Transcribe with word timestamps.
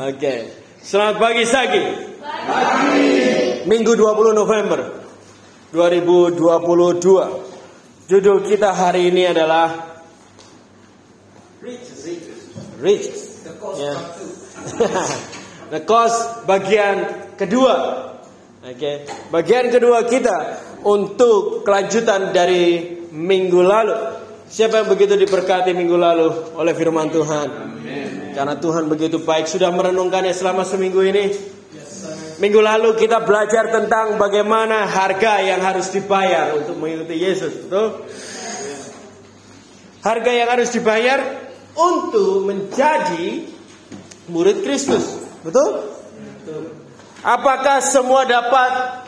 Oke. 0.00 0.34
Selamat 0.80 1.16
pagi 1.20 1.44
Sagi. 1.44 1.84
Pagi. 2.24 3.12
Minggu 3.68 3.92
20 3.92 4.32
November 4.32 4.80
2022. 5.72 8.08
Judul 8.08 8.38
kita 8.48 8.72
hari 8.72 9.12
ini 9.12 9.28
adalah 9.28 10.00
Riches. 12.80 13.44
Ya. 13.76 13.92
The 15.72 15.80
cost 15.84 16.48
bagian 16.48 17.04
kedua. 17.36 17.76
Oke. 18.64 19.04
Bagian 19.28 19.68
kedua 19.68 20.08
kita 20.08 20.64
untuk 20.84 21.64
kelanjutan 21.64 22.32
dari 22.32 22.96
minggu 23.12 23.60
lalu. 23.60 23.96
Siapa 24.48 24.84
yang 24.84 24.88
begitu 24.88 25.16
diberkati 25.16 25.72
minggu 25.76 25.96
lalu 25.96 26.28
oleh 26.56 26.74
firman 26.76 27.08
Tuhan? 27.08 27.48
Karena 28.34 28.58
Tuhan 28.58 28.90
begitu 28.90 29.22
baik 29.22 29.46
sudah 29.46 29.70
merenungkannya 29.70 30.34
selama 30.34 30.66
seminggu 30.66 31.00
ini. 31.06 31.30
Minggu 32.42 32.58
lalu 32.58 32.98
kita 32.98 33.22
belajar 33.22 33.70
tentang 33.70 34.18
bagaimana 34.18 34.90
harga 34.90 35.38
yang 35.38 35.62
harus 35.62 35.86
dibayar 35.94 36.50
untuk 36.58 36.74
mengikuti 36.82 37.14
Yesus, 37.22 37.54
betul? 37.64 38.10
Harga 40.02 40.30
yang 40.34 40.50
harus 40.50 40.68
dibayar 40.74 41.22
untuk 41.78 42.42
menjadi 42.50 43.46
murid 44.26 44.66
Kristus, 44.66 45.22
betul? 45.46 45.94
Apakah 47.22 47.78
semua 47.80 48.26
dapat 48.26 49.06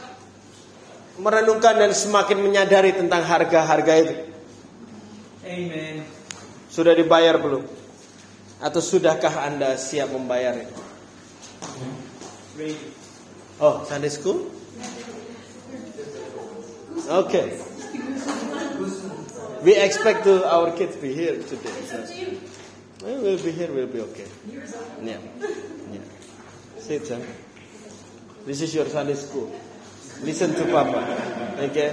merenungkan 1.19 1.77
dan 1.77 1.93
semakin 1.93 2.41
menyadari 2.41 2.95
tentang 2.95 3.27
harga-harga 3.27 3.93
itu? 4.07 4.15
Amen. 5.45 6.07
Sudah 6.71 6.95
dibayar 6.95 7.37
belum? 7.43 7.86
Atau 8.61 8.81
sudahkah 8.81 9.45
Anda 9.45 9.77
siap 9.77 10.13
membayarnya? 10.13 10.69
Oh, 13.61 13.85
Sunday 13.85 14.09
school? 14.09 14.49
Okay. 17.07 17.61
We 19.61 19.77
expect 19.77 20.25
to 20.25 20.45
our 20.47 20.73
kids 20.73 20.97
be 20.97 21.13
here 21.13 21.37
today. 21.43 21.77
So. 21.85 22.01
We'll 23.05 23.39
be 23.39 23.53
here, 23.53 23.69
we'll 23.73 23.87
be 23.93 24.01
okay. 24.01 24.27
Yeah. 25.03 25.21
yeah. 25.93 26.01
Sit, 26.81 27.07
son. 27.07 27.23
This 28.47 28.63
is 28.63 28.75
your 28.75 28.87
Sunday 28.87 29.15
school. 29.15 29.53
Listen 30.23 30.55
to 30.55 30.65
Papa. 30.73 31.05
Okay? 31.71 31.93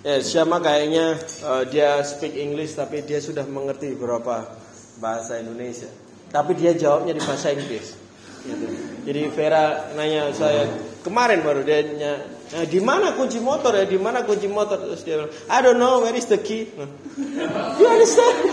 Ya, 0.00 0.16
Syama 0.24 0.64
kayaknya 0.64 1.20
uh, 1.44 1.68
dia 1.68 2.00
speak 2.00 2.32
English 2.32 2.72
tapi 2.72 3.04
dia 3.04 3.20
sudah 3.20 3.44
mengerti 3.44 3.92
beberapa 3.92 4.48
bahasa 4.96 5.36
Indonesia. 5.36 5.92
Tapi 6.32 6.56
dia 6.56 6.72
jawabnya 6.72 7.12
di 7.12 7.20
bahasa 7.20 7.52
Inggris. 7.52 8.00
Gitu. 8.40 8.64
Jadi 9.04 9.28
Vera 9.28 9.92
nanya 9.92 10.32
saya 10.32 10.64
kemarin 11.04 11.44
baru 11.44 11.60
dia 11.60 11.84
nanya, 11.84 12.16
nah, 12.48 12.64
di 12.64 12.80
mana 12.80 13.12
kunci 13.12 13.44
motor 13.44 13.76
ya? 13.76 13.84
Di 13.84 14.00
mana 14.00 14.24
kunci 14.24 14.48
motor? 14.48 14.80
Terus 14.80 15.04
dia 15.04 15.20
bilang, 15.20 15.32
I 15.52 15.58
don't 15.60 15.76
know, 15.76 16.00
where 16.00 16.16
is 16.16 16.24
the 16.32 16.40
key? 16.40 16.72
Nah. 16.80 16.88
You 17.76 17.84
understand? 17.84 18.36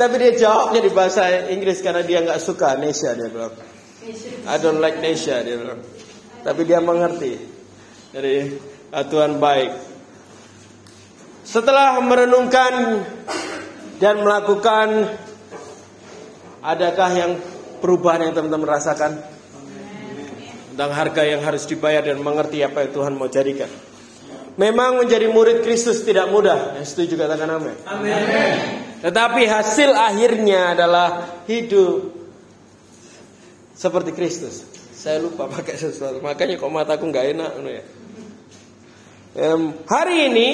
Tapi 0.00 0.14
dia 0.16 0.32
jawabnya 0.48 0.80
di 0.80 0.92
bahasa 0.96 1.28
Inggris 1.52 1.84
karena 1.84 2.00
dia 2.00 2.24
nggak 2.24 2.40
suka 2.40 2.80
Nesha 2.80 3.12
dia 3.12 3.28
bilang. 3.28 3.52
I 4.48 4.56
don't 4.56 4.80
like 4.80 4.96
Nesha 5.04 5.44
dia 5.44 5.60
bilang. 5.60 5.84
Tapi 6.40 6.64
dia 6.64 6.80
mengerti. 6.80 7.36
Jadi 8.16 8.34
Tuhan 8.92 9.36
baik. 9.36 9.72
Setelah 11.44 12.00
merenungkan 12.04 13.04
dan 14.00 14.20
melakukan 14.20 15.16
adakah 16.60 17.10
yang 17.12 17.32
perubahan 17.80 18.28
yang 18.28 18.34
teman-teman 18.36 18.68
rasakan 18.68 19.16
tentang 20.72 20.92
harga 20.92 21.22
yang 21.24 21.40
harus 21.42 21.64
dibayar 21.66 22.04
dan 22.04 22.20
mengerti 22.20 22.62
apa 22.62 22.84
yang 22.86 22.92
Tuhan 22.94 23.12
mau 23.16 23.26
jadikan. 23.26 23.70
Memang 24.58 24.98
menjadi 24.98 25.30
murid 25.30 25.62
Kristus 25.62 26.02
tidak 26.02 26.30
mudah. 26.34 26.78
Yang 26.78 26.94
setuju 26.94 27.14
katakan 27.14 27.46
amin. 27.46 27.76
Amin. 27.86 28.14
Tetapi 28.98 29.42
hasil 29.46 29.94
akhirnya 29.94 30.74
adalah 30.74 31.38
hidup 31.46 32.10
seperti 33.78 34.10
Kristus. 34.10 34.66
Saya 34.98 35.22
lupa 35.22 35.46
pakai 35.46 35.78
sesuatu, 35.78 36.18
makanya 36.18 36.58
kok 36.58 36.74
mataku 36.74 37.06
nggak 37.06 37.26
enak, 37.38 37.52
ya. 37.70 37.82
Hari 39.36 40.16
ini 40.32 40.48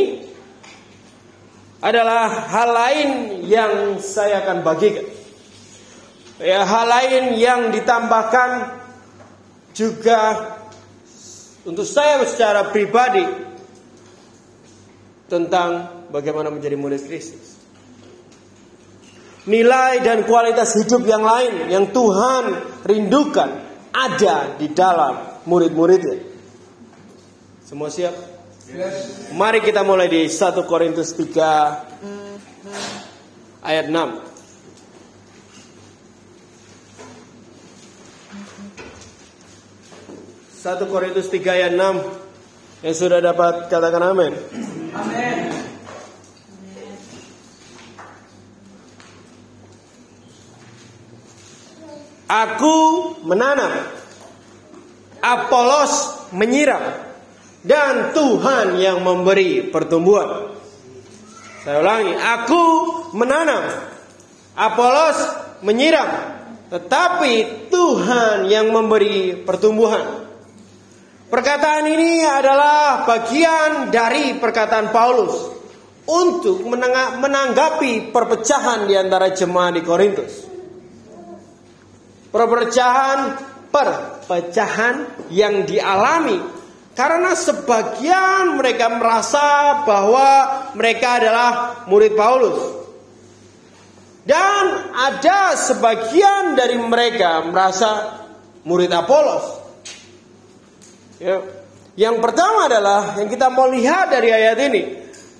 adalah 1.85 2.49
hal 2.49 2.69
lain 2.73 3.11
yang 3.45 4.01
saya 4.01 4.41
akan 4.41 4.65
bagikan. 4.65 5.05
Ya, 6.41 6.67
hal 6.67 6.87
lain 6.89 7.39
yang 7.39 7.71
ditambahkan 7.71 8.81
juga 9.77 10.51
untuk 11.63 11.87
saya 11.87 12.27
secara 12.27 12.75
pribadi 12.75 13.23
tentang 15.31 16.03
bagaimana 16.11 16.51
menjadi 16.51 16.75
murid 16.75 17.07
Kristus. 17.07 17.55
Nilai 19.45 20.01
dan 20.01 20.25
kualitas 20.25 20.73
hidup 20.73 21.05
yang 21.05 21.21
lain 21.21 21.69
yang 21.69 21.93
Tuhan 21.93 22.45
rindukan 22.89 23.51
ada 23.93 24.57
di 24.57 24.73
dalam 24.73 25.45
murid-muridnya. 25.45 26.19
Semua 27.63 27.93
siap? 27.93 28.34
Mari 29.37 29.61
kita 29.61 29.85
mulai 29.85 30.09
di 30.09 30.25
1 30.25 30.57
Korintus 30.65 31.13
3 31.13 33.61
ayat 33.61 33.93
6. 33.93 34.33
Satu 40.65 40.89
Korintus 40.89 41.29
3 41.29 41.45
ayat 41.45 41.77
6 41.77 42.89
Yang 42.89 42.97
sudah 42.97 43.21
dapat 43.21 43.69
katakan 43.69 44.01
amin 44.01 44.33
Amin. 44.97 45.53
Aku 52.25 52.77
menanam 53.29 53.93
Apolos 55.21 56.25
menyiram 56.33 57.04
Dan 57.65 58.13
Tuhan 58.13 58.77
yang 58.77 59.01
memberi 59.01 59.73
pertumbuhan 59.73 60.53
Saya 61.65 61.81
ulangi 61.81 62.13
Aku 62.13 62.63
menanam 63.17 63.89
Apolos 64.53 65.19
menyiram 65.65 66.09
Tetapi 66.69 67.67
Tuhan 67.73 68.53
yang 68.53 68.69
memberi 68.69 69.41
pertumbuhan 69.41 70.29
Perkataan 71.35 71.89
ini 71.89 72.23
adalah 72.23 73.03
bagian 73.09 73.91
dari 73.91 74.39
perkataan 74.39 74.95
Paulus 74.95 75.35
untuk 76.05 76.63
menanggapi 77.19 78.13
perpecahan 78.13 78.85
di 78.85 78.95
antara 78.95 79.33
jemaat 79.33 79.75
di 79.75 79.83
Korintus. 79.83 80.47
Perpecahan 82.29 83.19
perpecahan 83.75 85.27
yang 85.35 85.67
dialami 85.67 86.39
karena 86.95 87.35
sebagian 87.35 88.55
mereka 88.55 88.87
merasa 88.87 89.83
bahwa 89.83 90.31
mereka 90.79 91.19
adalah 91.19 91.51
murid 91.91 92.15
Paulus. 92.15 92.87
Dan 94.25 94.65
ada 94.97 95.53
sebagian 95.53 96.57
dari 96.57 96.81
mereka 96.81 97.45
merasa 97.45 98.25
murid 98.65 98.89
Apolos. 98.89 99.45
Ya. 101.21 101.45
Yang 101.95 102.17
pertama 102.25 102.67
adalah 102.67 103.21
yang 103.21 103.29
kita 103.29 103.53
mau 103.53 103.69
lihat 103.69 104.11
dari 104.11 104.33
ayat 104.33 104.59
ini. 104.71 104.83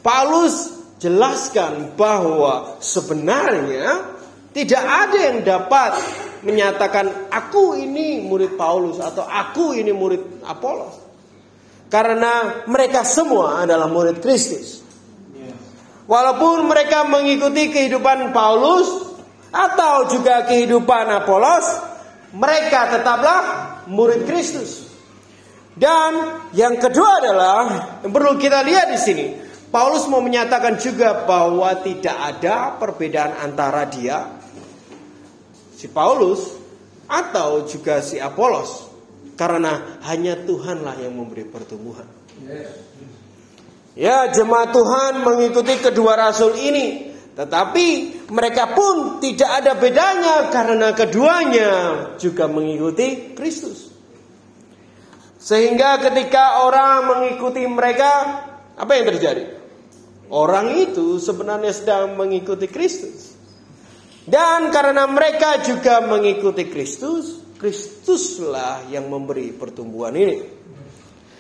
Paulus 0.05 0.71
jelaskan 1.01 1.97
bahwa 1.97 2.77
sebenarnya 2.79 4.15
tidak 4.53 4.85
ada 4.85 5.19
yang 5.19 5.39
dapat 5.43 5.91
menyatakan 6.45 7.33
aku 7.33 7.81
ini 7.81 8.23
murid 8.23 8.55
Paulus 8.55 9.01
atau 9.01 9.25
aku 9.25 9.75
ini 9.75 9.91
murid 9.97 10.45
Apolos. 10.45 11.04
Karena 11.95 12.67
mereka 12.67 13.07
semua 13.07 13.63
adalah 13.63 13.87
murid 13.87 14.19
Kristus. 14.19 14.83
Walaupun 16.11 16.67
mereka 16.67 17.07
mengikuti 17.07 17.71
kehidupan 17.71 18.35
Paulus 18.35 19.15
atau 19.55 20.11
juga 20.11 20.43
kehidupan 20.43 21.07
Apolos, 21.23 21.63
mereka 22.35 22.99
tetaplah 22.99 23.41
murid 23.87 24.27
Kristus. 24.27 24.91
Dan 25.79 26.43
yang 26.51 26.83
kedua 26.83 27.23
adalah 27.23 27.59
yang 28.03 28.11
perlu 28.11 28.43
kita 28.43 28.67
lihat 28.67 28.91
di 28.91 28.99
sini, 28.99 29.27
Paulus 29.71 30.11
mau 30.11 30.19
menyatakan 30.19 30.75
juga 30.83 31.23
bahwa 31.23 31.79
tidak 31.79 32.19
ada 32.19 32.75
perbedaan 32.75 33.39
antara 33.39 33.87
dia 33.87 34.35
si 35.79 35.87
Paulus 35.87 36.59
atau 37.07 37.63
juga 37.71 38.03
si 38.03 38.19
Apolos 38.19 38.94
karena 39.35 39.99
hanya 40.07 40.39
Tuhanlah 40.39 40.99
yang 41.03 41.15
memberi 41.15 41.47
pertumbuhan. 41.47 42.07
Ya, 43.95 44.27
jemaat 44.35 44.75
Tuhan 44.75 45.23
mengikuti 45.23 45.79
kedua 45.79 46.19
rasul 46.19 46.59
ini, 46.59 47.15
tetapi 47.39 47.87
mereka 48.31 48.75
pun 48.75 49.23
tidak 49.23 49.51
ada 49.63 49.73
bedanya 49.79 50.51
karena 50.51 50.91
keduanya 50.95 51.71
juga 52.19 52.51
mengikuti 52.51 53.35
Kristus. 53.39 53.95
Sehingga 55.39 56.01
ketika 56.01 56.65
orang 56.65 57.05
mengikuti 57.05 57.69
mereka, 57.69 58.11
apa 58.75 58.93
yang 58.97 59.13
terjadi? 59.13 59.45
Orang 60.33 60.73
itu 60.81 61.21
sebenarnya 61.21 61.71
sedang 61.71 62.17
mengikuti 62.17 62.65
Kristus. 62.65 63.37
Dan 64.25 64.73
karena 64.73 65.05
mereka 65.05 65.61
juga 65.61 66.01
mengikuti 66.01 66.65
Kristus, 66.73 67.44
Kristuslah 67.65 68.93
yang 68.93 69.09
memberi 69.09 69.49
pertumbuhan 69.57 70.13
ini. 70.13 70.37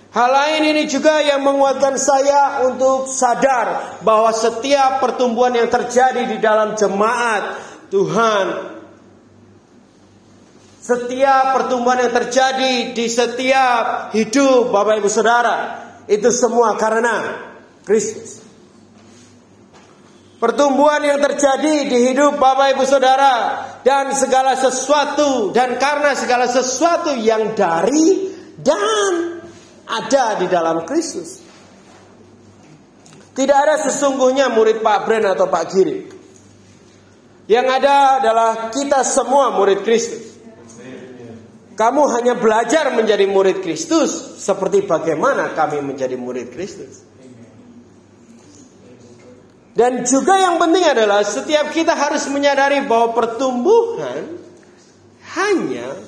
Hal 0.08 0.30
lain 0.32 0.72
ini 0.72 0.88
juga 0.88 1.20
yang 1.20 1.44
menguatkan 1.44 2.00
saya 2.00 2.64
untuk 2.64 3.12
sadar 3.12 4.00
bahwa 4.00 4.32
setiap 4.32 5.04
pertumbuhan 5.04 5.52
yang 5.52 5.68
terjadi 5.68 6.24
di 6.24 6.40
dalam 6.40 6.80
jemaat 6.80 7.60
Tuhan 7.92 8.46
setiap 10.80 11.44
pertumbuhan 11.60 12.08
yang 12.08 12.14
terjadi 12.16 12.72
di 12.96 13.04
setiap 13.04 14.12
hidup 14.16 14.72
Bapak 14.72 15.04
Ibu 15.04 15.08
Saudara 15.12 15.56
itu 16.08 16.32
semua 16.32 16.72
karena 16.80 17.36
Kristus. 17.84 18.43
Pertumbuhan 20.34 21.00
yang 21.00 21.22
terjadi 21.22 21.88
di 21.88 21.98
hidup 22.10 22.36
Bapak 22.42 22.74
Ibu 22.74 22.84
Saudara 22.84 23.64
dan 23.86 24.10
segala 24.12 24.58
sesuatu 24.58 25.54
dan 25.54 25.78
karena 25.78 26.12
segala 26.18 26.50
sesuatu 26.50 27.14
yang 27.14 27.54
dari 27.54 28.34
dan 28.58 28.84
ada 29.86 30.34
di 30.42 30.46
dalam 30.50 30.82
Kristus. 30.82 31.38
Tidak 33.34 33.58
ada 33.58 33.78
sesungguhnya 33.86 34.50
murid 34.50 34.82
Pak 34.82 34.98
Bren 35.06 35.26
atau 35.26 35.46
Pak 35.50 35.64
Giri. 35.70 35.98
Yang 37.50 37.66
ada 37.82 37.96
adalah 38.22 38.50
kita 38.70 39.02
semua 39.04 39.54
murid 39.54 39.82
Kristus. 39.82 40.34
Kamu 41.74 42.02
hanya 42.14 42.38
belajar 42.38 42.94
menjadi 42.94 43.26
murid 43.26 43.58
Kristus 43.58 44.38
seperti 44.38 44.86
bagaimana 44.86 45.50
kami 45.58 45.82
menjadi 45.82 46.14
murid 46.14 46.54
Kristus. 46.54 47.02
Dan 49.74 50.06
juga 50.06 50.38
yang 50.38 50.62
penting 50.62 50.86
adalah 50.86 51.26
setiap 51.26 51.74
kita 51.74 51.98
harus 51.98 52.30
menyadari 52.30 52.86
bahwa 52.86 53.10
pertumbuhan 53.10 54.38
hanya 55.34 55.98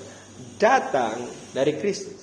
datang 0.54 1.26
dari 1.50 1.74
Kristus. 1.74 2.14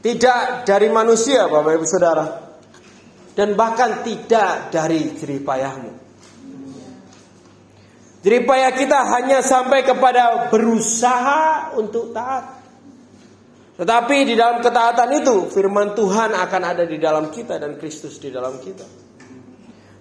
Tidak 0.00 0.66
dari 0.66 0.90
manusia 0.90 1.46
Bapak 1.46 1.72
Ibu 1.78 1.86
Saudara. 1.86 2.26
Dan 3.30 3.54
bahkan 3.54 4.02
tidak 4.02 4.74
dari 4.74 5.14
jeripayahmu. 5.14 5.92
Jeripayah 8.20 8.72
kita 8.76 8.98
hanya 9.16 9.40
sampai 9.40 9.80
kepada 9.86 10.50
berusaha 10.52 11.72
untuk 11.78 12.12
taat. 12.12 12.59
Tetapi 13.80 14.28
di 14.28 14.36
dalam 14.36 14.60
ketaatan 14.60 15.08
itu 15.24 15.48
firman 15.48 15.96
Tuhan 15.96 16.36
akan 16.36 16.62
ada 16.68 16.84
di 16.84 17.00
dalam 17.00 17.32
kita 17.32 17.56
dan 17.56 17.80
Kristus 17.80 18.20
di 18.20 18.28
dalam 18.28 18.60
kita. 18.60 18.84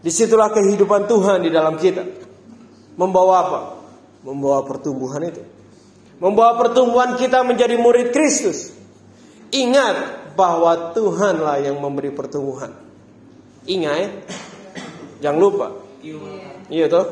Di 0.03 0.11
situlah 0.11 0.51
kehidupan 0.51 1.07
Tuhan 1.07 1.47
di 1.47 1.51
dalam 1.51 1.79
kita. 1.79 2.03
Membawa 2.99 3.35
apa? 3.39 3.59
Membawa 4.27 4.67
pertumbuhan 4.67 5.23
itu. 5.23 5.39
Membawa 6.19 6.59
pertumbuhan 6.59 7.15
kita 7.15 7.39
menjadi 7.47 7.79
murid 7.79 8.11
Kristus. 8.11 8.75
Ingat 9.55 10.27
bahwa 10.35 10.91
Tuhanlah 10.91 11.63
yang 11.63 11.79
memberi 11.79 12.11
pertumbuhan. 12.11 12.75
Ingat 13.63 13.95
ya. 13.95 14.09
Jangan 15.23 15.39
lupa. 15.39 15.67
Iya 16.67 16.91
toh? 16.91 17.05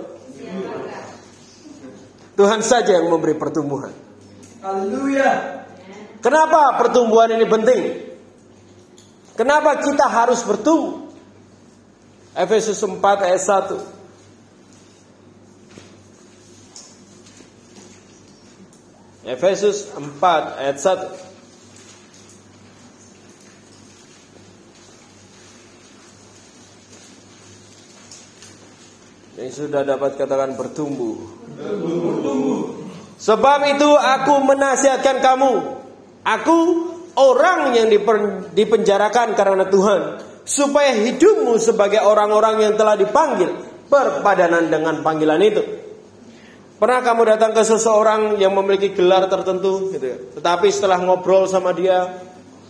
Tuhan 2.36 2.60
saja 2.60 3.00
yang 3.00 3.08
memberi 3.08 3.40
pertumbuhan. 3.40 3.96
Haleluya. 4.60 5.64
Kenapa 6.28 6.76
pertumbuhan 6.76 7.32
ini 7.40 7.48
penting? 7.48 8.04
Kenapa 9.40 9.80
kita 9.80 10.12
harus 10.12 10.44
bertumbuh? 10.44 11.08
Efesus 12.36 12.84
4 12.84 13.00
ayat 13.00 13.40
1. 13.40 13.80
Efesus 19.24 19.88
4 19.96 20.60
ayat 20.60 20.76
1. 20.76 21.16
Yang 29.40 29.64
sudah 29.64 29.88
dapat 29.88 30.20
katakan 30.20 30.60
bertumbuh. 30.60 31.24
Sebab 33.16 33.60
itu 33.80 33.96
aku 33.96 34.44
menasihatkan 34.44 35.24
kamu. 35.24 35.77
Aku 36.28 36.58
orang 37.16 37.72
yang 37.72 37.88
dipenjarakan 38.52 39.32
karena 39.32 39.66
Tuhan. 39.72 40.02
Supaya 40.48 40.96
hidupmu 40.96 41.60
sebagai 41.60 42.04
orang-orang 42.04 42.64
yang 42.64 42.74
telah 42.76 43.00
dipanggil. 43.00 43.52
Berpadanan 43.88 44.68
dengan 44.68 45.00
panggilan 45.00 45.40
itu. 45.40 45.64
Pernah 46.78 47.02
kamu 47.02 47.22
datang 47.26 47.52
ke 47.58 47.64
seseorang 47.66 48.38
yang 48.38 48.54
memiliki 48.54 48.94
gelar 48.94 49.26
tertentu 49.32 49.90
gitu 49.96 50.06
ya. 50.06 50.18
Tetapi 50.38 50.68
setelah 50.70 51.02
ngobrol 51.02 51.50
sama 51.50 51.74
dia 51.74 52.22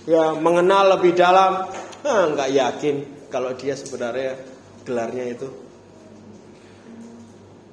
ya 0.07 0.31
mengenal 0.39 0.95
lebih 0.95 1.11
dalam, 1.11 1.67
ah, 2.07 2.23
nggak 2.31 2.49
yakin 2.55 2.95
kalau 3.27 3.51
dia 3.59 3.75
sebenarnya 3.75 4.39
gelarnya 4.87 5.35
itu 5.35 5.66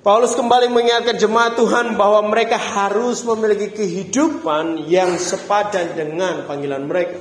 Paulus 0.04 0.36
kembali 0.36 0.68
mengingatkan 0.68 1.16
jemaat 1.16 1.56
Tuhan 1.56 1.96
bahwa 1.96 2.28
mereka 2.28 2.60
harus 2.60 3.24
memiliki 3.24 3.72
kehidupan 3.72 4.84
yang 4.84 5.16
sepadan 5.16 5.96
dengan 5.96 6.44
panggilan 6.44 6.84
mereka. 6.84 7.16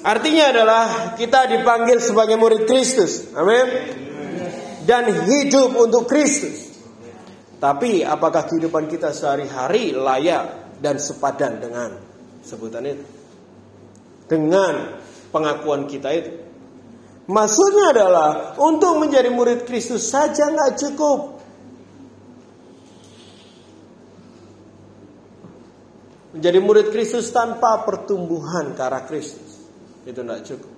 Artinya 0.00 0.48
adalah 0.48 0.84
kita 1.12 1.44
dipanggil 1.44 2.00
sebagai 2.00 2.40
murid 2.40 2.64
Kristus. 2.64 3.28
Amin. 3.36 3.68
Dan 4.88 5.28
hidup 5.28 5.76
untuk 5.76 6.08
Kristus. 6.08 6.72
Tapi 7.60 8.00
apakah 8.00 8.48
kehidupan 8.48 8.88
kita 8.88 9.12
sehari-hari 9.12 9.92
layak 9.92 10.80
dan 10.80 10.96
sepadan 10.96 11.60
dengan 11.60 12.00
sebutan 12.40 12.80
itu? 12.88 13.04
Dengan 14.24 15.04
pengakuan 15.28 15.84
kita 15.84 16.08
itu. 16.16 16.32
Maksudnya 17.28 17.92
adalah 17.92 18.56
untuk 18.56 19.04
menjadi 19.04 19.28
murid 19.28 19.68
Kristus 19.68 20.08
saja 20.08 20.48
nggak 20.48 20.80
cukup. 20.80 21.33
Menjadi 26.34 26.58
murid 26.58 26.90
Kristus 26.90 27.30
tanpa 27.30 27.86
pertumbuhan 27.86 28.74
ke 28.74 28.82
arah 28.82 29.06
Kristus. 29.06 29.62
Itu 30.02 30.26
tidak 30.26 30.42
cukup. 30.42 30.72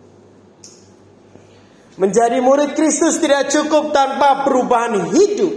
Menjadi 1.97 2.39
murid 2.45 2.77
Kristus 2.77 3.17
tidak 3.17 3.49
cukup 3.49 3.89
tanpa 3.97 4.45
perubahan 4.45 5.17
hidup 5.17 5.55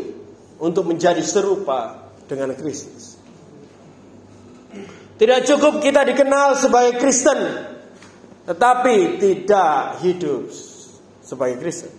untuk 0.64 0.88
menjadi 0.88 1.20
serupa 1.20 2.10
dengan 2.32 2.56
Kristus. 2.56 3.20
Tidak 5.20 5.40
cukup 5.44 5.84
kita 5.84 6.08
dikenal 6.08 6.56
sebagai 6.56 6.96
Kristen, 6.96 7.40
tetapi 8.48 9.20
tidak 9.20 10.00
hidup 10.00 10.48
sebagai 11.20 11.60
Kristen. 11.60 11.92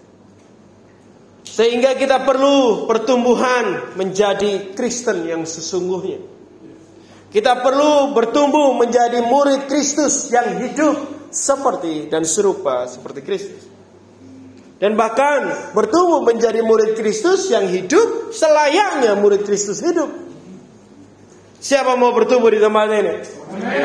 Sehingga 1.44 2.00
kita 2.00 2.24
perlu 2.24 2.88
pertumbuhan 2.88 3.92
menjadi 3.92 4.72
Kristen 4.72 5.28
yang 5.28 5.44
sesungguhnya. 5.44 6.39
Kita 7.30 7.62
perlu 7.62 8.10
bertumbuh 8.10 8.74
menjadi 8.74 9.22
murid 9.22 9.70
Kristus 9.70 10.34
yang 10.34 10.66
hidup 10.66 11.30
seperti 11.30 12.10
dan 12.10 12.26
serupa 12.26 12.90
seperti 12.90 13.22
Kristus. 13.22 13.70
Dan 14.82 14.98
bahkan 14.98 15.70
bertumbuh 15.70 16.26
menjadi 16.26 16.58
murid 16.66 16.98
Kristus 16.98 17.46
yang 17.54 17.70
hidup 17.70 18.34
selayaknya 18.34 19.14
murid 19.14 19.46
Kristus 19.46 19.78
hidup. 19.78 20.10
Siapa 21.60 21.94
mau 21.94 22.16
bertumbuh 22.16 22.48
di 22.48 22.56
tempat 22.56 22.88
ini? 22.88 23.14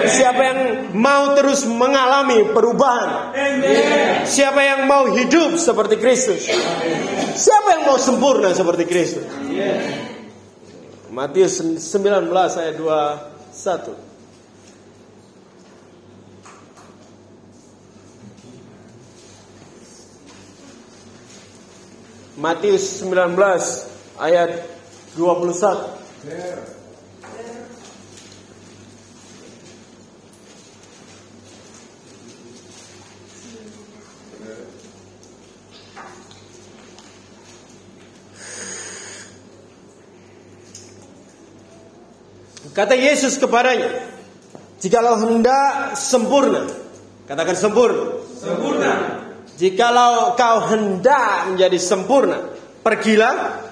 Siapa 0.07 0.41
yang 0.41 0.59
mau 0.95 1.35
terus 1.35 1.67
mengalami 1.67 2.47
perubahan? 2.49 3.35
Siapa 4.23 4.61
yang 4.63 4.87
mau 4.87 5.11
hidup 5.11 5.59
seperti 5.59 5.99
Kristus? 5.99 6.47
Siapa 7.35 7.67
yang 7.75 7.83
mau 7.91 7.99
sempurna 7.99 8.55
seperti 8.55 8.87
Kristus? 8.87 9.27
Matius 11.11 11.59
19 11.59 12.31
ayat 12.31 12.75
2 12.79 13.34
satu. 13.55 13.95
Matius 22.35 22.99
19 22.99 24.19
ayat 24.19 24.67
21. 25.15 26.74
Kata 42.75 42.91
Yesus 42.91 43.39
kepadanya, 43.39 44.03
"Jikalau 44.83 45.15
hendak 45.23 45.95
sempurna, 45.95 46.67
katakan 47.23 47.55
sempurna. 47.55 48.19
Sempurna. 48.35 48.91
Jikalau 49.55 50.35
kau 50.35 50.57
hendak 50.67 51.55
menjadi 51.55 51.79
sempurna, 51.79 52.51
pergilah, 52.83 53.63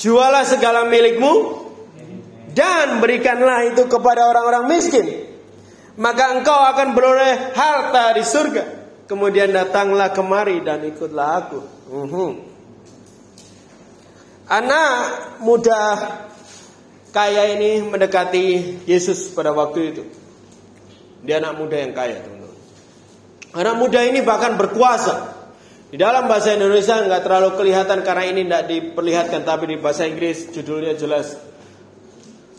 jualah 0.00 0.48
segala 0.48 0.88
milikmu 0.88 1.60
dan 2.56 2.96
berikanlah 2.96 3.68
itu 3.68 3.84
kepada 3.84 4.24
orang-orang 4.24 4.64
miskin. 4.72 5.28
Maka 6.00 6.40
engkau 6.40 6.56
akan 6.56 6.96
beroleh 6.96 7.52
harta 7.52 8.16
di 8.16 8.24
surga. 8.24 8.64
Kemudian 9.04 9.52
datanglah 9.52 10.16
kemari 10.16 10.64
dan 10.64 10.80
ikutlah 10.80 11.28
aku." 11.44 11.60
Uhum. 11.92 12.32
Anak 14.48 14.96
muda 15.44 15.84
kaya 17.18 17.58
ini 17.58 17.82
mendekati 17.82 18.46
Yesus 18.86 19.34
pada 19.34 19.50
waktu 19.50 19.90
itu. 19.90 20.02
Dia 21.26 21.42
anak 21.42 21.58
muda 21.58 21.74
yang 21.74 21.90
kaya, 21.90 22.22
teman-teman. 22.22 22.54
Anak 23.58 23.74
muda 23.74 24.06
ini 24.06 24.22
bahkan 24.22 24.54
berkuasa. 24.54 25.34
Di 25.90 25.98
dalam 25.98 26.30
bahasa 26.30 26.54
Indonesia 26.54 26.94
nggak 26.94 27.26
terlalu 27.26 27.58
kelihatan 27.58 28.06
karena 28.06 28.24
ini 28.30 28.46
tidak 28.46 28.64
diperlihatkan, 28.70 29.42
tapi 29.42 29.74
di 29.74 29.76
bahasa 29.82 30.06
Inggris 30.06 30.54
judulnya 30.54 30.94
jelas 30.94 31.34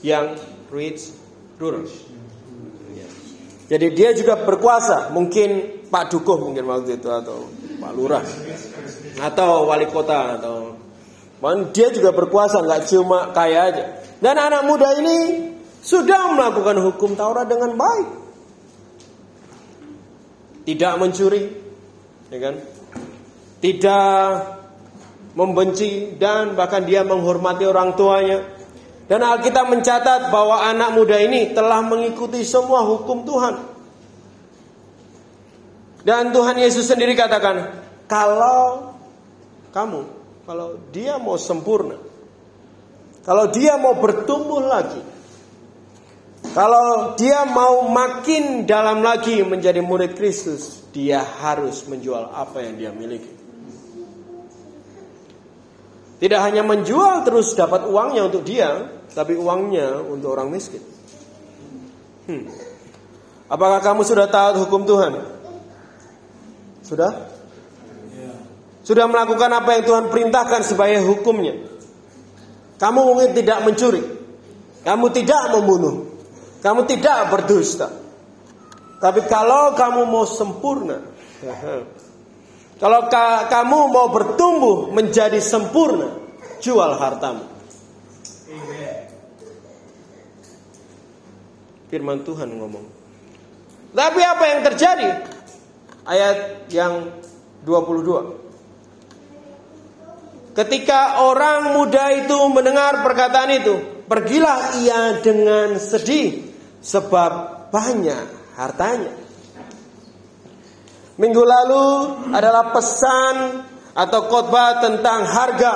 yang 0.04 0.36
rich 0.68 1.08
ruler. 1.56 1.88
Jadi 3.70 3.86
dia 3.94 4.18
juga 4.18 4.44
berkuasa, 4.44 5.14
mungkin 5.14 5.80
Pak 5.88 6.10
Dukuh 6.10 6.42
mungkin 6.42 6.66
waktu 6.66 6.98
itu 6.98 7.06
atau 7.06 7.48
Pak 7.78 7.92
Lurah 7.94 8.26
atau 9.22 9.70
wali 9.70 9.86
kota 9.86 10.42
atau 10.42 10.74
dia 11.70 11.94
juga 11.94 12.10
berkuasa 12.12 12.66
nggak 12.66 12.82
cuma 12.90 13.30
kaya 13.30 13.70
aja. 13.70 13.99
Dan 14.20 14.36
anak 14.36 14.68
muda 14.68 15.00
ini 15.00 15.18
sudah 15.80 16.36
melakukan 16.36 16.76
hukum 16.84 17.16
Taurat 17.16 17.48
dengan 17.48 17.76
baik. 17.80 18.08
Tidak 20.68 20.94
mencuri, 21.00 21.44
ya 22.30 22.38
kan? 22.38 22.56
Tidak 23.64 24.28
membenci 25.40 26.20
dan 26.20 26.54
bahkan 26.54 26.84
dia 26.84 27.08
menghormati 27.08 27.64
orang 27.64 27.96
tuanya. 27.96 28.44
Dan 29.10 29.26
Alkitab 29.26 29.72
mencatat 29.72 30.30
bahwa 30.30 30.62
anak 30.68 30.94
muda 30.94 31.18
ini 31.18 31.56
telah 31.56 31.82
mengikuti 31.82 32.46
semua 32.46 32.86
hukum 32.86 33.26
Tuhan. 33.26 33.56
Dan 36.06 36.30
Tuhan 36.30 36.62
Yesus 36.62 36.86
sendiri 36.86 37.18
katakan, 37.18 37.82
kalau 38.06 38.94
kamu, 39.74 40.02
kalau 40.46 40.78
dia 40.94 41.18
mau 41.18 41.42
sempurna, 41.42 42.09
kalau 43.24 43.52
dia 43.52 43.76
mau 43.76 43.96
bertumbuh 44.00 44.64
lagi, 44.64 45.02
kalau 46.56 47.14
dia 47.20 47.46
mau 47.46 47.86
makin 47.92 48.66
dalam 48.66 49.06
lagi 49.06 49.44
menjadi 49.44 49.84
murid 49.84 50.18
Kristus, 50.18 50.82
dia 50.96 51.22
harus 51.22 51.86
menjual 51.86 52.32
apa 52.32 52.64
yang 52.66 52.74
dia 52.80 52.92
miliki. 52.96 53.38
Tidak 56.20 56.40
hanya 56.44 56.68
menjual 56.68 57.24
terus 57.24 57.56
dapat 57.56 57.88
uangnya 57.88 58.28
untuk 58.28 58.44
dia, 58.44 58.92
tapi 59.16 59.40
uangnya 59.40 60.04
untuk 60.04 60.36
orang 60.36 60.52
miskin. 60.52 60.84
Hmm. 62.28 62.44
Apakah 63.48 63.80
kamu 63.80 64.04
sudah 64.04 64.28
taat 64.28 64.60
hukum 64.60 64.84
Tuhan? 64.84 65.16
Sudah? 66.84 67.30
Sudah 68.84 69.06
melakukan 69.06 69.54
apa 69.54 69.78
yang 69.78 69.84
Tuhan 69.86 70.06
perintahkan 70.10 70.66
sebagai 70.66 71.06
hukumnya? 71.06 71.56
Kamu 72.80 73.00
mungkin 73.12 73.36
tidak 73.36 73.60
mencuri. 73.68 74.02
Kamu 74.88 75.12
tidak 75.12 75.52
membunuh. 75.52 76.08
Kamu 76.64 76.88
tidak 76.88 77.28
berdusta. 77.28 77.92
Tapi 79.00 79.24
kalau 79.28 79.76
kamu 79.76 80.08
mau 80.08 80.28
sempurna, 80.28 81.00
kalau 82.84 83.08
ka 83.08 83.48
kamu 83.48 83.80
mau 83.88 84.12
bertumbuh 84.12 84.92
menjadi 84.92 85.40
sempurna, 85.40 86.20
jual 86.60 87.00
hartamu. 87.00 87.48
Firman 91.90 92.22
Tuhan 92.28 92.54
ngomong. 92.60 92.86
Tapi 93.96 94.22
apa 94.22 94.44
yang 94.46 94.60
terjadi? 94.62 95.10
Ayat 96.06 96.70
yang 96.70 97.10
22. 97.66 98.39
Ketika 100.60 101.24
orang 101.24 101.72
muda 101.72 102.12
itu 102.20 102.36
mendengar 102.52 103.00
perkataan 103.00 103.64
itu, 103.64 104.04
pergilah 104.12 104.76
ia 104.84 105.24
dengan 105.24 105.80
sedih 105.80 106.52
sebab 106.84 107.32
banyak 107.72 108.60
hartanya. 108.60 109.16
Minggu 111.16 111.44
lalu 111.48 111.88
adalah 112.36 112.76
pesan 112.76 113.36
atau 113.96 114.20
khotbah 114.28 114.84
tentang 114.84 115.24
harga 115.24 115.74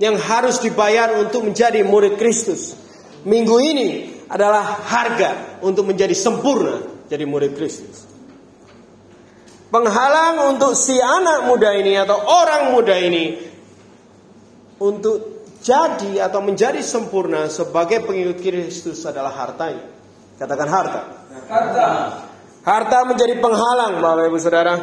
yang 0.00 0.16
harus 0.16 0.64
dibayar 0.64 1.20
untuk 1.20 1.52
menjadi 1.52 1.84
murid 1.84 2.16
Kristus. 2.16 2.72
Minggu 3.28 3.56
ini 3.60 3.88
adalah 4.32 4.80
harga 4.80 5.60
untuk 5.60 5.92
menjadi 5.92 6.16
sempurna 6.16 7.04
jadi 7.04 7.28
murid 7.28 7.52
Kristus. 7.52 8.08
Penghalang 9.68 10.56
untuk 10.56 10.72
si 10.72 10.96
anak 10.96 11.52
muda 11.52 11.76
ini 11.76 12.00
atau 12.00 12.16
orang 12.16 12.72
muda 12.72 12.96
ini 12.96 13.55
untuk 14.82 15.36
jadi 15.64 16.28
atau 16.28 16.44
menjadi 16.44 16.78
sempurna 16.84 17.50
sebagai 17.50 18.04
pengikut 18.04 18.38
Kristus 18.38 19.02
adalah 19.08 19.34
hartanya. 19.34 19.82
Katakan 20.36 20.68
harta. 20.68 21.00
Harta. 21.48 21.88
Harta 22.66 22.98
menjadi 23.06 23.38
penghalang, 23.38 24.02
Bapak 24.02 24.26
Ibu 24.26 24.38
Saudara. 24.42 24.74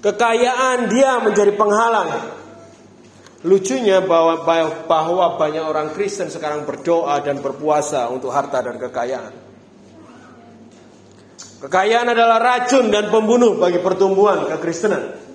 Kekayaan 0.00 0.90
dia 0.90 1.20
menjadi 1.22 1.52
penghalang. 1.54 2.40
Lucunya 3.40 4.04
bahwa, 4.04 4.44
bahwa 4.84 5.26
banyak 5.40 5.64
orang 5.64 5.96
Kristen 5.96 6.28
sekarang 6.28 6.68
berdoa 6.68 7.24
dan 7.24 7.40
berpuasa 7.40 8.12
untuk 8.12 8.28
harta 8.28 8.60
dan 8.60 8.76
kekayaan. 8.76 9.32
Kekayaan 11.60 12.08
adalah 12.12 12.40
racun 12.40 12.88
dan 12.92 13.08
pembunuh 13.08 13.56
bagi 13.56 13.80
pertumbuhan 13.80 14.48
kekristenan. 14.48 15.29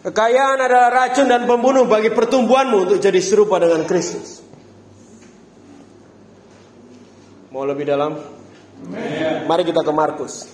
Kekayaan 0.00 0.56
adalah 0.64 0.88
racun 0.88 1.28
dan 1.28 1.44
pembunuh 1.44 1.84
bagi 1.84 2.08
pertumbuhanmu 2.08 2.88
untuk 2.88 2.98
jadi 3.04 3.20
serupa 3.20 3.60
dengan 3.60 3.84
Kristus. 3.84 4.40
Mau 7.52 7.68
lebih 7.68 7.84
dalam? 7.84 8.16
Mari 9.44 9.62
kita 9.68 9.84
ke 9.84 9.92
Markus. 9.92 10.48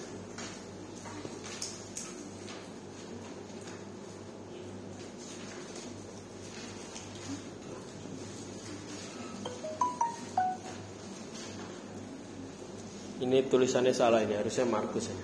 Ini 13.22 13.46
tulisannya 13.46 13.94
salah 13.94 14.26
ini, 14.26 14.34
harusnya 14.34 14.66
Markus 14.66 15.06
ya. 15.06 15.18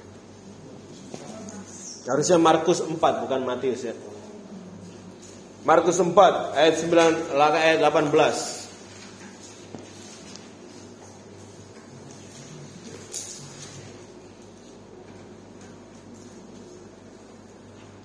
Harusnya 2.07 2.39
Markus 2.39 2.79
4 2.87 2.99
bukan 2.99 3.41
Matius 3.43 3.83
ya. 3.83 3.95
Markus 5.63 5.95
4 5.95 6.59
ayat 6.59 6.75
9 6.75 7.39
ayat 7.39 7.79
18. 7.79 8.11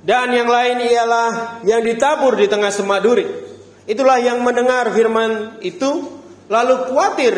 Dan 0.05 0.31
yang 0.37 0.45
lain 0.47 0.85
ialah 0.85 1.59
yang 1.65 1.81
ditabur 1.81 2.37
di 2.37 2.45
tengah 2.45 2.69
semak 2.69 3.01
duri. 3.01 3.25
Itulah 3.89 4.21
yang 4.21 4.45
mendengar 4.45 4.93
firman 4.93 5.57
itu 5.65 6.21
lalu 6.53 6.93
khawatir 6.93 7.35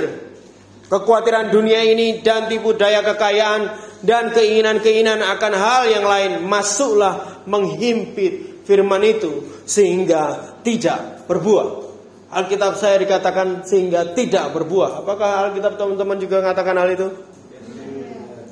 kekhawatiran 0.91 1.47
dunia 1.47 1.79
ini 1.87 2.19
dan 2.19 2.51
tipu 2.51 2.75
daya 2.75 3.01
kekayaan 3.07 3.71
dan 4.03 4.35
keinginan-keinginan 4.35 5.23
akan 5.23 5.53
hal 5.55 5.81
yang 5.87 6.03
lain 6.03 6.43
masuklah 6.43 7.41
menghimpit 7.47 8.48
firman 8.69 9.01
itu 9.01 9.49
sehingga 9.65 10.53
tidak 10.61 11.25
berbuah. 11.25 11.89
Alkitab 12.29 12.77
saya 12.77 13.01
dikatakan 13.01 13.65
sehingga 13.65 14.13
tidak 14.13 14.53
berbuah. 14.53 15.01
Apakah 15.01 15.49
Alkitab 15.49 15.81
teman-teman 15.81 16.21
juga 16.21 16.45
mengatakan 16.45 16.77
hal 16.77 16.89
itu? 16.93 17.07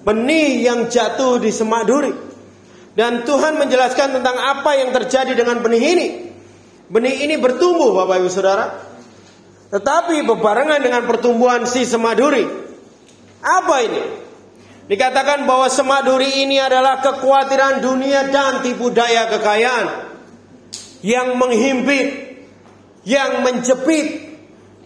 Benih 0.02 0.66
yang 0.66 0.90
jatuh 0.90 1.38
di 1.38 1.54
semak 1.54 1.86
duri. 1.86 2.10
Dan 2.98 3.22
Tuhan 3.22 3.62
menjelaskan 3.62 4.18
tentang 4.18 4.34
apa 4.34 4.74
yang 4.74 4.90
terjadi 4.90 5.38
dengan 5.38 5.62
benih 5.62 5.84
ini. 5.94 6.08
Benih 6.90 7.30
ini 7.30 7.38
bertumbuh 7.38 7.94
Bapak 7.94 8.26
Ibu 8.26 8.30
Saudara. 8.34 8.82
Tetapi 9.70 10.26
bebarengan 10.26 10.82
dengan 10.82 11.06
pertumbuhan 11.06 11.70
si 11.70 11.86
semaduri. 11.86 12.50
Apa 13.46 13.76
ini? 13.86 14.04
Dikatakan 14.88 15.44
bahwa 15.44 15.68
semaduri 15.68 16.48
ini 16.48 16.58
adalah 16.58 17.04
kekhawatiran 17.04 17.84
dunia 17.84 18.32
dan 18.32 18.64
tipu 18.64 18.90
daya 18.90 19.28
kekayaan. 19.28 20.07
Yang 21.08 21.28
menghimpit. 21.40 22.08
yang 23.08 23.40
menjepit 23.40 24.36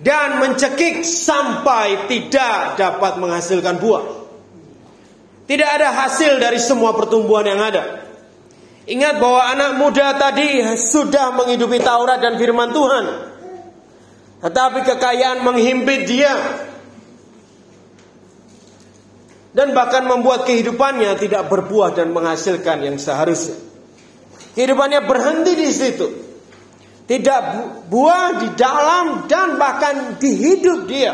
dan 0.06 0.38
mencekik 0.38 1.02
sampai 1.02 2.06
tidak 2.06 2.78
dapat 2.78 3.18
menghasilkan 3.18 3.82
buah. 3.82 4.06
Tidak 5.50 5.66
ada 5.66 5.90
hasil 6.06 6.38
dari 6.38 6.62
semua 6.62 6.94
pertumbuhan 6.94 7.50
yang 7.50 7.58
ada. 7.58 8.06
Ingat 8.86 9.18
bahwa 9.18 9.42
anak 9.42 9.72
muda 9.82 10.14
tadi 10.22 10.62
sudah 10.78 11.34
menghidupi 11.34 11.82
Taurat 11.82 12.22
dan 12.22 12.38
firman 12.38 12.70
Tuhan. 12.70 13.06
Tetapi 14.42 14.80
kekayaan 14.86 15.42
menghimpit 15.42 16.06
dia. 16.06 16.34
Dan 19.52 19.76
bahkan 19.76 20.08
membuat 20.08 20.48
kehidupannya 20.48 21.18
tidak 21.20 21.50
berbuah 21.52 21.98
dan 21.98 22.14
menghasilkan 22.14 22.86
yang 22.86 22.96
seharusnya. 23.02 23.71
Kehidupannya 24.52 25.08
berhenti 25.08 25.54
di 25.56 25.70
situ. 25.72 26.08
Tidak 27.08 27.42
buah 27.92 28.40
di 28.40 28.50
dalam 28.56 29.28
dan 29.28 29.60
bahkan 29.60 30.16
di 30.16 30.32
hidup 30.32 30.88
dia. 30.88 31.12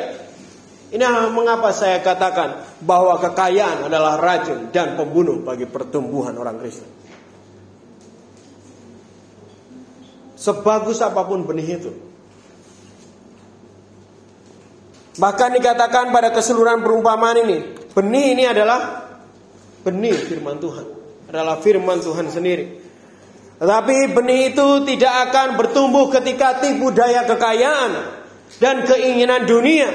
Ini 0.87 1.03
mengapa 1.33 1.73
saya 1.75 1.99
katakan 1.99 2.79
bahwa 2.85 3.19
kekayaan 3.19 3.91
adalah 3.91 4.15
racun 4.21 4.71
dan 4.71 4.95
pembunuh 4.95 5.43
bagi 5.43 5.67
pertumbuhan 5.67 6.37
orang 6.37 6.61
Kristen. 6.61 6.87
Sebagus 10.37 11.01
apa 11.01 11.25
pun 11.25 11.43
benih 11.43 11.81
itu. 11.81 11.91
Bahkan 15.17 15.49
dikatakan 15.57 16.13
pada 16.13 16.29
keseluruhan 16.29 16.85
perumpamaan 16.85 17.41
ini, 17.41 17.57
benih 17.97 18.37
ini 18.37 18.43
adalah 18.45 19.09
benih 19.81 20.13
firman 20.13 20.61
Tuhan. 20.61 20.85
Adalah 21.33 21.57
firman 21.59 21.99
Tuhan 21.99 22.29
sendiri. 22.29 22.86
Tetapi 23.57 24.13
benih 24.13 24.53
itu 24.53 24.67
tidak 24.85 25.13
akan 25.29 25.57
bertumbuh 25.57 26.13
ketika 26.13 26.61
tipu 26.61 26.93
daya 26.93 27.25
kekayaan 27.25 27.91
dan 28.61 28.85
keinginan 28.85 29.49
dunia 29.49 29.89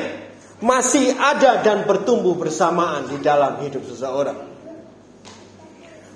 masih 0.58 1.14
ada 1.14 1.62
dan 1.62 1.86
bertumbuh 1.86 2.34
bersamaan 2.34 3.06
di 3.06 3.22
dalam 3.22 3.62
hidup 3.62 3.86
seseorang. 3.86 4.50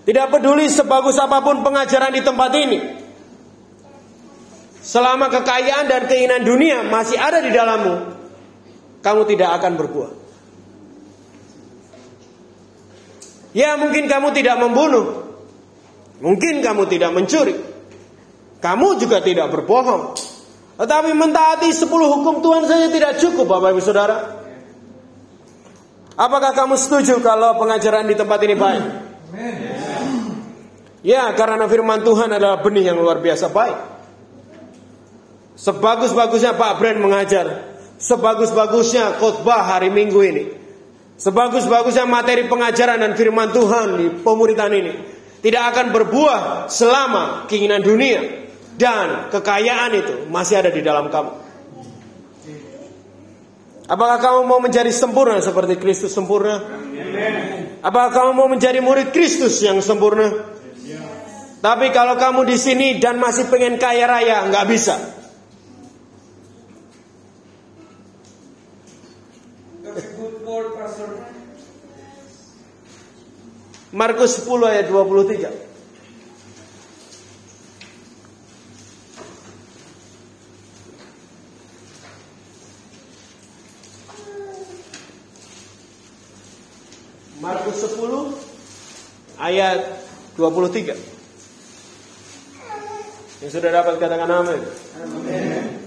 Tidak 0.07 0.27
peduli 0.31 0.71
sebagus 0.71 1.19
apa 1.19 1.43
pun 1.43 1.67
pengajaran 1.67 2.15
di 2.15 2.23
tempat 2.23 2.51
ini. 2.55 2.79
Selama 4.87 5.27
kekayaan 5.27 5.91
dan 5.91 6.07
keinginan 6.07 6.47
dunia 6.47 6.87
masih 6.87 7.19
ada 7.19 7.43
di 7.43 7.51
dalammu, 7.51 7.95
kamu 9.03 9.23
tidak 9.27 9.51
akan 9.59 9.73
berbuah. 9.75 10.13
Ya 13.51 13.75
mungkin 13.75 14.07
kamu 14.07 14.31
tidak 14.31 14.63
membunuh, 14.63 15.26
Mungkin 16.21 16.65
kamu 16.65 16.89
tidak 16.89 17.13
mencuri. 17.13 17.55
Kamu 18.61 18.97
juga 18.97 19.21
tidak 19.21 19.53
berbohong. 19.53 20.17
Tetapi 20.77 21.11
mentaati 21.17 21.73
sepuluh 21.73 22.09
hukum 22.13 22.45
Tuhan 22.45 22.69
saja 22.69 22.89
tidak 22.93 23.17
cukup 23.21 23.49
Bapak 23.49 23.73
Ibu 23.73 23.83
Saudara. 23.85 24.17
Apakah 26.17 26.57
kamu 26.57 26.81
setuju 26.81 27.21
kalau 27.21 27.61
pengajaran 27.61 28.09
di 28.09 28.17
tempat 28.17 28.41
ini 28.45 28.57
baik? 28.57 28.85
Ya, 31.05 31.29
karena 31.37 31.69
firman 31.69 32.01
Tuhan 32.01 32.33
adalah 32.33 32.65
benih 32.65 32.89
yang 32.93 32.99
luar 32.99 33.21
biasa 33.21 33.53
baik. 33.53 33.79
Sebagus-bagusnya 35.57 36.57
Pak 36.57 36.73
Brand 36.81 37.01
mengajar, 37.01 37.47
sebagus-bagusnya 37.97 39.17
khotbah 39.17 39.77
hari 39.77 39.89
Minggu 39.89 40.21
ini, 40.21 40.45
sebagus-bagusnya 41.17 42.05
materi 42.05 42.45
pengajaran 42.45 43.01
dan 43.01 43.13
firman 43.17 43.49
Tuhan 43.53 43.87
di 43.97 44.07
pemuritan 44.21 44.73
ini, 44.73 44.93
tidak 45.47 45.63
akan 45.71 45.95
berbuah 45.95 46.67
selama 46.67 47.47
keinginan 47.47 47.79
dunia 47.79 48.51
dan 48.75 49.31
kekayaan 49.31 49.95
itu 49.95 50.15
masih 50.27 50.59
ada 50.59 50.75
di 50.75 50.83
dalam 50.83 51.07
kamu. 51.07 51.47
Apakah 53.87 54.19
kamu 54.19 54.41
mau 54.43 54.59
menjadi 54.59 54.91
sempurna 54.91 55.39
seperti 55.39 55.79
Kristus 55.79 56.11
sempurna? 56.11 56.67
Apakah 57.79 58.11
kamu 58.11 58.31
mau 58.35 58.51
menjadi 58.51 58.83
murid 58.83 59.15
Kristus 59.15 59.63
yang 59.63 59.79
sempurna? 59.79 60.35
Tapi 61.63 61.95
kalau 61.95 62.19
kamu 62.19 62.43
di 62.43 62.59
sini 62.59 62.99
dan 62.99 63.23
masih 63.23 63.47
pengen 63.47 63.79
kaya 63.79 64.11
raya, 64.11 64.51
nggak 64.51 64.67
bisa. 64.67 64.99
Markus 73.95 74.43
10 74.43 74.67
ayat 74.67 74.91
23. 74.91 75.47
Markus 87.39 87.79
10 87.79 88.35
ayat 89.39 89.87
23. 90.35 90.99
Yang 93.39 93.53
sudah 93.55 93.71
dapat 93.71 94.03
katakan 94.03 94.31
amin. 94.35 94.61
Amin. 94.99 95.86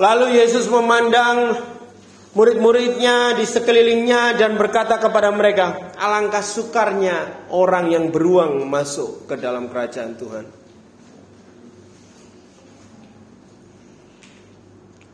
Lalu 0.00 0.40
Yesus 0.40 0.64
memandang 0.72 1.60
murid-muridnya 2.32 3.36
di 3.36 3.44
sekelilingnya 3.44 4.32
dan 4.32 4.56
berkata 4.56 4.96
kepada 4.96 5.28
mereka, 5.28 5.92
alangkah 6.00 6.40
sukarnya 6.40 7.50
orang 7.52 7.92
yang 7.92 8.08
beruang 8.08 8.64
masuk 8.64 9.28
ke 9.28 9.36
dalam 9.36 9.68
kerajaan 9.68 10.16
Tuhan. 10.16 10.44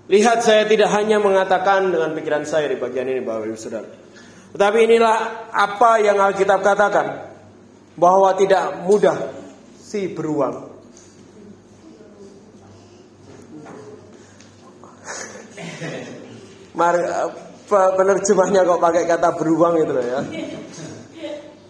Lihat 0.07 0.39
saya 0.47 0.63
tidak 0.71 0.95
hanya 0.95 1.19
mengatakan 1.19 1.91
dengan 1.91 2.15
pikiran 2.15 2.47
saya 2.47 2.71
di 2.71 2.79
bagian 2.79 3.11
ini 3.11 3.19
Bapak 3.27 3.51
Ibu 3.51 3.59
Saudara. 3.59 3.91
Tetapi 4.55 4.79
inilah 4.87 5.51
apa 5.51 5.99
yang 5.99 6.23
Alkitab 6.23 6.63
katakan. 6.63 7.35
Bahwa 7.97 8.37
tidak 8.37 8.85
mudah 8.85 9.17
si 9.81 10.13
beruang 10.13 10.76
Mari 16.77 17.01
penerjemahnya 17.73 18.61
kok 18.69 18.81
pakai 18.85 19.03
kata 19.09 19.29
beruang 19.41 19.75
itu 19.81 19.93
ya. 19.97 20.21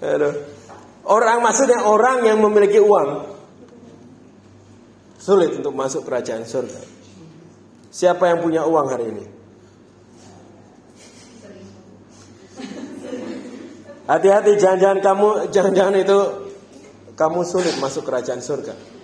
Aduh. 0.02 0.34
Orang 1.06 1.38
maksudnya 1.46 1.86
orang 1.86 2.26
yang 2.26 2.42
memiliki 2.42 2.82
uang 2.82 3.30
sulit 5.22 5.54
untuk 5.54 5.70
masuk 5.78 6.02
kerajaan 6.02 6.42
surga. 6.42 6.82
Siapa 7.94 8.26
yang 8.26 8.42
punya 8.42 8.66
uang 8.66 8.86
hari 8.90 9.06
ini? 9.14 9.24
Hati-hati 14.06 14.58
jangan-jangan 14.58 14.98
kamu 15.02 15.28
jangan-jangan 15.50 15.94
itu 15.98 16.18
kamu 17.14 17.40
sulit 17.46 17.74
masuk 17.78 18.06
kerajaan 18.06 18.42
surga. 18.42 18.95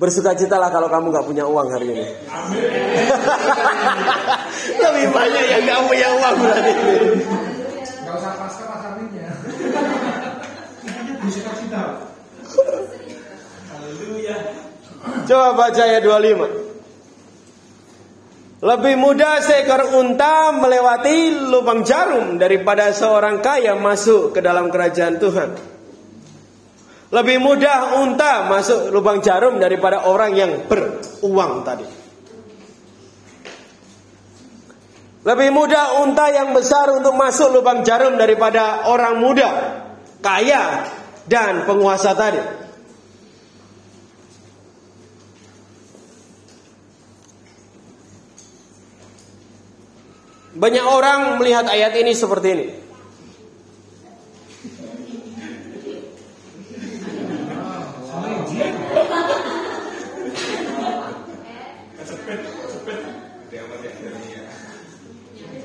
Bersukacitalah 0.00 0.72
kalau 0.72 0.88
kamu 0.88 1.12
nggak 1.12 1.26
punya 1.28 1.44
uang 1.44 1.68
hari 1.68 1.92
ini. 1.92 2.08
Lebih 4.80 5.06
banyak 5.12 5.44
yang 5.44 5.62
nggak 5.68 5.80
punya 5.84 6.08
uang 6.16 6.36
berarti. 6.40 6.72
Gak 8.08 8.16
usah 8.16 8.32
pasca. 8.40 8.64
Bersukacita. 11.20 12.00
Haleluya. 13.70 14.36
Coba 15.28 15.48
baca 15.52 15.84
ya 15.84 16.00
25. 16.00 16.48
Lebih 18.60 18.94
mudah 19.00 19.40
seekor 19.40 19.96
unta 19.96 20.52
melewati 20.52 21.48
lubang 21.48 21.84
jarum 21.84 22.38
daripada 22.40 22.92
seorang 22.92 23.40
kaya 23.40 23.74
masuk 23.76 24.32
ke 24.36 24.40
dalam 24.40 24.70
kerajaan 24.72 25.18
Tuhan. 25.20 25.69
Lebih 27.10 27.42
mudah 27.42 27.98
unta 27.98 28.46
masuk 28.46 28.94
lubang 28.94 29.18
jarum 29.18 29.58
daripada 29.58 30.06
orang 30.06 30.30
yang 30.38 30.62
beruang 30.70 31.66
tadi. 31.66 31.86
Lebih 35.20 35.50
mudah 35.52 36.06
unta 36.06 36.30
yang 36.30 36.54
besar 36.54 36.86
untuk 36.94 37.18
masuk 37.18 37.50
lubang 37.50 37.82
jarum 37.82 38.14
daripada 38.14 38.86
orang 38.88 39.18
muda, 39.18 39.50
kaya, 40.22 40.86
dan 41.26 41.66
penguasa 41.66 42.14
tadi. 42.14 42.40
Banyak 50.50 50.86
orang 50.86 51.42
melihat 51.42 51.66
ayat 51.68 51.94
ini 51.98 52.12
seperti 52.14 52.48
ini. 52.54 52.66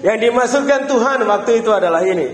Yang 0.06 0.18
dimasukkan 0.30 0.82
Tuhan 0.86 1.20
waktu 1.26 1.52
itu 1.66 1.72
adalah 1.74 2.06
ini. 2.06 2.30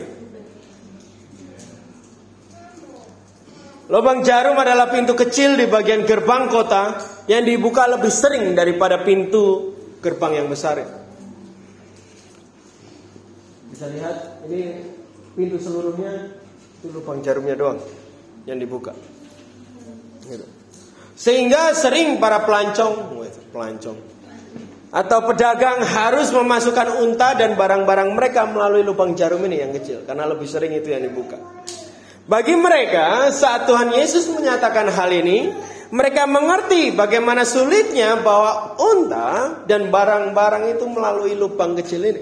Lubang 3.91 4.23
jarum 4.23 4.55
adalah 4.55 4.87
pintu 4.87 5.15
kecil 5.15 5.59
di 5.59 5.67
bagian 5.67 6.07
gerbang 6.07 6.47
kota 6.47 6.95
yang 7.27 7.43
dibuka 7.43 7.87
lebih 7.91 8.11
sering 8.11 8.55
daripada 8.55 9.03
pintu 9.03 9.75
gerbang 9.99 10.43
yang 10.43 10.47
besar. 10.47 10.83
Bisa 13.71 13.87
lihat 13.91 14.47
ini 14.47 14.87
pintu 15.35 15.59
seluruhnya 15.59 16.39
itu 16.79 16.87
lubang 16.91 17.19
jarumnya 17.23 17.55
doang 17.55 17.79
yang 18.45 18.57
dibuka. 18.57 18.95
Gitu. 20.25 20.45
Sehingga 21.17 21.77
sering 21.77 22.17
para 22.17 22.41
pelancong, 22.41 23.21
pelancong 23.53 24.11
atau 24.91 25.23
pedagang 25.23 25.79
harus 25.79 26.35
memasukkan 26.35 26.99
unta 26.99 27.31
dan 27.39 27.55
barang-barang 27.55 28.11
mereka 28.11 28.43
melalui 28.43 28.83
lubang 28.83 29.15
jarum 29.15 29.39
ini 29.47 29.63
yang 29.63 29.71
kecil 29.71 30.03
karena 30.03 30.27
lebih 30.27 30.43
sering 30.43 30.75
itu 30.75 30.91
yang 30.91 30.99
dibuka. 30.99 31.39
Bagi 32.27 32.53
mereka, 32.59 33.31
saat 33.31 33.65
Tuhan 33.65 33.95
Yesus 33.95 34.29
menyatakan 34.29 34.91
hal 34.91 35.09
ini, 35.09 35.51
mereka 35.95 36.27
mengerti 36.27 36.91
bagaimana 36.93 37.47
sulitnya 37.47 38.19
bawa 38.19 38.77
unta 38.77 39.63
dan 39.65 39.89
barang-barang 39.89 40.75
itu 40.75 40.85
melalui 40.91 41.33
lubang 41.39 41.73
kecil 41.79 42.03
ini. 42.03 42.21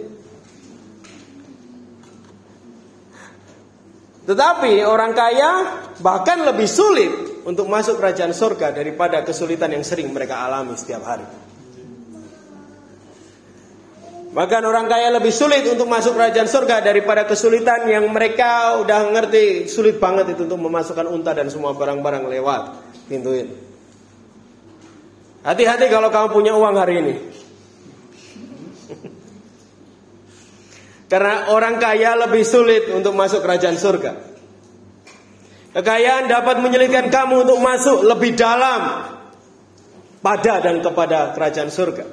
Tetapi 4.30 4.86
orang 4.86 5.18
kaya 5.18 5.52
bahkan 6.06 6.46
lebih 6.46 6.70
sulit 6.70 7.42
untuk 7.50 7.66
masuk 7.66 7.98
kerajaan 7.98 8.30
surga 8.30 8.78
daripada 8.78 9.26
kesulitan 9.26 9.74
yang 9.74 9.82
sering 9.82 10.14
mereka 10.14 10.46
alami 10.46 10.78
setiap 10.78 11.02
hari. 11.02 11.26
Bahkan 14.30 14.62
orang 14.62 14.86
kaya 14.86 15.10
lebih 15.10 15.34
sulit 15.34 15.66
untuk 15.66 15.90
masuk 15.90 16.14
kerajaan 16.14 16.46
surga 16.46 16.86
daripada 16.86 17.26
kesulitan 17.26 17.90
yang 17.90 18.06
mereka 18.14 18.78
udah 18.78 19.10
ngerti 19.10 19.66
sulit 19.66 19.98
banget 19.98 20.38
itu 20.38 20.46
untuk 20.46 20.62
memasukkan 20.62 21.10
unta 21.10 21.34
dan 21.34 21.50
semua 21.50 21.74
barang-barang 21.74 22.30
lewat 22.30 22.62
pintu 23.10 23.34
ini. 23.34 23.58
Hati-hati 25.42 25.90
kalau 25.90 26.14
kamu 26.14 26.30
punya 26.30 26.54
uang 26.54 26.78
hari 26.78 27.02
ini. 27.02 27.14
Karena 31.10 31.50
orang 31.50 31.82
kaya 31.82 32.14
lebih 32.14 32.46
sulit 32.46 32.86
untuk 32.94 33.18
masuk 33.18 33.42
kerajaan 33.42 33.82
surga. 33.82 34.12
Kekayaan 35.74 36.30
dapat 36.30 36.62
menyulitkan 36.62 37.10
kamu 37.10 37.50
untuk 37.50 37.60
masuk 37.62 38.06
lebih 38.06 38.38
dalam 38.38 39.10
pada 40.22 40.62
dan 40.62 40.86
kepada 40.86 41.34
kerajaan 41.34 41.74
surga. 41.74 42.06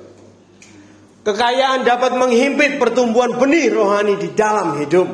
Kekayaan 1.28 1.84
dapat 1.84 2.16
menghimpit 2.16 2.80
pertumbuhan 2.80 3.36
benih 3.36 3.68
rohani 3.68 4.16
di 4.16 4.32
dalam 4.32 4.80
hidup. 4.80 5.08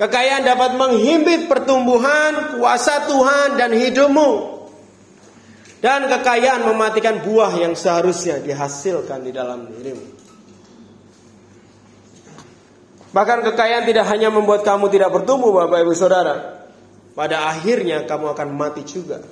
Kekayaan 0.00 0.48
dapat 0.48 0.80
menghimpit 0.80 1.44
pertumbuhan 1.44 2.56
kuasa 2.56 3.04
Tuhan 3.04 3.60
dan 3.60 3.70
hidupmu. 3.74 4.30
Dan 5.84 6.08
kekayaan 6.08 6.72
mematikan 6.72 7.20
buah 7.20 7.52
yang 7.60 7.76
seharusnya 7.76 8.40
dihasilkan 8.40 9.20
di 9.20 9.32
dalam 9.36 9.68
dirimu. 9.68 10.13
Bahkan 13.14 13.46
kekayaan 13.46 13.86
tidak 13.86 14.10
hanya 14.10 14.26
membuat 14.26 14.66
kamu 14.66 14.90
tidak 14.90 15.14
bertumbuh 15.14 15.54
Bapak 15.54 15.86
Ibu 15.86 15.94
Saudara. 15.94 16.66
Pada 17.14 17.46
akhirnya 17.46 18.02
kamu 18.10 18.34
akan 18.34 18.48
mati 18.50 18.82
juga. 18.82 19.22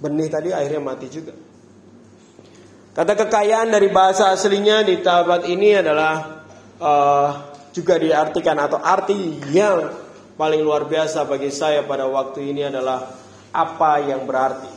Benih 0.00 0.32
tadi 0.32 0.48
akhirnya 0.48 0.80
mati 0.80 1.12
juga. 1.12 1.36
Kata 2.96 3.12
kekayaan 3.12 3.68
dari 3.68 3.92
bahasa 3.92 4.32
aslinya 4.32 4.80
di 4.80 5.04
tabat 5.04 5.44
ini 5.44 5.76
adalah 5.76 6.40
uh, 6.80 7.28
juga 7.76 8.00
diartikan 8.00 8.56
atau 8.56 8.80
arti 8.80 9.44
yang 9.52 9.92
paling 10.40 10.64
luar 10.64 10.88
biasa 10.88 11.28
bagi 11.28 11.52
saya 11.52 11.84
pada 11.84 12.08
waktu 12.08 12.48
ini 12.48 12.64
adalah 12.64 13.12
apa 13.52 13.92
yang 14.08 14.24
berarti. 14.24 14.72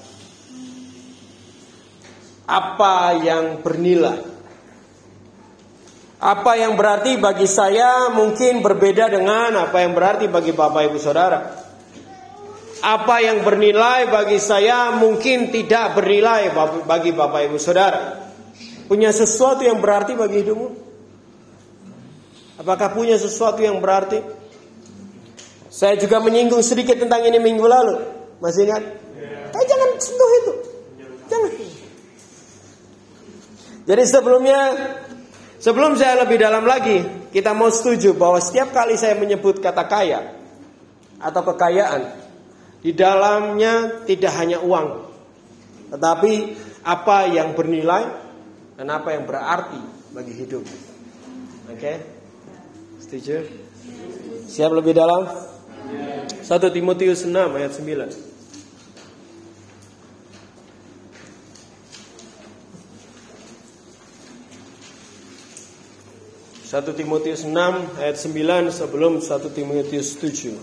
Apa 2.52 3.16
yang 3.16 3.64
bernilai. 3.64 4.31
Apa 6.22 6.54
yang 6.54 6.78
berarti 6.78 7.18
bagi 7.18 7.50
saya 7.50 8.14
mungkin 8.14 8.62
berbeda 8.62 9.10
dengan 9.10 9.66
apa 9.66 9.82
yang 9.82 9.98
berarti 9.98 10.30
bagi 10.30 10.54
Bapak 10.54 10.94
Ibu 10.94 11.02
Saudara. 11.02 11.50
Apa 12.86 13.26
yang 13.26 13.42
bernilai 13.42 14.06
bagi 14.06 14.38
saya 14.38 14.94
mungkin 15.02 15.50
tidak 15.50 15.98
bernilai 15.98 16.54
bagi 16.86 17.10
Bapak 17.10 17.42
Ibu 17.50 17.58
Saudara. 17.58 18.22
Punya 18.86 19.10
sesuatu 19.10 19.66
yang 19.66 19.82
berarti 19.82 20.14
bagi 20.14 20.46
hidupmu? 20.46 20.70
Apakah 22.62 22.94
punya 22.94 23.18
sesuatu 23.18 23.58
yang 23.66 23.82
berarti? 23.82 24.22
Saya 25.74 25.98
juga 25.98 26.22
menyinggung 26.22 26.62
sedikit 26.62 27.02
tentang 27.02 27.26
ini 27.26 27.42
minggu 27.42 27.66
lalu. 27.66 27.98
Masih 28.38 28.70
ingat? 28.70 28.84
Eh 29.58 29.66
jangan 29.66 29.90
sentuh 29.98 30.30
itu. 30.46 30.54
Jangan. 31.34 31.52
Jadi 33.90 34.04
sebelumnya 34.06 34.60
Sebelum 35.62 35.94
saya 35.94 36.26
lebih 36.26 36.42
dalam 36.42 36.66
lagi, 36.66 37.06
kita 37.30 37.54
mau 37.54 37.70
setuju 37.70 38.18
bahwa 38.18 38.42
setiap 38.42 38.74
kali 38.74 38.98
saya 38.98 39.14
menyebut 39.14 39.62
kata 39.62 39.86
kaya 39.86 40.34
atau 41.22 41.42
kekayaan, 41.54 42.18
di 42.82 42.98
dalamnya 42.98 44.02
tidak 44.10 44.34
hanya 44.42 44.58
uang, 44.66 45.06
tetapi 45.94 46.58
apa 46.82 47.30
yang 47.30 47.54
bernilai 47.54 48.10
dan 48.74 48.90
apa 48.90 49.14
yang 49.14 49.30
berarti 49.30 49.78
bagi 50.18 50.34
hidup. 50.34 50.66
Oke? 51.70 51.78
Okay? 51.78 51.96
Setuju? 53.06 53.46
Siap 54.50 54.72
lebih 54.74 54.98
dalam? 54.98 55.30
1 56.42 56.42
Timotius 56.74 57.22
6 57.30 57.38
ayat 57.38 57.72
9. 57.78 58.31
Satu 66.72 66.96
Timotius 66.96 67.44
6 67.44 67.52
ayat 68.00 68.16
9 68.16 68.72
sebelum 68.72 69.20
1 69.20 69.28
Timotius 69.52 70.16
7. 70.16 70.56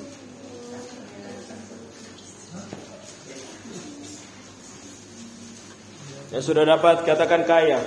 Yang 6.32 6.44
sudah 6.48 6.64
dapat 6.64 7.04
katakan 7.04 7.44
kaya. 7.44 7.84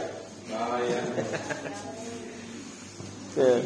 Kaya. 0.53 1.01
ya. 3.41 3.57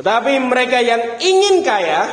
Tetapi 0.00 0.32
mereka 0.40 0.80
yang 0.80 1.20
ingin 1.20 1.60
kaya, 1.60 2.08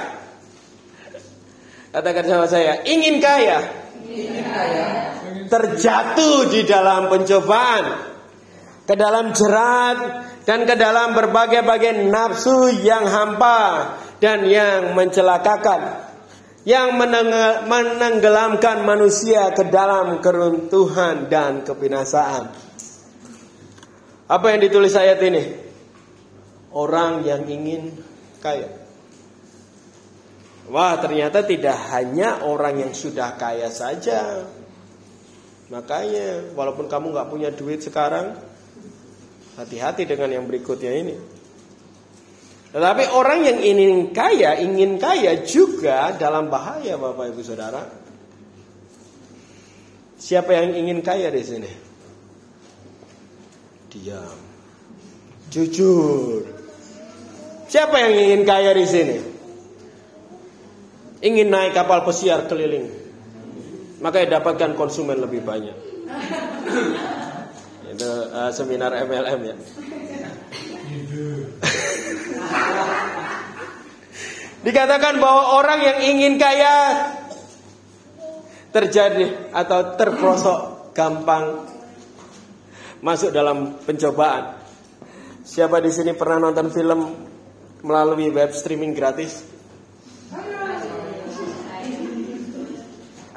katakan 1.95 2.27
sama 2.27 2.51
saya, 2.51 2.83
ingin 2.83 3.23
kaya, 3.23 3.63
ingin 4.11 4.43
kaya. 4.43 5.06
Terjatuh 5.47 6.51
di 6.51 6.67
dalam 6.67 7.09
pencobaan, 7.09 7.85
ke 8.83 8.93
dalam 8.95 9.31
jerat, 9.31 9.97
dan 10.47 10.63
ke 10.63 10.75
dalam 10.79 11.15
berbagai-bagai 11.15 12.07
nafsu 12.07 12.71
yang 12.83 13.03
hampa 13.03 13.95
dan 14.23 14.47
yang 14.47 14.95
mencelakakan 14.95 16.07
yang 16.67 16.99
menenggelamkan 16.99 18.83
manusia 18.83 19.55
ke 19.55 19.71
dalam 19.71 20.19
keruntuhan 20.19 21.31
dan 21.31 21.63
kebinasaan. 21.63 22.51
Apa 24.27 24.45
yang 24.51 24.59
ditulis 24.59 24.91
ayat 24.99 25.15
ini? 25.23 25.47
Orang 26.75 27.23
yang 27.23 27.47
ingin 27.47 27.95
kaya. 28.43 28.67
Wah, 30.67 30.99
ternyata 30.99 31.47
tidak 31.47 31.79
hanya 31.95 32.43
orang 32.43 32.83
yang 32.83 32.91
sudah 32.91 33.39
kaya 33.39 33.71
saja. 33.71 34.43
Makanya, 35.67 36.55
walaupun 36.55 36.87
kamu 36.87 37.11
nggak 37.11 37.27
punya 37.27 37.49
duit 37.51 37.83
sekarang, 37.83 38.39
hati-hati 39.59 40.07
dengan 40.07 40.31
yang 40.31 40.45
berikutnya 40.47 40.91
ini. 40.95 41.15
Tetapi 42.71 43.03
orang 43.11 43.39
yang 43.43 43.59
ingin 43.59 44.15
kaya, 44.15 44.59
ingin 44.59 44.99
kaya 44.99 45.43
juga 45.43 46.15
dalam 46.15 46.47
bahaya 46.47 46.95
Bapak 46.95 47.35
Ibu 47.35 47.41
Saudara. 47.43 47.83
Siapa 50.17 50.51
yang 50.51 50.75
ingin 50.75 50.99
kaya 51.05 51.31
di 51.31 51.43
sini? 51.43 51.71
Diam. 53.91 54.37
Jujur. 55.47 56.43
Siapa 57.67 57.95
yang 58.03 58.13
ingin 58.15 58.41
kaya 58.43 58.71
di 58.75 58.85
sini? 58.87 59.17
Ingin 61.23 61.47
naik 61.49 61.73
kapal 61.73 62.03
pesiar 62.03 62.45
keliling. 62.45 62.96
Maka 63.97 64.25
dapatkan 64.29 64.77
konsumen 64.77 65.17
lebih 65.17 65.41
banyak. 65.41 65.77
Itu 67.97 68.09
uh, 68.29 68.51
seminar 68.53 68.93
MLM 68.93 69.39
ya. 69.41 69.55
Dikatakan 74.61 75.17
bahwa 75.17 75.57
orang 75.57 75.79
yang 75.81 75.99
ingin 76.13 76.33
kaya 76.37 76.75
terjadi 78.75 79.49
atau 79.55 79.95
terprosok 79.97 80.91
gampang 80.93 81.65
masuk 83.01 83.33
dalam 83.33 83.81
pencobaan. 83.81 84.59
Siapa 85.47 85.79
di 85.79 85.89
sini 85.89 86.11
pernah 86.13 86.49
nonton 86.49 86.69
film 86.69 87.01
melalui 87.81 88.29
web 88.29 88.51
streaming 88.51 88.91
gratis? 88.91 89.56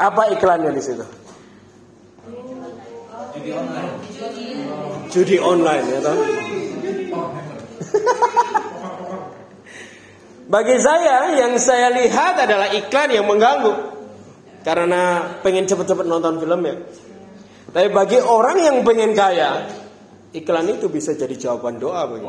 Apa 0.00 0.32
iklannya 0.32 0.72
di 0.72 0.80
situ? 0.80 1.04
Judi 3.36 3.52
online. 3.52 3.92
Judi 5.12 5.36
online 5.36 5.84
ya 5.92 5.98
toh? 6.00 6.16
Bagi 10.50 10.76
saya 10.82 11.30
yang 11.38 11.54
saya 11.62 11.94
lihat 11.94 12.34
adalah 12.42 12.72
iklan 12.74 13.12
yang 13.12 13.28
mengganggu 13.28 13.70
karena 14.66 15.30
pengen 15.44 15.68
cepet-cepet 15.68 16.08
nonton 16.08 16.40
film 16.40 16.60
ya. 16.64 16.74
Tapi 17.70 17.88
bagi 17.94 18.18
orang 18.18 18.58
yang 18.58 18.76
pengen 18.82 19.14
kaya, 19.14 19.70
iklan 20.34 20.66
itu 20.74 20.90
bisa 20.90 21.14
jadi 21.14 21.38
jawaban 21.38 21.78
doa 21.78 22.02
bagi. 22.08 22.26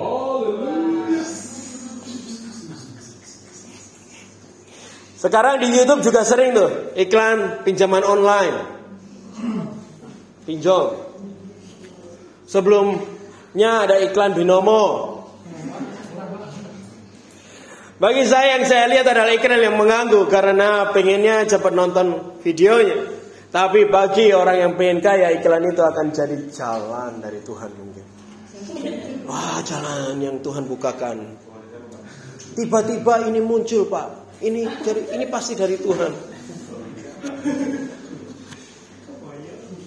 Sekarang 5.22 5.62
di 5.62 5.70
YouTube 5.70 6.02
juga 6.02 6.26
sering 6.26 6.58
tuh 6.58 6.98
iklan 6.98 7.62
pinjaman 7.62 8.02
online. 8.02 8.58
Pinjam. 10.50 10.98
Sebelumnya 12.50 13.86
ada 13.86 14.02
iklan 14.02 14.34
binomo. 14.34 15.14
Bagi 18.02 18.26
saya 18.26 18.58
yang 18.58 18.66
saya 18.66 18.90
lihat 18.90 19.06
adalah 19.14 19.30
iklan 19.30 19.62
yang 19.62 19.78
mengganggu 19.78 20.26
karena 20.26 20.90
pengennya 20.90 21.46
cepat 21.46 21.70
nonton 21.70 22.42
videonya. 22.42 23.22
Tapi 23.54 23.94
bagi 23.94 24.34
orang 24.34 24.58
yang 24.58 24.74
pengen 24.74 25.06
kaya 25.06 25.38
iklan 25.38 25.70
itu 25.70 25.86
akan 25.86 26.10
jadi 26.10 26.50
jalan 26.50 27.22
dari 27.22 27.46
Tuhan 27.46 27.70
mungkin. 27.78 28.06
Wah 29.30 29.62
jalan 29.62 30.18
yang 30.18 30.42
Tuhan 30.42 30.66
bukakan. 30.66 31.38
Tiba-tiba 32.58 33.30
ini 33.30 33.38
muncul 33.38 33.86
pak. 33.86 34.21
Ini 34.42 34.62
dari 34.82 35.02
ini 35.14 35.26
pasti 35.30 35.54
dari 35.54 35.78
Tuhan. 35.78 36.12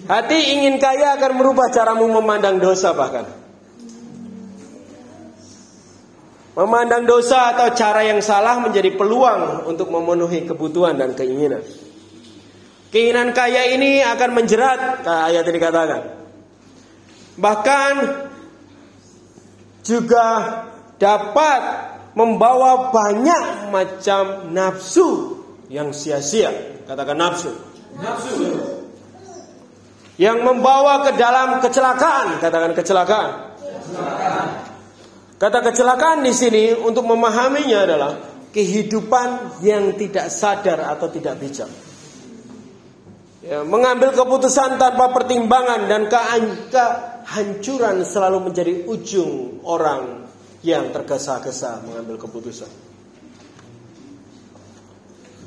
Hati 0.05 0.39
ingin 0.55 0.79
kaya 0.79 1.17
akan 1.19 1.31
merubah 1.35 1.67
caramu 1.73 2.07
memandang 2.07 2.61
dosa 2.61 2.95
bahkan. 2.95 3.25
Memandang 6.55 7.03
dosa 7.03 7.51
atau 7.51 7.67
cara 7.75 8.07
yang 8.07 8.23
salah 8.23 8.63
menjadi 8.63 8.95
peluang 8.95 9.67
untuk 9.67 9.91
memenuhi 9.91 10.47
kebutuhan 10.47 10.95
dan 10.95 11.11
keinginan. 11.11 11.59
Keinginan 12.95 13.35
kaya 13.35 13.75
ini 13.75 13.99
akan 13.99 14.29
menjerat, 14.31 15.03
ayat 15.03 15.43
ini 15.51 15.59
katakan. 15.59 16.01
Bahkan 17.35 17.93
juga 19.83 20.27
dapat 20.95 21.94
membawa 22.15 22.89
banyak 22.95 23.69
macam 23.69 24.49
nafsu 24.55 25.39
yang 25.67 25.91
sia-sia. 25.91 26.49
Katakan 26.87 27.19
nafsu. 27.19 27.51
Nafsu. 27.99 28.55
Yang 30.15 30.37
membawa 30.47 31.03
ke 31.03 31.19
dalam 31.19 31.59
kecelakaan. 31.59 32.39
Katakan 32.39 32.71
kecelakaan. 32.71 33.29
kecelakaan. 33.59 34.65
Kata 35.35 35.59
kecelakaan 35.59 36.23
di 36.23 36.31
sini 36.31 36.71
untuk 36.71 37.03
memahaminya 37.03 37.79
adalah 37.83 38.11
kehidupan 38.55 39.59
yang 39.67 39.91
tidak 39.99 40.31
sadar 40.31 40.95
atau 40.95 41.11
tidak 41.11 41.35
bijak. 41.43 41.67
Ya, 43.43 43.61
mengambil 43.61 44.15
keputusan 44.15 44.79
tanpa 44.79 45.11
pertimbangan 45.11 45.85
dan 45.91 46.07
kehancuran 46.09 48.01
selalu 48.07 48.49
menjadi 48.49 48.73
ujung 48.89 49.61
orang 49.67 50.24
yang 50.65 50.89
tergesa-gesa 50.89 51.85
mengambil 51.85 52.17
keputusan. 52.17 52.67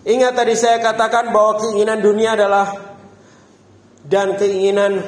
Ingat 0.07 0.33
tadi 0.39 0.55
saya 0.55 0.79
katakan 0.79 1.35
bahwa 1.35 1.59
keinginan 1.59 1.99
dunia 1.99 2.39
adalah 2.39 2.71
dan 4.07 4.39
keinginan 4.39 5.03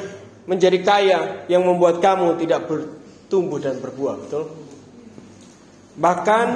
menjadi 0.50 0.78
kaya 0.82 1.20
yang 1.46 1.62
membuat 1.62 2.02
kamu 2.02 2.36
tidak 2.42 2.66
bertumbuh 2.66 3.62
dan 3.62 3.78
berbuah, 3.78 4.18
betul? 4.18 4.50
Bahkan 5.94 6.46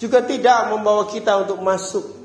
juga 0.00 0.24
tidak 0.24 0.72
membawa 0.72 1.04
kita 1.06 1.44
untuk 1.44 1.60
masuk. 1.60 2.16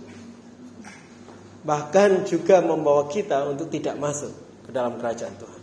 Bahkan 1.62 2.26
juga 2.26 2.64
membawa 2.64 3.06
kita 3.12 3.46
untuk 3.46 3.70
tidak 3.70 4.00
masuk 4.00 4.34
ke 4.66 4.70
dalam 4.74 4.98
kerajaan 4.98 5.36
Tuhan. 5.36 5.62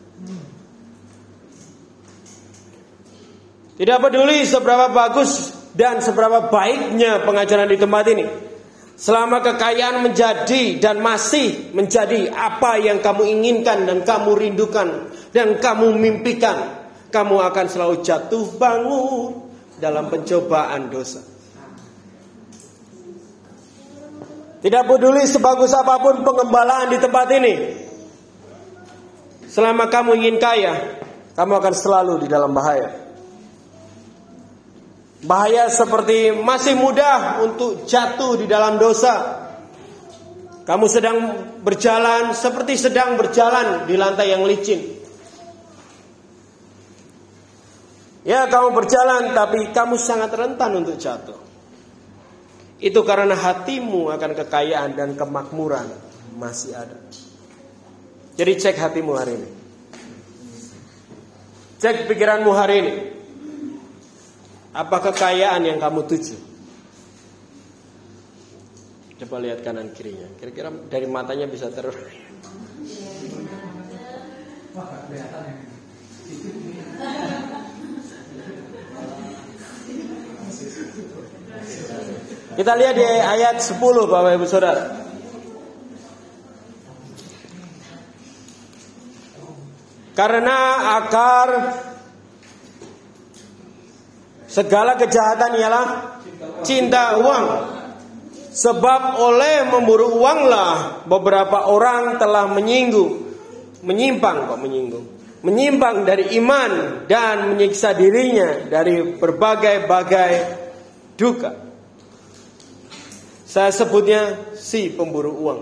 Tidak 3.78 3.98
peduli 4.02 4.42
seberapa 4.42 4.90
bagus 4.90 5.54
dan 5.70 6.02
seberapa 6.02 6.50
baiknya 6.50 7.22
pengajaran 7.22 7.70
di 7.70 7.78
tempat 7.78 8.04
ini. 8.10 8.26
Selama 8.98 9.38
kekayaan 9.38 10.02
menjadi 10.02 10.82
dan 10.82 10.98
masih 10.98 11.70
menjadi 11.70 12.34
apa 12.34 12.82
yang 12.82 12.98
kamu 12.98 13.30
inginkan 13.38 13.86
dan 13.86 14.02
kamu 14.02 14.34
rindukan 14.34 15.14
dan 15.30 15.62
kamu 15.62 15.94
mimpikan, 15.94 16.82
kamu 17.14 17.38
akan 17.38 17.66
selalu 17.70 18.02
jatuh 18.02 18.58
bangun 18.58 19.46
dalam 19.78 20.10
pencobaan 20.10 20.90
dosa. 20.90 21.22
Tidak 24.58 24.82
peduli 24.90 25.22
sebagus 25.30 25.70
apa 25.70 26.02
pun 26.02 26.26
pengembalaan 26.26 26.90
di 26.90 26.98
tempat 26.98 27.30
ini. 27.30 27.54
Selama 29.46 29.86
kamu 29.86 30.18
ingin 30.18 30.42
kaya, 30.42 30.74
kamu 31.38 31.62
akan 31.62 31.74
selalu 31.78 32.26
di 32.26 32.28
dalam 32.28 32.50
bahaya. 32.50 33.07
Bahaya 35.18 35.66
seperti 35.66 36.31
masih 36.31 36.78
mudah 36.78 37.42
untuk 37.42 37.83
jatuh 37.90 38.38
di 38.38 38.46
dalam 38.46 38.78
dosa. 38.78 39.46
Kamu 40.62 40.87
sedang 40.87 41.18
berjalan 41.64 42.31
seperti 42.37 42.78
sedang 42.78 43.18
berjalan 43.18 43.88
di 43.88 43.98
lantai 43.98 44.31
yang 44.31 44.46
licin. 44.46 44.78
Ya 48.22 48.46
kamu 48.46 48.76
berjalan 48.76 49.33
tapi 49.35 49.72
kamu 49.74 49.96
sangat 49.98 50.31
rentan 50.37 50.76
untuk 50.78 51.00
jatuh. 51.00 51.40
Itu 52.78 53.02
karena 53.02 53.35
hatimu 53.35 54.14
akan 54.14 54.31
kekayaan 54.38 54.94
dan 54.94 55.18
kemakmuran 55.18 55.88
masih 56.38 56.78
ada. 56.78 56.94
Jadi 58.38 58.52
cek 58.54 58.76
hatimu 58.78 59.12
hari 59.18 59.35
ini. 59.35 59.50
Cek 61.83 62.07
pikiranmu 62.07 62.50
hari 62.54 62.74
ini. 62.78 63.17
Apa 64.78 65.10
kekayaan 65.10 65.66
yang 65.66 65.82
kamu 65.82 66.06
tuju? 66.06 66.38
Coba 69.18 69.42
lihat 69.42 69.66
kanan 69.66 69.90
kirinya. 69.90 70.30
Kira-kira 70.38 70.70
dari 70.86 71.10
matanya 71.10 71.50
bisa 71.50 71.66
terus. 71.74 71.98
Kita 82.54 82.72
lihat 82.78 82.94
di 82.94 83.02
ayat 83.02 83.58
10 83.58 83.82
Bapak 83.82 84.30
Ibu 84.38 84.46
Saudara. 84.46 84.84
Karena 90.14 90.58
akar 91.02 91.48
segala 94.48 94.96
kejahatan 94.96 95.52
ialah 95.61 95.87
cinta 96.64 97.20
uang. 97.20 97.46
Sebab 98.48 99.22
oleh 99.22 99.70
memburu 99.70 100.18
uanglah 100.18 101.04
beberapa 101.06 101.68
orang 101.70 102.18
telah 102.18 102.50
menyinggung, 102.50 103.28
menyimpang 103.87 104.50
kok 104.50 104.58
menyinggung, 104.58 105.06
menyimpang 105.46 106.02
dari 106.02 106.34
iman 106.42 107.04
dan 107.06 107.54
menyiksa 107.54 107.94
dirinya 107.94 108.66
dari 108.66 109.14
berbagai-bagai 109.14 110.32
duka. 111.14 111.54
Saya 113.46 113.70
sebutnya 113.70 114.52
si 114.58 114.90
pemburu 114.90 115.32
uang. 115.38 115.61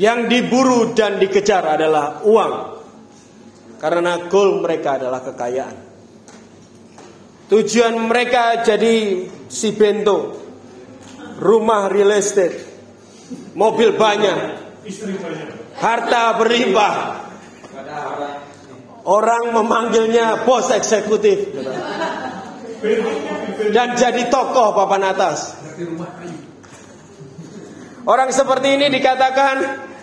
Yang 0.00 0.18
diburu 0.32 0.96
dan 0.96 1.20
dikejar 1.20 1.76
adalah 1.76 2.24
uang. 2.24 2.54
Karena 3.76 4.24
goal 4.32 4.64
mereka 4.64 4.96
adalah 4.96 5.20
kekayaan. 5.20 5.89
Tujuan 7.50 7.98
mereka 8.06 8.62
jadi 8.62 9.26
si 9.50 9.74
bento. 9.74 10.38
Rumah 11.42 11.90
real 11.90 12.14
estate. 12.14 12.62
Mobil 13.58 13.98
banyak. 13.98 14.38
Harta 15.74 16.38
berlimpah. 16.38 16.94
Orang 19.02 19.50
memanggilnya 19.50 20.46
bos 20.46 20.70
eksekutif 20.70 21.50
dan 23.74 23.98
jadi 23.98 24.30
tokoh 24.30 24.76
papan 24.76 25.10
atas. 25.10 25.58
Orang 28.06 28.30
seperti 28.30 28.78
ini 28.78 28.86
dikatakan 28.92 29.56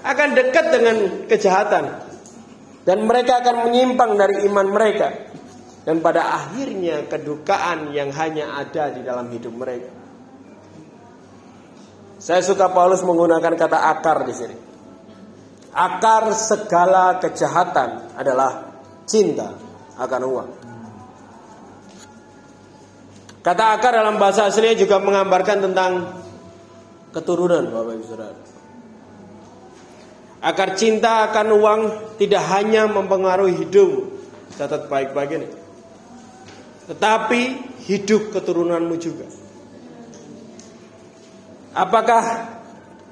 akan 0.04 0.30
dekat 0.36 0.66
dengan 0.74 0.98
kejahatan. 1.32 1.86
dan 2.88 3.04
mereka 3.04 3.44
akan 3.44 3.68
menyimpang 3.68 4.16
dari 4.16 4.48
iman 4.48 4.72
mereka 4.72 5.12
dan 5.88 6.04
pada 6.04 6.36
akhirnya 6.36 7.08
kedukaan 7.08 7.95
yang 7.95 8.12
hanya 8.12 8.60
ada 8.60 8.91
di 8.91 9.08
dalam 9.08 9.32
hidup 9.32 9.56
mereka. 9.56 9.88
Saya 12.19 12.43
suka 12.43 12.67
Paulus 12.76 13.08
menggunakan 13.08 13.56
kata 13.56 13.95
akar 13.95 14.28
di 14.28 14.36
sini. 14.36 14.58
Akar 15.71 16.36
segala 16.36 17.23
kejahatan 17.23 18.19
adalah 18.19 18.84
cinta 19.08 19.56
akan 19.95 20.21
uang. 20.28 20.50
Kata 23.39 23.80
akar 23.80 23.95
dalam 23.95 24.19
bahasa 24.19 24.43
aslinya 24.43 24.76
juga 24.76 25.00
menggambarkan 25.00 25.71
tentang 25.71 25.91
keturunan 27.15 27.63
Bapak 27.63 27.95
Ibu 27.95 28.06
Saudara. 28.12 28.39
Akar 30.43 30.76
cinta 30.76 31.32
akan 31.32 31.47
uang 31.56 31.82
tidak 32.19 32.43
hanya 32.60 32.91
mempengaruhi 32.91 33.56
hidup, 33.56 34.12
catat 34.60 34.91
baik-baik 34.91 35.32
ini. 35.32 35.67
Tetapi 36.88 37.41
hidup 37.88 38.32
keturunanmu 38.32 38.95
juga. 38.95 39.28
Apakah 41.76 42.23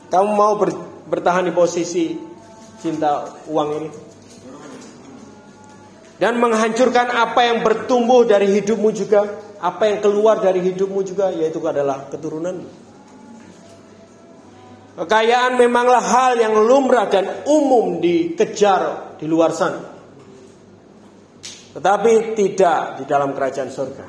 kamu 0.08 0.30
mau 0.32 0.56
ber, 0.56 0.72
bertahan 1.12 1.46
di 1.46 1.54
posisi 1.54 2.16
cinta 2.80 3.36
uang 3.52 3.70
ini? 3.78 3.90
Dan 6.16 6.40
menghancurkan 6.40 7.12
apa 7.12 7.44
yang 7.44 7.60
bertumbuh 7.60 8.24
dari 8.24 8.48
hidupmu 8.48 8.90
juga, 8.96 9.28
apa 9.60 9.92
yang 9.92 10.00
keluar 10.00 10.40
dari 10.40 10.64
hidupmu 10.64 11.04
juga, 11.04 11.28
yaitu 11.36 11.60
adalah 11.60 12.08
keturunanmu. 12.08 12.88
Kekayaan 14.96 15.60
memanglah 15.60 16.00
hal 16.00 16.40
yang 16.40 16.56
lumrah 16.56 17.12
dan 17.12 17.44
umum 17.44 18.00
dikejar 18.00 19.20
di 19.20 19.28
luar 19.28 19.52
sana. 19.52 19.95
Tetapi 21.76 22.40
tidak 22.40 23.04
di 23.04 23.04
dalam 23.04 23.36
kerajaan 23.36 23.68
surga. 23.68 24.08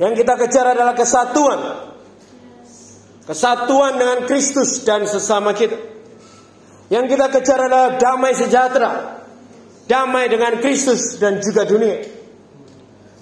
Yang 0.00 0.12
kita 0.24 0.34
kejar 0.40 0.66
adalah 0.72 0.96
kesatuan. 0.96 1.60
Kesatuan 3.28 4.00
dengan 4.00 4.24
Kristus 4.24 4.80
dan 4.88 5.04
sesama 5.04 5.52
kita. 5.52 5.76
Yang 6.88 7.04
kita 7.12 7.26
kejar 7.36 7.68
adalah 7.68 8.00
damai 8.00 8.32
sejahtera. 8.32 9.20
Damai 9.84 10.32
dengan 10.32 10.56
Kristus 10.56 11.20
dan 11.20 11.44
juga 11.44 11.68
dunia. 11.68 12.00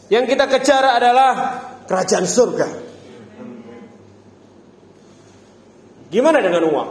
Yang 0.07 0.25
kita 0.39 0.47
kejar 0.47 0.85
adalah 1.03 1.33
kerajaan 1.91 2.27
surga. 2.31 2.69
Gimana 6.15 6.39
dengan 6.39 6.63
uang? 6.71 6.91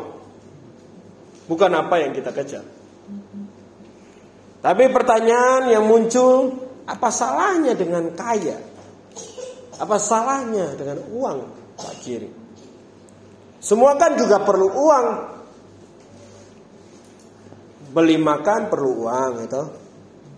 Bukan 1.48 1.72
apa 1.72 1.96
yang 2.04 2.12
kita 2.12 2.36
kejar. 2.36 2.83
Tapi 4.64 4.88
pertanyaan 4.88 5.76
yang 5.76 5.84
muncul, 5.84 6.56
apa 6.88 7.12
salahnya 7.12 7.76
dengan 7.76 8.16
kaya? 8.16 8.56
Apa 9.76 10.00
salahnya 10.00 10.72
dengan 10.80 11.04
uang, 11.12 11.40
Pak 11.76 11.96
Kiri? 12.00 12.32
Semua 13.60 14.00
kan 14.00 14.16
juga 14.16 14.40
perlu 14.40 14.72
uang. 14.72 15.08
Beli 17.92 18.16
makan 18.16 18.72
perlu 18.72 19.04
uang, 19.04 19.32
itu. 19.44 19.64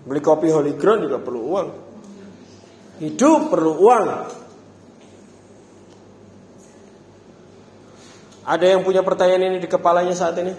Beli 0.09 0.21
kopi 0.25 0.49
Holy 0.49 0.73
Ground 0.73 1.05
juga 1.05 1.21
perlu 1.21 1.41
uang. 1.45 1.67
Hidup 3.05 3.53
perlu 3.53 3.71
uang. 3.77 4.07
Ada 8.45 8.65
yang 8.73 8.81
punya 8.81 9.05
pertanyaan 9.05 9.53
ini 9.53 9.57
di 9.61 9.69
kepalanya 9.69 10.17
saat 10.17 10.37
ini? 10.41 10.53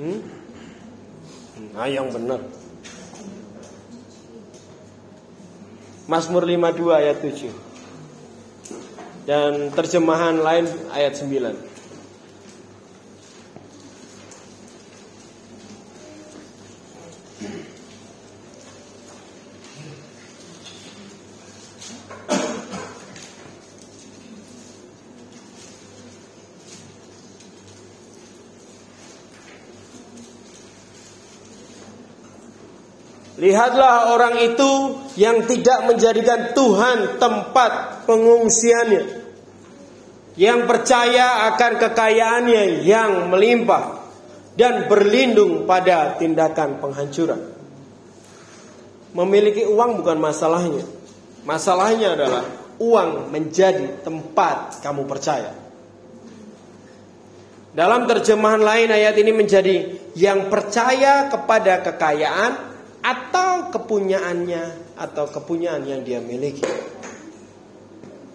Hmm? 0.00 0.35
Nah 1.76 1.84
yang 1.92 2.08
benar. 2.08 2.40
Mazmur 6.08 6.48
52 6.48 6.88
ayat 6.96 7.20
7. 7.20 7.52
Dan 9.28 9.68
terjemahan 9.76 10.40
lain 10.40 10.64
ayat 10.96 11.20
9. 11.20 11.75
Lihatlah 33.36 34.16
orang 34.16 34.40
itu 34.40 34.96
yang 35.20 35.44
tidak 35.44 35.84
menjadikan 35.84 36.56
Tuhan 36.56 37.20
tempat 37.20 38.04
pengungsiannya. 38.08 39.28
Yang 40.36 40.60
percaya 40.68 41.48
akan 41.52 41.72
kekayaannya 41.80 42.84
yang 42.84 43.28
melimpah 43.28 44.04
dan 44.56 44.88
berlindung 44.88 45.68
pada 45.68 46.16
tindakan 46.16 46.80
penghancuran. 46.80 47.40
Memiliki 49.12 49.68
uang 49.68 50.00
bukan 50.00 50.16
masalahnya. 50.20 50.84
Masalahnya 51.44 52.16
adalah 52.16 52.44
uang 52.80 53.32
menjadi 53.32 54.00
tempat 54.00 54.80
kamu 54.80 55.04
percaya. 55.04 55.52
Dalam 57.76 58.08
terjemahan 58.08 58.64
lain 58.64 58.88
ayat 58.88 59.14
ini 59.20 59.32
menjadi 59.36 59.76
yang 60.16 60.48
percaya 60.48 61.28
kepada 61.28 61.84
kekayaan 61.84 62.65
atau 63.06 63.70
kepunyaannya 63.70 64.98
atau 64.98 65.30
kepunyaan 65.30 65.86
yang 65.86 66.02
dia 66.02 66.18
miliki. 66.18 66.66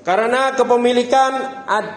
Karena 0.07 0.55
kepemilikan 0.55 1.33
ad, 1.67 1.87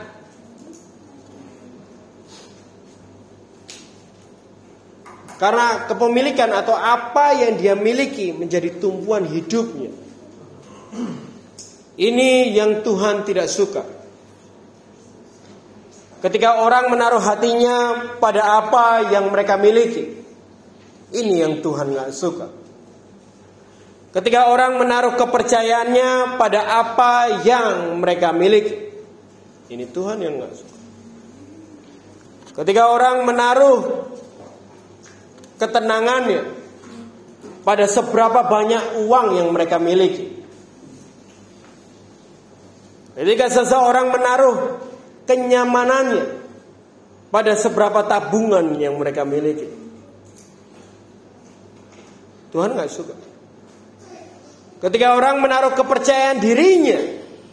Karena 5.35 5.91
kepemilikan 5.91 6.47
atau 6.55 6.79
apa 6.79 7.35
yang 7.35 7.59
dia 7.59 7.75
miliki 7.75 8.31
menjadi 8.31 8.79
tumpuan 8.79 9.27
hidupnya. 9.27 9.91
Ini 11.99 12.55
yang 12.55 12.87
Tuhan 12.87 13.27
tidak 13.27 13.51
suka. 13.51 13.83
Ketika 16.23 16.65
orang 16.65 16.89
menaruh 16.89 17.21
hatinya 17.21 18.09
pada 18.17 18.63
apa 18.63 19.13
yang 19.13 19.29
mereka 19.29 19.59
miliki. 19.61 20.23
Ini 21.13 21.35
yang 21.45 21.61
Tuhan 21.61 21.93
nggak 21.93 22.11
suka. 22.15 22.64
Ketika 24.15 24.47
orang 24.47 24.79
menaruh 24.79 25.19
kepercayaannya 25.19 26.39
pada 26.39 26.61
apa 26.71 27.43
yang 27.43 27.99
mereka 27.99 28.31
miliki. 28.31 28.95
Ini 29.67 29.91
Tuhan 29.91 30.23
yang 30.23 30.39
nggak 30.39 30.55
suka. 30.55 30.77
Ketika 32.63 32.95
orang 32.95 33.27
menaruh 33.27 34.07
ketenangannya 35.59 36.47
pada 37.67 37.91
seberapa 37.91 38.47
banyak 38.47 39.03
uang 39.03 39.27
yang 39.35 39.51
mereka 39.51 39.83
miliki. 39.83 40.31
Ketika 43.19 43.51
seseorang 43.51 44.15
menaruh 44.15 44.79
kenyamanannya 45.27 46.39
pada 47.35 47.59
seberapa 47.59 48.07
tabungan 48.07 48.79
yang 48.79 48.95
mereka 48.95 49.27
miliki. 49.27 49.67
Tuhan 52.55 52.79
nggak 52.79 52.87
suka. 52.95 53.34
Ketika 54.83 55.17
orang 55.17 55.41
menaruh 55.41 55.73
kepercayaan 55.75 56.43
dirinya 56.43 56.99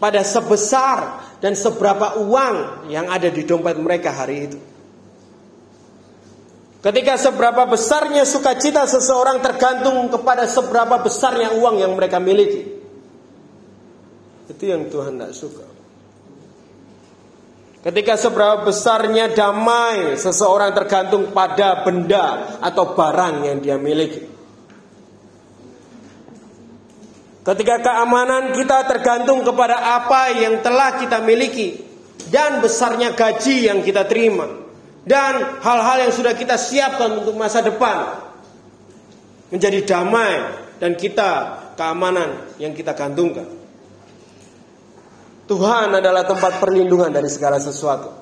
pada 0.01 0.25
sebesar 0.25 1.21
dan 1.37 1.53
seberapa 1.53 2.21
uang 2.21 2.89
yang 2.89 3.09
ada 3.09 3.29
di 3.29 3.45
dompet 3.45 3.77
mereka 3.77 4.13
hari 4.13 4.49
itu. 4.49 4.59
Ketika 6.81 7.13
seberapa 7.13 7.69
besarnya 7.69 8.25
sukacita 8.25 8.89
seseorang 8.89 9.37
tergantung 9.37 10.09
kepada 10.09 10.49
seberapa 10.49 10.97
besarnya 10.97 11.53
uang 11.61 11.77
yang 11.77 11.93
mereka 11.93 12.17
miliki. 12.17 12.65
Itu 14.49 14.63
yang 14.65 14.89
Tuhan 14.89 15.21
tidak 15.21 15.33
suka. 15.37 15.65
Ketika 17.85 18.13
seberapa 18.17 18.65
besarnya 18.65 19.29
damai 19.33 20.17
seseorang 20.17 20.73
tergantung 20.73 21.29
pada 21.33 21.85
benda 21.85 22.57
atau 22.61 22.97
barang 22.97 23.45
yang 23.45 23.57
dia 23.61 23.77
miliki. 23.77 24.30
Ketika 27.41 27.81
keamanan 27.81 28.53
kita 28.53 28.85
tergantung 28.85 29.41
kepada 29.41 29.97
apa 29.97 30.29
yang 30.37 30.61
telah 30.61 31.01
kita 31.01 31.25
miliki 31.25 31.81
dan 32.29 32.61
besarnya 32.61 33.17
gaji 33.17 33.65
yang 33.65 33.81
kita 33.81 34.05
terima 34.05 34.45
dan 35.01 35.57
hal-hal 35.57 36.05
yang 36.05 36.13
sudah 36.13 36.37
kita 36.37 36.53
siapkan 36.53 37.17
untuk 37.17 37.33
masa 37.33 37.65
depan 37.65 38.21
menjadi 39.49 39.81
damai 39.89 40.37
dan 40.77 40.93
kita 40.93 41.29
keamanan 41.73 42.53
yang 42.61 42.77
kita 42.77 42.93
gantungkan. 42.93 43.49
Tuhan 45.49 45.97
adalah 45.97 46.23
tempat 46.23 46.61
perlindungan 46.61 47.09
dari 47.09 47.27
segala 47.27 47.57
sesuatu. 47.57 48.21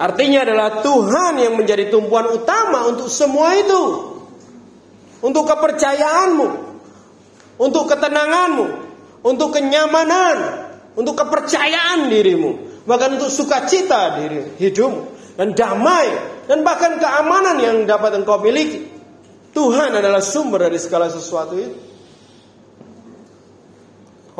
Artinya 0.00 0.48
adalah 0.48 0.80
Tuhan 0.80 1.44
yang 1.44 1.54
menjadi 1.60 1.92
tumpuan 1.92 2.30
utama 2.32 2.88
untuk 2.88 3.12
semua 3.12 3.52
itu. 3.58 4.09
Untuk 5.20 5.44
kepercayaanmu, 5.44 6.48
untuk 7.60 7.84
ketenanganmu, 7.92 8.66
untuk 9.20 9.52
kenyamanan, 9.52 10.36
untuk 10.96 11.14
kepercayaan 11.16 12.08
dirimu, 12.08 12.84
bahkan 12.88 13.20
untuk 13.20 13.28
sukacita 13.28 14.16
diri 14.16 14.56
hidupmu 14.56 15.36
dan 15.36 15.52
damai 15.52 16.08
dan 16.48 16.64
bahkan 16.64 16.96
keamanan 16.96 17.56
yang 17.60 17.76
dapat 17.84 18.16
engkau 18.16 18.40
miliki. 18.40 18.88
Tuhan 19.50 19.92
adalah 19.92 20.22
sumber 20.22 20.70
dari 20.70 20.78
segala 20.78 21.10
sesuatu 21.10 21.54
itu. 21.58 21.78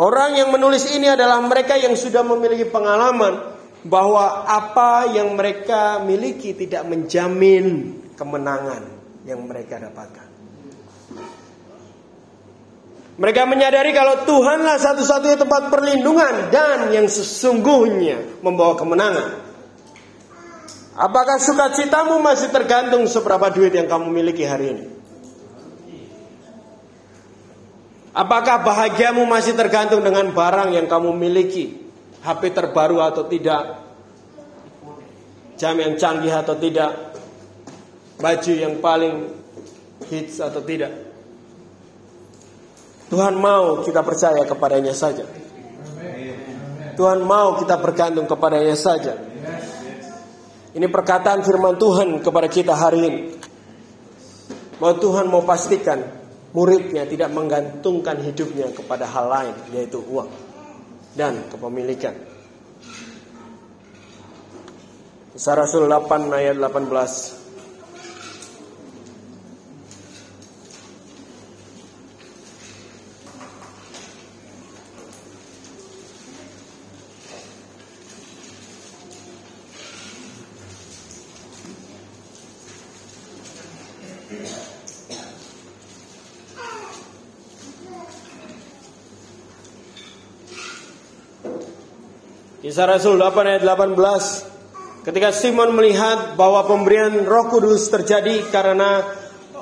Orang 0.00 0.38
yang 0.38 0.48
menulis 0.48 0.96
ini 0.96 1.12
adalah 1.12 1.42
mereka 1.44 1.76
yang 1.76 1.92
sudah 1.92 2.24
memiliki 2.24 2.64
pengalaman 2.64 3.36
bahwa 3.84 4.48
apa 4.48 5.12
yang 5.12 5.36
mereka 5.36 6.00
miliki 6.00 6.56
tidak 6.56 6.88
menjamin 6.88 7.96
kemenangan 8.16 8.80
yang 9.28 9.44
mereka 9.44 9.76
dapatkan. 9.76 10.19
Mereka 13.20 13.44
menyadari 13.44 13.92
kalau 13.92 14.24
Tuhanlah 14.24 14.80
satu-satunya 14.80 15.36
tempat 15.36 15.68
perlindungan 15.68 16.48
dan 16.48 16.88
yang 16.88 17.04
sesungguhnya 17.04 18.40
membawa 18.40 18.80
kemenangan. 18.80 19.44
Apakah 20.96 21.36
sukacitamu 21.36 22.16
masih 22.24 22.48
tergantung 22.48 23.04
seberapa 23.04 23.52
duit 23.52 23.76
yang 23.76 23.92
kamu 23.92 24.08
miliki 24.08 24.48
hari 24.48 24.72
ini? 24.72 24.84
Apakah 28.16 28.64
bahagiamu 28.64 29.28
masih 29.28 29.52
tergantung 29.52 30.00
dengan 30.00 30.32
barang 30.32 30.72
yang 30.72 30.88
kamu 30.88 31.12
miliki? 31.12 31.76
HP 32.24 32.56
terbaru 32.56 33.04
atau 33.04 33.28
tidak, 33.28 33.84
jam 35.60 35.76
yang 35.76 35.96
canggih 35.96 36.32
atau 36.32 36.56
tidak, 36.56 37.16
baju 38.16 38.52
yang 38.52 38.80
paling 38.80 39.28
hits 40.08 40.40
atau 40.40 40.60
tidak. 40.64 41.09
Tuhan 43.10 43.34
mau 43.34 43.82
kita 43.82 44.06
percaya 44.06 44.46
kepadanya 44.46 44.94
saja. 44.94 45.26
Tuhan 46.94 47.26
mau 47.26 47.58
kita 47.58 47.74
bergantung 47.82 48.30
kepadanya 48.30 48.78
saja. 48.78 49.18
Ini 50.70 50.86
perkataan 50.86 51.42
firman 51.42 51.74
Tuhan 51.74 52.22
kepada 52.22 52.46
kita 52.46 52.70
hari 52.78 53.00
ini. 53.02 53.22
Bahwa 54.78 54.94
Tuhan 55.02 55.26
mau 55.26 55.42
pastikan 55.42 55.98
muridnya 56.54 57.02
tidak 57.02 57.34
menggantungkan 57.34 58.22
hidupnya 58.22 58.70
kepada 58.70 59.10
hal 59.10 59.26
lain, 59.26 59.54
yaitu 59.74 59.98
uang 60.06 60.30
dan 61.18 61.50
kepemilikan. 61.50 62.14
Kisah 65.34 65.54
Rasul 65.58 65.90
8 65.90 66.30
ayat 66.30 66.58
18 66.62 67.39
Kisah 92.70 92.86
Rasul 92.86 93.18
8 93.18 93.50
ayat 93.50 93.66
18 93.66 93.98
Ketika 95.02 95.34
Simon 95.34 95.74
melihat 95.74 96.38
bahwa 96.38 96.62
pemberian 96.70 97.26
roh 97.26 97.50
kudus 97.50 97.90
terjadi 97.90 98.46
karena 98.46 99.02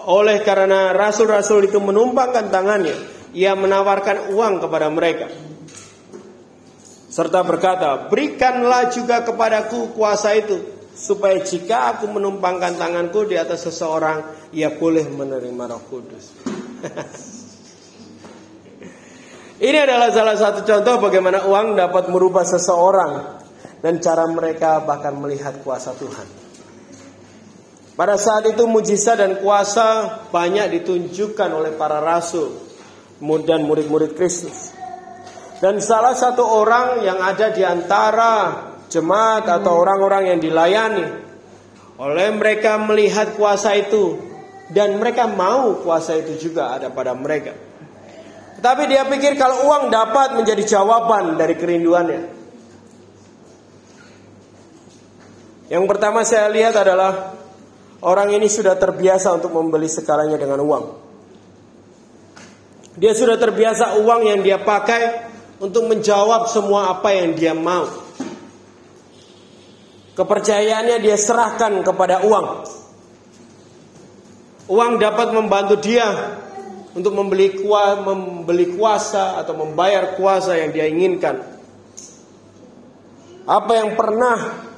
oleh 0.05 0.45
karena 0.45 0.93
rasul-rasul 0.93 1.73
itu 1.73 1.81
menumpangkan 1.81 2.53
tangannya, 2.53 2.93
ia 3.33 3.57
menawarkan 3.57 4.37
uang 4.37 4.61
kepada 4.61 4.93
mereka. 4.93 5.25
Serta 7.09 7.41
berkata, 7.49 8.13
berikanlah 8.13 8.93
juga 8.93 9.25
kepadaku 9.25 9.97
kuasa 9.97 10.37
itu, 10.37 10.61
supaya 10.93 11.41
jika 11.41 11.97
aku 11.97 12.13
menumpangkan 12.13 12.77
tanganku 12.77 13.25
di 13.25 13.41
atas 13.41 13.73
seseorang, 13.73 14.53
ia 14.53 14.69
boleh 14.77 15.09
menerima 15.09 15.65
roh 15.65 15.81
kudus. 15.89 16.25
Ini 19.59 19.75
adalah 19.75 20.15
salah 20.15 20.39
satu 20.39 20.63
contoh 20.63 21.03
bagaimana 21.03 21.43
uang 21.51 21.75
dapat 21.75 22.15
merubah 22.15 22.47
seseorang 22.47 23.43
dan 23.83 23.99
cara 23.99 24.23
mereka 24.31 24.87
bahkan 24.87 25.19
melihat 25.19 25.67
kuasa 25.67 25.99
Tuhan. 25.99 26.27
Pada 27.99 28.15
saat 28.15 28.47
itu 28.47 28.63
mujizat 28.71 29.19
dan 29.19 29.43
kuasa 29.43 30.23
banyak 30.31 30.79
ditunjukkan 30.79 31.51
oleh 31.51 31.75
para 31.75 31.99
rasul 31.99 32.55
dan 33.19 33.67
murid-murid 33.67 34.15
Kristus. 34.15 34.71
Dan 35.59 35.83
salah 35.83 36.15
satu 36.15 36.47
orang 36.47 37.03
yang 37.03 37.19
ada 37.19 37.51
di 37.51 37.67
antara 37.67 38.63
jemaat 38.87 39.43
atau 39.51 39.75
orang-orang 39.75 40.31
yang 40.31 40.39
dilayani 40.39 41.07
oleh 41.99 42.31
mereka 42.31 42.79
melihat 42.79 43.35
kuasa 43.35 43.75
itu 43.75 44.23
dan 44.71 45.03
mereka 45.03 45.27
mau 45.27 45.83
kuasa 45.83 46.15
itu 46.15 46.39
juga 46.39 46.79
ada 46.79 46.95
pada 46.95 47.11
mereka. 47.19 47.68
Tapi 48.59 48.91
dia 48.91 49.07
pikir 49.07 49.39
kalau 49.39 49.71
uang 49.71 49.87
dapat 49.87 50.35
menjadi 50.35 50.79
jawaban 50.79 51.39
dari 51.39 51.55
kerinduannya. 51.55 52.23
Yang 55.69 55.85
pertama 55.87 56.27
saya 56.27 56.51
lihat 56.51 56.75
adalah 56.75 57.39
orang 58.03 58.35
ini 58.35 58.51
sudah 58.51 58.75
terbiasa 58.75 59.37
untuk 59.37 59.55
membeli 59.55 59.87
segalanya 59.87 60.35
dengan 60.35 60.59
uang. 60.65 60.85
Dia 62.99 63.15
sudah 63.15 63.39
terbiasa 63.39 64.03
uang 64.03 64.27
yang 64.27 64.41
dia 64.43 64.59
pakai 64.59 65.31
untuk 65.63 65.87
menjawab 65.87 66.51
semua 66.51 66.99
apa 66.99 67.15
yang 67.15 67.39
dia 67.39 67.55
mau. 67.55 67.87
Kepercayaannya 70.19 70.99
dia 70.99 71.15
serahkan 71.15 71.79
kepada 71.87 72.27
uang. 72.27 72.67
Uang 74.67 74.99
dapat 74.99 75.31
membantu 75.31 75.79
dia 75.79 76.11
untuk 76.99 77.15
membeli 77.15 77.63
kuasa, 77.63 78.03
membeli 78.03 78.75
kuasa 78.75 79.39
atau 79.39 79.55
membayar 79.55 80.19
kuasa 80.19 80.59
yang 80.59 80.75
dia 80.75 80.91
inginkan. 80.91 81.39
Apa 83.47 83.73
yang 83.79 83.95
pernah 83.95 84.69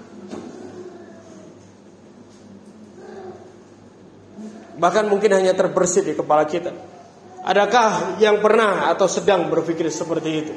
bahkan 4.81 5.05
mungkin 5.09 5.37
hanya 5.37 5.53
terbersit 5.53 6.09
di 6.09 6.15
kepala 6.17 6.49
kita. 6.49 6.73
Adakah 7.41 8.21
yang 8.21 8.41
pernah 8.45 8.93
atau 8.93 9.09
sedang 9.09 9.49
berpikir 9.49 9.89
seperti 9.89 10.31
itu? 10.45 10.55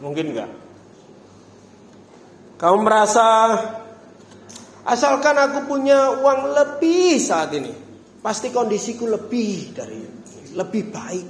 Mungkin 0.00 0.24
enggak. 0.32 0.50
Kamu 2.58 2.78
merasa 2.82 3.24
asalkan 4.82 5.36
aku 5.36 5.68
punya 5.68 6.18
uang 6.18 6.56
lebih 6.56 7.20
saat 7.20 7.52
ini, 7.54 7.87
pasti 8.28 8.52
kondisiku 8.52 9.08
lebih 9.08 9.72
dari 9.72 10.04
lebih 10.52 10.92
baik. 10.92 11.26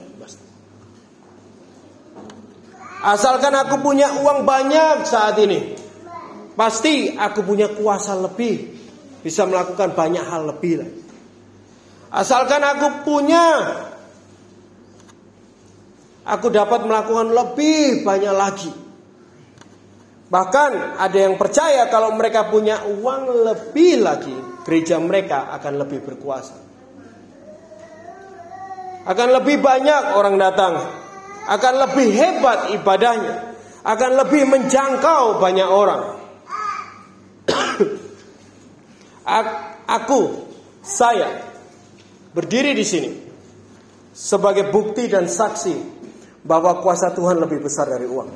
Asalkan 2.99 3.55
aku 3.55 3.79
punya 3.79 4.19
uang 4.19 4.43
banyak 4.43 5.07
saat 5.07 5.39
ini, 5.39 5.79
pasti 6.59 7.15
aku 7.15 7.47
punya 7.47 7.71
kuasa 7.71 8.19
lebih, 8.19 8.75
bisa 9.23 9.47
melakukan 9.47 9.95
banyak 9.95 10.27
hal 10.27 10.51
lebih. 10.51 10.83
Asalkan 12.11 12.67
aku 12.67 13.07
punya, 13.07 13.47
aku 16.27 16.51
dapat 16.51 16.83
melakukan 16.83 17.31
lebih 17.31 18.03
banyak 18.03 18.35
lagi. 18.35 18.73
Bahkan 20.27 20.99
ada 20.99 21.15
yang 21.15 21.39
percaya 21.39 21.87
kalau 21.87 22.19
mereka 22.19 22.51
punya 22.51 22.83
uang 22.83 23.47
lebih 23.47 24.03
lagi, 24.03 24.35
gereja 24.67 24.99
mereka 24.99 25.55
akan 25.55 25.87
lebih 25.87 26.03
berkuasa. 26.03 26.68
Akan 29.09 29.33
lebih 29.33 29.65
banyak 29.65 30.21
orang 30.21 30.37
datang. 30.37 30.77
Akan 31.49 31.81
lebih 31.81 32.13
hebat 32.13 32.77
ibadahnya. 32.77 33.57
Akan 33.81 34.21
lebih 34.21 34.45
menjangkau 34.45 35.41
banyak 35.41 35.65
orang. 35.65 36.21
Aku, 39.89 40.21
saya 40.85 41.41
berdiri 42.37 42.77
di 42.77 42.85
sini 42.85 43.17
sebagai 44.13 44.69
bukti 44.69 45.09
dan 45.09 45.25
saksi 45.25 45.97
bahwa 46.45 46.85
kuasa 46.85 47.17
Tuhan 47.17 47.41
lebih 47.41 47.65
besar 47.65 47.89
dari 47.89 48.05
uang. 48.05 48.29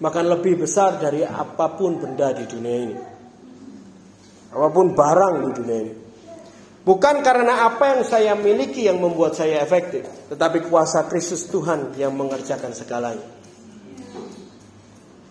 Bahkan 0.00 0.24
lebih 0.26 0.66
besar 0.66 0.98
dari 0.98 1.22
apa 1.22 1.70
pun 1.76 2.02
benda 2.02 2.34
di 2.34 2.50
dunia 2.50 2.76
ini. 2.82 2.96
Apa 4.50 4.68
pun 4.74 4.90
barang 4.90 5.34
di 5.46 5.50
dunia 5.54 5.78
ini. 5.78 6.09
Bukan 6.80 7.20
karena 7.20 7.68
apa 7.68 7.96
yang 7.96 8.02
saya 8.08 8.32
miliki 8.32 8.88
yang 8.88 8.96
membuat 8.96 9.36
saya 9.36 9.60
efektif, 9.60 10.08
tetapi 10.32 10.64
kuasa 10.64 11.04
Kristus 11.12 11.44
Tuhan 11.52 11.92
yang 12.00 12.16
mengerjakan 12.16 12.72
segalanya. 12.72 13.28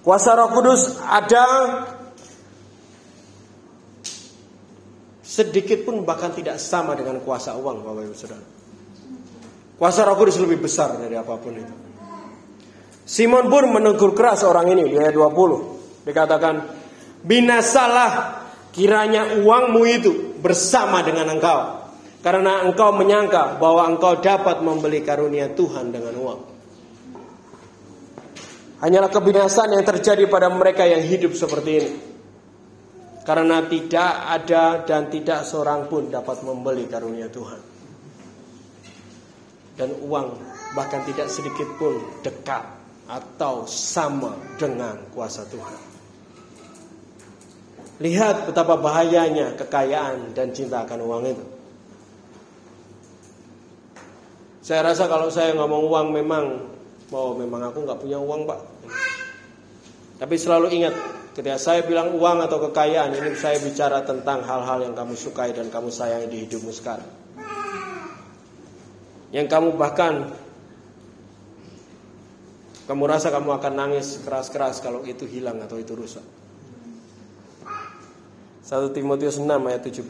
Kuasa 0.06 0.38
Roh 0.38 0.54
Kudus 0.54 1.02
ada 1.02 1.46
sedikit 5.26 5.90
pun 5.90 6.06
bahkan 6.06 6.38
tidak 6.38 6.62
sama 6.62 6.94
dengan 6.94 7.18
kuasa 7.26 7.58
uang 7.58 7.82
Bapak 7.82 8.04
Ibu 8.08 8.16
Saudara. 8.16 8.46
Kuasa 9.76 10.06
Roh 10.06 10.16
Kudus 10.22 10.38
lebih 10.38 10.62
besar 10.62 11.02
dari 11.02 11.18
apa 11.18 11.34
pun 11.36 11.54
itu. 11.58 11.76
Simon 13.10 13.50
pun 13.50 13.74
menegur 13.74 14.14
keras 14.14 14.46
orang 14.46 14.70
ini 14.70 14.86
di 14.86 15.02
ayat 15.02 15.18
20. 15.18 16.06
Dikatakan, 16.06 16.56
"Binasalah 17.26 18.39
kiranya 18.72 19.40
uangmu 19.42 19.82
itu 19.86 20.12
bersama 20.40 21.02
dengan 21.06 21.30
engkau, 21.36 21.90
karena 22.22 22.66
engkau 22.66 22.94
menyangka 22.96 23.58
bahwa 23.58 23.88
engkau 23.90 24.18
dapat 24.20 24.62
membeli 24.62 25.04
karunia 25.06 25.52
Tuhan 25.54 25.92
dengan 25.94 26.16
uang." 26.18 26.42
Hanyalah 28.80 29.12
kebinasaan 29.12 29.76
yang 29.76 29.84
terjadi 29.84 30.24
pada 30.32 30.48
mereka 30.48 30.88
yang 30.88 31.04
hidup 31.04 31.36
seperti 31.36 31.72
ini. 31.84 31.92
Karena 33.28 33.60
tidak 33.68 34.14
ada 34.26 34.88
dan 34.88 35.12
tidak 35.12 35.44
seorang 35.44 35.92
pun 35.92 36.08
dapat 36.08 36.40
membeli 36.48 36.88
karunia 36.88 37.28
Tuhan. 37.28 37.62
Dan 39.76 40.00
uang 40.00 40.28
bahkan 40.80 41.04
tidak 41.04 41.28
sedikit 41.28 41.68
pun 41.76 42.00
dekat 42.24 42.64
atau 43.12 43.68
sama 43.68 44.32
dengan 44.56 44.96
kuasa 45.12 45.44
Tuhan. 45.52 45.89
Lihat 48.00 48.48
betapa 48.48 48.80
bahayanya 48.80 49.60
kekayaan 49.60 50.32
dan 50.32 50.56
cinta 50.56 50.88
akan 50.88 51.00
uang 51.04 51.24
itu. 51.28 51.46
Saya 54.64 54.88
rasa 54.88 55.12
kalau 55.12 55.28
saya 55.28 55.52
ngomong 55.58 55.84
uang 55.88 56.08
memang 56.16 56.46
Oh 57.10 57.34
memang 57.34 57.74
aku 57.74 57.82
nggak 57.90 58.00
punya 58.06 58.22
uang 58.22 58.46
pak. 58.46 58.60
Tapi 60.22 60.36
selalu 60.38 60.68
ingat 60.78 60.94
ketika 61.34 61.58
saya 61.58 61.82
bilang 61.82 62.14
uang 62.14 62.46
atau 62.46 62.62
kekayaan 62.70 63.18
ini 63.18 63.34
saya 63.34 63.58
bicara 63.58 64.06
tentang 64.06 64.46
hal-hal 64.46 64.86
yang 64.86 64.94
kamu 64.94 65.18
sukai 65.18 65.56
dan 65.56 65.74
kamu 65.74 65.90
sayangi 65.90 66.28
di 66.30 66.38
hidupmu 66.46 66.70
sekarang. 66.70 67.10
Yang 69.34 69.48
kamu 69.50 69.68
bahkan 69.74 70.38
kamu 72.86 73.04
rasa 73.06 73.34
kamu 73.34 73.58
akan 73.58 73.74
nangis 73.74 74.22
keras-keras 74.22 74.82
kalau 74.86 75.02
itu 75.02 75.26
hilang 75.26 75.58
atau 75.66 75.82
itu 75.82 75.98
rusak. 75.98 76.26
1 78.70 78.94
Timotius 78.94 79.42
6 79.42 79.50
ayat 79.50 79.82
17. 79.82 80.06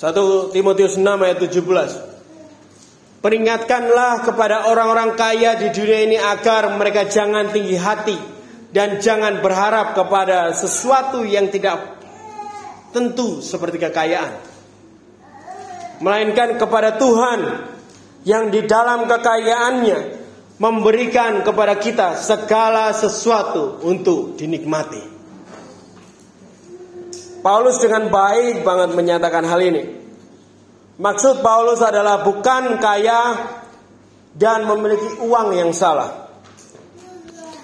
1 0.00 0.56
Timotius 0.56 0.96
6 0.96 1.04
ayat 1.04 1.44
17. 1.44 2.09
Peringatkanlah 3.20 4.24
kepada 4.24 4.72
orang-orang 4.72 5.12
kaya 5.12 5.60
di 5.60 5.68
dunia 5.76 6.08
ini 6.08 6.16
agar 6.16 6.72
mereka 6.80 7.04
jangan 7.04 7.52
tinggi 7.52 7.76
hati 7.76 8.16
dan 8.72 8.96
jangan 8.96 9.44
berharap 9.44 9.92
kepada 9.92 10.56
sesuatu 10.56 11.20
yang 11.28 11.52
tidak 11.52 12.00
tentu 12.96 13.44
seperti 13.44 13.76
kekayaan. 13.76 14.40
Melainkan 16.00 16.56
kepada 16.56 16.96
Tuhan 16.96 17.40
yang 18.24 18.48
di 18.48 18.64
dalam 18.64 19.04
kekayaannya 19.04 19.98
memberikan 20.56 21.44
kepada 21.44 21.76
kita 21.76 22.16
segala 22.16 22.96
sesuatu 22.96 23.84
untuk 23.84 24.40
dinikmati. 24.40 25.04
Paulus 27.44 27.76
dengan 27.84 28.08
baik 28.08 28.64
banget 28.64 28.96
menyatakan 28.96 29.44
hal 29.44 29.60
ini. 29.60 29.99
Maksud 31.00 31.40
Paulus 31.40 31.80
adalah 31.80 32.20
bukan 32.20 32.76
kaya 32.76 33.32
dan 34.36 34.68
memiliki 34.68 35.16
uang 35.24 35.56
yang 35.56 35.72
salah. 35.72 36.28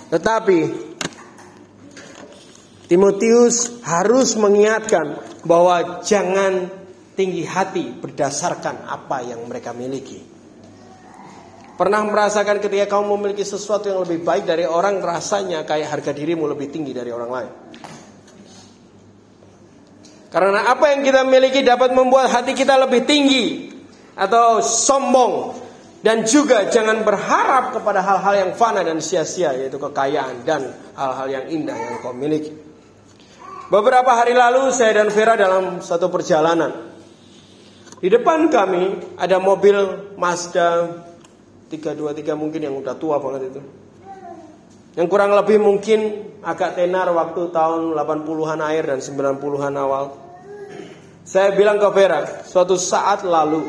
Tetapi 0.08 0.58
Timotius 2.88 3.84
harus 3.84 4.40
mengingatkan 4.40 5.20
bahwa 5.44 6.00
jangan 6.00 6.70
tinggi 7.12 7.44
hati 7.44 7.92
berdasarkan 7.92 8.88
apa 8.88 9.20
yang 9.26 9.44
mereka 9.44 9.76
miliki. 9.76 10.22
Pernah 11.76 12.08
merasakan 12.08 12.56
ketika 12.56 12.96
kamu 12.96 13.20
memiliki 13.20 13.44
sesuatu 13.44 13.92
yang 13.92 14.00
lebih 14.00 14.24
baik 14.24 14.48
dari 14.48 14.64
orang 14.64 14.96
rasanya 15.04 15.60
kayak 15.68 15.92
harga 15.92 16.16
dirimu 16.16 16.48
lebih 16.48 16.72
tinggi 16.72 16.96
dari 16.96 17.12
orang 17.12 17.28
lain. 17.28 17.50
Karena 20.36 20.68
apa 20.68 20.92
yang 20.92 21.00
kita 21.00 21.24
miliki 21.24 21.64
dapat 21.64 21.96
membuat 21.96 22.28
hati 22.28 22.52
kita 22.52 22.76
lebih 22.76 23.08
tinggi 23.08 23.72
atau 24.20 24.60
sombong 24.60 25.56
dan 26.04 26.28
juga 26.28 26.68
jangan 26.68 27.08
berharap 27.08 27.72
kepada 27.72 28.04
hal-hal 28.04 28.34
yang 28.44 28.50
fana 28.52 28.84
dan 28.84 29.00
sia-sia 29.00 29.56
yaitu 29.56 29.80
kekayaan 29.80 30.44
dan 30.44 30.76
hal-hal 30.92 31.32
yang 31.32 31.44
indah 31.48 31.72
yang 31.72 32.04
kau 32.04 32.12
miliki. 32.12 32.52
Beberapa 33.72 34.12
hari 34.12 34.36
lalu 34.36 34.68
saya 34.76 35.00
dan 35.00 35.08
Vera 35.08 35.40
dalam 35.40 35.80
satu 35.80 36.12
perjalanan. 36.12 36.84
Di 37.96 38.12
depan 38.12 38.52
kami 38.52 39.16
ada 39.16 39.40
mobil 39.40 40.12
Mazda 40.20 41.00
323 41.72 42.36
mungkin 42.36 42.60
yang 42.60 42.76
udah 42.76 42.92
tua 43.00 43.16
banget 43.24 43.56
itu. 43.56 43.60
Yang 45.00 45.08
kurang 45.08 45.32
lebih 45.32 45.64
mungkin 45.64 46.28
agak 46.44 46.76
tenar 46.76 47.08
waktu 47.08 47.40
tahun 47.56 47.96
80-an 47.96 48.60
air 48.68 48.84
dan 48.84 49.00
90-an 49.00 49.76
awal. 49.80 50.25
Saya 51.26 51.50
bilang 51.58 51.82
ke 51.82 51.90
Vera, 51.90 52.46
suatu 52.46 52.78
saat 52.78 53.26
lalu 53.26 53.66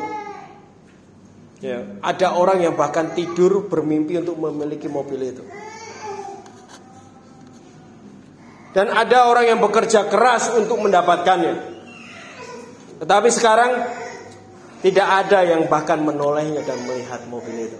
ya, 1.58 1.82
ada 2.06 2.38
orang 2.38 2.62
yang 2.62 2.78
bahkan 2.78 3.10
tidur 3.18 3.66
bermimpi 3.66 4.14
untuk 4.22 4.38
memiliki 4.38 4.86
mobil 4.86 5.34
itu. 5.34 5.42
Dan 8.70 8.94
ada 8.94 9.26
orang 9.26 9.50
yang 9.50 9.58
bekerja 9.58 10.06
keras 10.06 10.54
untuk 10.54 10.78
mendapatkannya. 10.78 11.54
Tetapi 13.02 13.28
sekarang 13.34 13.70
tidak 14.78 15.26
ada 15.26 15.42
yang 15.42 15.66
bahkan 15.66 15.98
menolehnya 15.98 16.62
dan 16.62 16.78
melihat 16.86 17.26
mobil 17.26 17.58
itu. 17.58 17.78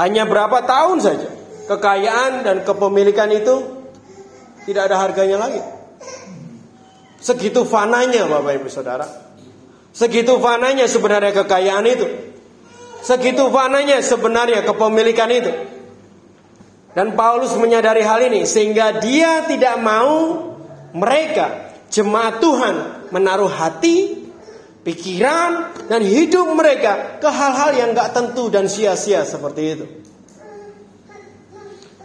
Hanya 0.00 0.24
berapa 0.24 0.64
tahun 0.64 1.04
saja 1.04 1.28
kekayaan 1.68 2.40
dan 2.48 2.64
kepemilikan 2.64 3.28
itu 3.36 3.84
tidak 4.64 4.88
ada 4.88 4.96
harganya 4.96 5.36
lagi. 5.44 5.60
Segitu 7.18 7.66
fananya 7.66 8.30
Bapak 8.30 8.62
Ibu 8.62 8.68
Saudara. 8.70 9.06
Segitu 9.90 10.38
fananya 10.38 10.86
sebenarnya 10.86 11.34
kekayaan 11.34 11.86
itu. 11.90 12.06
Segitu 13.02 13.50
fananya 13.50 13.98
sebenarnya 13.98 14.62
kepemilikan 14.62 15.30
itu. 15.34 15.52
Dan 16.94 17.14
Paulus 17.14 17.54
menyadari 17.58 18.02
hal 18.02 18.22
ini 18.26 18.42
sehingga 18.46 18.98
dia 18.98 19.46
tidak 19.46 19.78
mau 19.82 20.46
mereka 20.94 21.74
jemaat 21.94 22.42
Tuhan 22.42 22.74
menaruh 23.14 23.50
hati, 23.50 24.18
pikiran 24.82 25.74
dan 25.86 26.00
hidup 26.02 26.48
mereka 26.54 27.18
ke 27.22 27.28
hal-hal 27.28 27.70
yang 27.76 27.90
gak 27.94 28.14
tentu 28.14 28.50
dan 28.50 28.66
sia-sia 28.66 29.22
seperti 29.22 29.62
itu. 29.78 29.86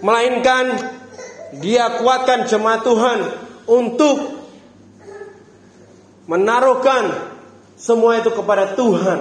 Melainkan 0.03 0.77
dia 1.63 2.01
kuatkan 2.01 2.43
jemaat 2.43 2.83
Tuhan 2.83 3.19
untuk 3.71 4.42
menaruhkan 6.27 7.33
semua 7.75 8.19
itu 8.19 8.31
kepada 8.31 8.77
Tuhan. 8.77 9.19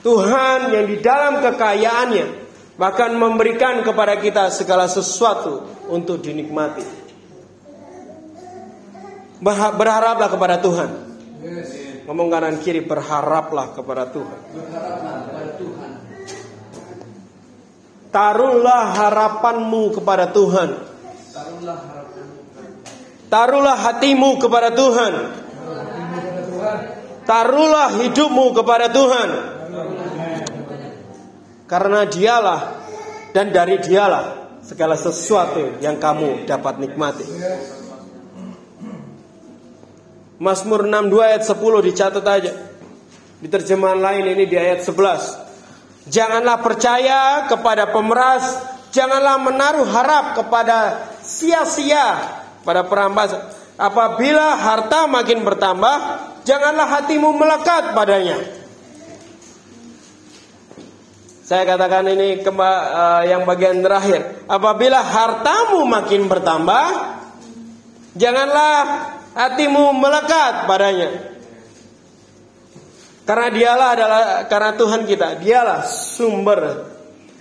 Tuhan 0.00 0.58
yang 0.72 0.86
di 0.88 0.96
dalam 1.04 1.44
kekayaannya 1.44 2.26
bahkan 2.80 3.12
memberikan 3.12 3.84
kepada 3.84 4.16
kita 4.16 4.48
segala 4.48 4.88
sesuatu 4.88 5.68
untuk 5.92 6.24
dinikmati. 6.24 6.82
Berharaplah 9.76 10.28
kepada 10.32 10.56
Tuhan. 10.60 10.90
Ngomong 12.08 12.28
kanan 12.32 12.56
kiri 12.64 12.80
berharaplah 12.84 13.76
kepada 13.76 14.08
Tuhan. 14.08 14.40
Taruhlah 18.10 18.82
harapanmu 18.98 19.94
kepada 19.94 20.34
Tuhan. 20.34 20.68
Taruhlah 21.30 21.99
Taruhlah 23.30 23.78
hatimu 23.78 24.42
kepada 24.42 24.74
Tuhan. 24.74 25.14
Taruhlah 27.22 27.94
hidupmu 28.02 28.50
kepada 28.58 28.90
Tuhan. 28.90 29.28
Karena 31.70 32.02
dialah 32.10 32.60
dan 33.30 33.54
dari 33.54 33.78
dialah 33.78 34.58
segala 34.66 34.98
sesuatu 34.98 35.78
yang 35.78 36.02
kamu 36.02 36.42
dapat 36.50 36.82
nikmati. 36.82 37.26
Mazmur 40.42 40.90
62 40.90 41.22
ayat 41.22 41.42
10 41.46 41.86
dicatat 41.86 42.26
aja. 42.26 42.52
Di 43.38 43.46
terjemahan 43.46 44.02
lain 44.02 44.34
ini 44.34 44.50
di 44.50 44.58
ayat 44.58 44.82
11. 44.82 46.10
Janganlah 46.10 46.58
percaya 46.58 47.46
kepada 47.46 47.94
pemeras, 47.94 48.58
janganlah 48.90 49.38
menaruh 49.38 49.86
harap 49.86 50.34
kepada 50.34 51.06
sia-sia 51.22 52.39
pada 52.62 52.84
perampas. 52.86 53.32
Apabila 53.80 54.60
harta 54.60 55.08
makin 55.08 55.40
bertambah, 55.40 55.96
janganlah 56.44 56.86
hatimu 57.00 57.32
melekat 57.32 57.96
padanya. 57.96 58.38
Saya 61.50 61.66
katakan 61.66 62.06
ini 62.06 62.46
kemba, 62.46 62.70
uh, 62.70 63.22
yang 63.26 63.42
bagian 63.42 63.82
terakhir. 63.82 64.46
Apabila 64.46 65.02
hartamu 65.02 65.82
makin 65.82 66.30
bertambah, 66.30 66.86
janganlah 68.14 68.76
hatimu 69.34 69.90
melekat 69.98 70.70
padanya. 70.70 71.10
Karena 73.26 73.48
dialah 73.50 73.88
adalah 73.94 74.22
karena 74.46 74.70
Tuhan 74.74 75.02
kita, 75.06 75.28
dialah 75.38 75.86
sumber 75.86 76.86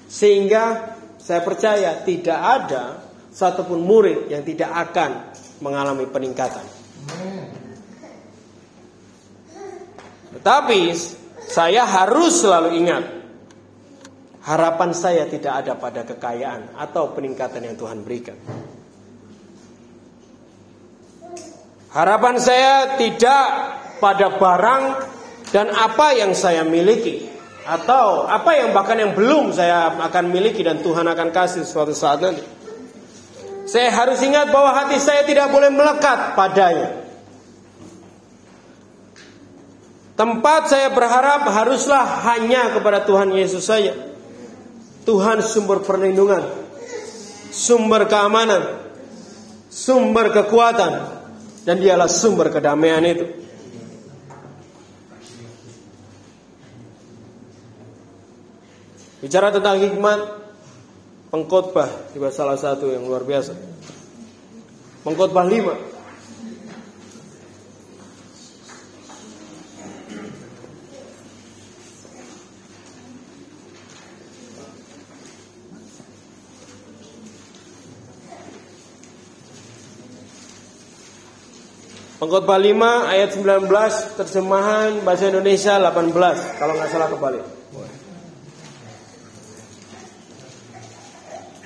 sehingga 0.09 0.97
saya 1.22 1.41
percaya 1.45 2.01
tidak 2.01 2.39
ada 2.41 3.09
satupun 3.39 3.79
murid 3.79 4.27
yang 4.27 4.43
tidak 4.43 4.67
akan 4.67 5.31
mengalami 5.63 6.03
peningkatan. 6.11 6.67
Tetapi 10.35 10.81
saya 11.47 11.87
harus 11.87 12.43
selalu 12.43 12.83
ingat 12.83 13.03
harapan 14.43 14.91
saya 14.91 15.23
tidak 15.31 15.63
ada 15.63 15.79
pada 15.79 16.03
kekayaan 16.03 16.75
atau 16.75 17.15
peningkatan 17.15 17.63
yang 17.63 17.79
Tuhan 17.79 18.03
berikan. 18.03 18.35
Harapan 21.89 22.35
saya 22.37 22.99
tidak 22.99 23.45
pada 23.97 24.35
barang 24.35 24.83
dan 25.49 25.73
apa 25.73 26.13
yang 26.13 26.37
saya 26.37 26.61
miliki 26.61 27.25
atau 27.65 28.29
apa 28.29 28.53
yang 28.53 28.69
bahkan 28.75 29.01
yang 29.01 29.17
belum 29.17 29.49
saya 29.49 29.97
akan 29.97 30.29
miliki 30.29 30.61
dan 30.61 30.85
Tuhan 30.85 31.07
akan 31.09 31.33
kasih 31.33 31.65
suatu 31.65 31.95
saat 31.95 32.21
nanti. 32.21 32.59
Saya 33.70 33.93
harus 33.93 34.17
ingat 34.26 34.49
bahwa 34.49 34.74
hati 34.74 34.97
saya 34.97 35.22
tidak 35.30 35.53
boleh 35.53 35.70
melekat 35.70 36.34
padanya. 36.34 37.05
Tempat 40.17 40.61
saya 40.74 40.89
berharap 40.89 41.45
haruslah 41.45 42.26
hanya 42.34 42.74
kepada 42.74 43.05
Tuhan 43.05 43.30
Yesus 43.30 43.70
saja. 43.70 43.93
Tuhan 45.05 45.45
sumber 45.45 45.86
perlindungan, 45.86 46.49
sumber 47.53 48.09
keamanan, 48.09 48.89
sumber 49.70 50.34
kekuatan, 50.34 51.22
dan 51.61 51.78
dialah 51.78 52.09
sumber 52.09 52.49
kedamaian 52.49 53.05
itu. 53.05 53.26
Bicara 59.22 59.53
tentang 59.53 59.78
hikmat 59.78 60.48
pengkhotbah 61.30 62.13
juga 62.13 62.30
salah 62.34 62.57
satu 62.57 62.89
yang 62.89 63.05
luar 63.05 63.25
biasa. 63.25 63.53
Pengkhotbah 65.05 65.45
lima 65.47 65.89
Pengkhotbah 82.19 82.59
5 82.59 83.15
ayat 83.15 83.32
19 83.32 83.71
terjemahan 84.19 84.99
bahasa 85.07 85.32
Indonesia 85.32 85.80
18 85.80 86.59
kalau 86.59 86.75
nggak 86.75 86.91
salah 86.91 87.07
kebalik. 87.07 87.59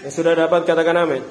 Yang 0.04 0.14
sudah 0.20 0.36
dapat 0.36 0.68
katakan 0.68 1.00
amin. 1.00 1.24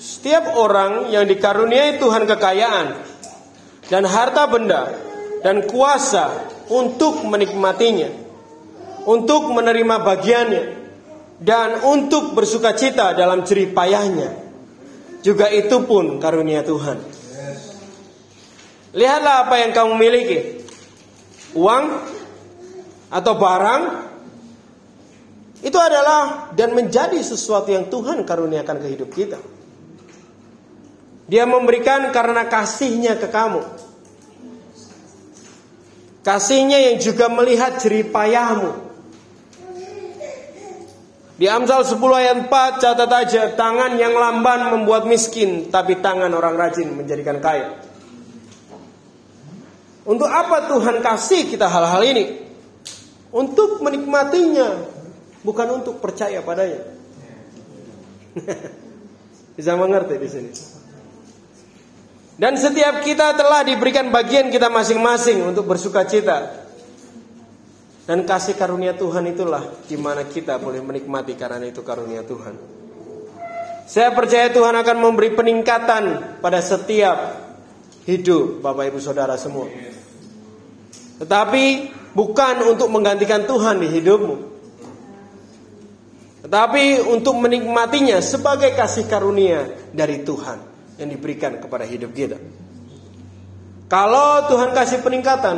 Setiap 0.00 0.56
orang 0.56 1.12
yang 1.12 1.28
dikaruniai 1.28 2.00
Tuhan 2.00 2.24
kekayaan 2.24 2.86
dan 3.92 4.02
harta 4.08 4.48
benda 4.48 4.96
dan 5.44 5.68
kuasa 5.68 6.48
untuk 6.72 7.22
menikmatinya, 7.28 8.08
untuk 9.04 9.52
menerima 9.52 9.96
bagiannya, 10.00 10.64
dan 11.38 11.84
untuk 11.84 12.34
bersuka 12.34 12.74
cita 12.74 13.14
dalam 13.14 13.44
jerih 13.44 13.70
payahnya. 13.76 14.48
Juga 15.20 15.52
itu 15.52 15.84
pun 15.84 16.16
karunia 16.16 16.64
Tuhan. 16.64 16.98
Lihatlah 18.96 19.46
apa 19.46 19.54
yang 19.60 19.70
kamu 19.76 19.92
miliki. 20.00 20.38
Uang 21.54 21.84
atau 23.08 23.32
barang 23.36 23.82
itu 25.58 25.74
adalah 25.74 26.54
dan 26.54 26.70
menjadi 26.70 27.18
sesuatu 27.18 27.72
yang 27.74 27.90
Tuhan 27.90 28.22
karuniakan 28.22 28.76
ke 28.78 28.86
hidup 28.94 29.10
kita. 29.10 29.40
Dia 31.28 31.44
memberikan 31.44 32.08
karena 32.14 32.46
kasihnya 32.46 33.18
ke 33.20 33.28
kamu. 33.28 33.60
Kasihnya 36.22 36.78
yang 36.78 36.96
juga 37.02 37.26
melihat 37.28 37.76
jerih 37.82 38.08
payahmu. 38.08 38.88
Di 41.38 41.46
Amsal 41.46 41.86
10 41.86 42.02
ayat 42.18 42.36
4 42.50 42.82
catat 42.82 43.10
aja 43.14 43.42
tangan 43.54 43.94
yang 43.94 44.10
lamban 44.10 44.74
membuat 44.74 45.06
miskin 45.06 45.70
tapi 45.70 46.02
tangan 46.02 46.34
orang 46.34 46.58
rajin 46.58 46.90
menjadikan 46.90 47.38
kaya. 47.38 47.78
Untuk 50.08 50.26
apa 50.26 50.66
Tuhan 50.66 51.04
kasih 51.04 51.46
kita 51.46 51.68
hal-hal 51.68 52.02
ini? 52.08 52.47
Untuk 53.28 53.84
menikmatinya, 53.84 54.88
bukan 55.44 55.82
untuk 55.82 56.00
percaya 56.00 56.40
padanya. 56.40 56.80
Bisa 59.58 59.76
mengerti 59.76 60.14
di 60.16 60.28
sini. 60.28 60.50
Dan 62.38 62.54
setiap 62.54 63.02
kita 63.02 63.34
telah 63.34 63.66
diberikan 63.66 64.14
bagian 64.14 64.48
kita 64.48 64.70
masing-masing 64.70 65.42
untuk 65.42 65.66
bersuka 65.66 66.06
cita 66.06 66.68
dan 68.08 68.24
kasih 68.24 68.56
karunia 68.56 68.96
Tuhan 68.96 69.26
itulah 69.28 69.60
di 69.84 70.00
mana 70.00 70.24
kita 70.24 70.56
boleh 70.56 70.80
menikmati 70.80 71.36
karena 71.36 71.68
itu 71.68 71.84
karunia 71.84 72.24
Tuhan. 72.24 72.56
Saya 73.84 74.16
percaya 74.16 74.48
Tuhan 74.48 74.72
akan 74.72 74.96
memberi 74.96 75.36
peningkatan 75.36 76.04
pada 76.40 76.60
setiap 76.64 77.36
hidup 78.08 78.64
Bapak 78.64 78.88
Ibu 78.94 79.00
Saudara 79.02 79.36
semua. 79.36 79.68
Tetapi 81.20 81.64
bukan 82.12 82.54
untuk 82.68 82.88
menggantikan 82.92 83.44
Tuhan 83.44 83.80
di 83.80 83.88
hidupmu. 83.88 84.36
Tetapi 86.48 87.12
untuk 87.12 87.36
menikmatinya 87.36 88.22
sebagai 88.24 88.72
kasih 88.72 89.04
karunia 89.10 89.68
dari 89.92 90.22
Tuhan 90.24 90.58
yang 90.96 91.08
diberikan 91.10 91.60
kepada 91.60 91.84
hidup 91.84 92.14
kita. 92.14 92.38
Kalau 93.88 94.48
Tuhan 94.48 94.72
kasih 94.76 95.00
peningkatan, 95.00 95.56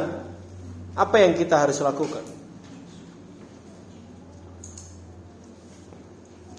apa 0.94 1.16
yang 1.18 1.34
kita 1.34 1.59
harus 1.59 1.78
lakukan? 1.82 2.22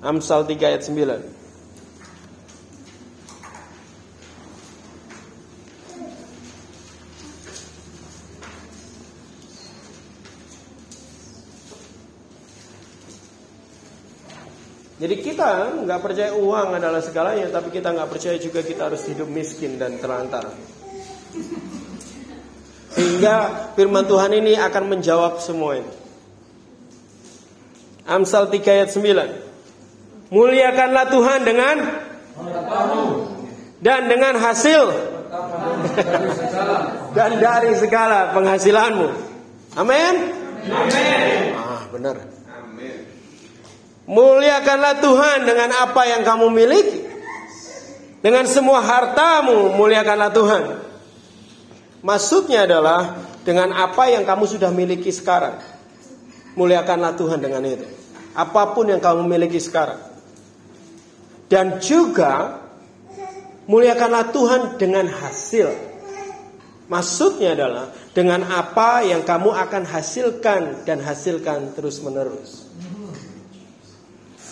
Amsal 0.02 0.50
3 0.50 0.58
ayat 0.66 0.82
9. 0.84 1.41
Jadi 15.02 15.16
kita 15.18 15.82
nggak 15.82 15.98
percaya 15.98 16.38
uang 16.38 16.78
adalah 16.78 17.02
segalanya, 17.02 17.50
tapi 17.50 17.74
kita 17.74 17.90
nggak 17.90 18.06
percaya 18.06 18.38
juga 18.38 18.62
kita 18.62 18.86
harus 18.86 19.02
hidup 19.10 19.26
miskin 19.26 19.82
dan 19.82 19.98
terlantar. 19.98 20.46
Sehingga 22.94 23.66
firman 23.74 24.06
Tuhan 24.06 24.30
ini 24.38 24.54
akan 24.62 24.84
menjawab 24.94 25.42
semua 25.42 25.82
ini. 25.82 25.90
Amsal 28.06 28.54
3 28.54 28.62
ayat 28.62 28.94
9. 28.94 30.30
Muliakanlah 30.30 31.10
Tuhan 31.10 31.40
dengan 31.50 31.78
dan 33.82 34.06
dengan 34.06 34.38
hasil 34.38 34.82
dan 37.18 37.42
dari 37.42 37.74
segala 37.74 38.38
penghasilanmu. 38.38 39.10
Amin. 39.82 40.16
Amin. 40.70 41.58
Ah, 41.58 41.90
benar. 41.90 42.31
Muliakanlah 44.12 45.00
Tuhan 45.00 45.48
dengan 45.48 45.72
apa 45.88 46.04
yang 46.04 46.28
kamu 46.28 46.52
miliki. 46.52 47.00
Dengan 48.20 48.44
semua 48.44 48.84
hartamu 48.84 49.72
muliakanlah 49.72 50.30
Tuhan. 50.36 50.64
Maksudnya 52.04 52.68
adalah 52.68 53.16
dengan 53.48 53.72
apa 53.72 54.12
yang 54.12 54.28
kamu 54.28 54.52
sudah 54.52 54.68
miliki 54.68 55.16
sekarang. 55.16 55.64
Muliakanlah 56.60 57.16
Tuhan 57.16 57.40
dengan 57.40 57.64
itu. 57.64 57.88
Apa 58.36 58.76
pun 58.76 58.92
yang 58.92 59.00
kamu 59.00 59.24
miliki 59.24 59.64
sekarang. 59.64 60.04
Dan 61.48 61.80
juga 61.80 62.60
muliakanlah 63.72 64.36
Tuhan 64.36 64.62
dengan 64.76 65.08
hasil. 65.08 65.72
Maksudnya 66.92 67.56
adalah 67.56 67.88
dengan 68.12 68.44
apa 68.44 69.08
yang 69.08 69.24
kamu 69.24 69.56
akan 69.56 69.88
hasilkan 69.88 70.84
dan 70.84 71.00
hasilkan 71.00 71.72
terus-menerus. 71.80 72.68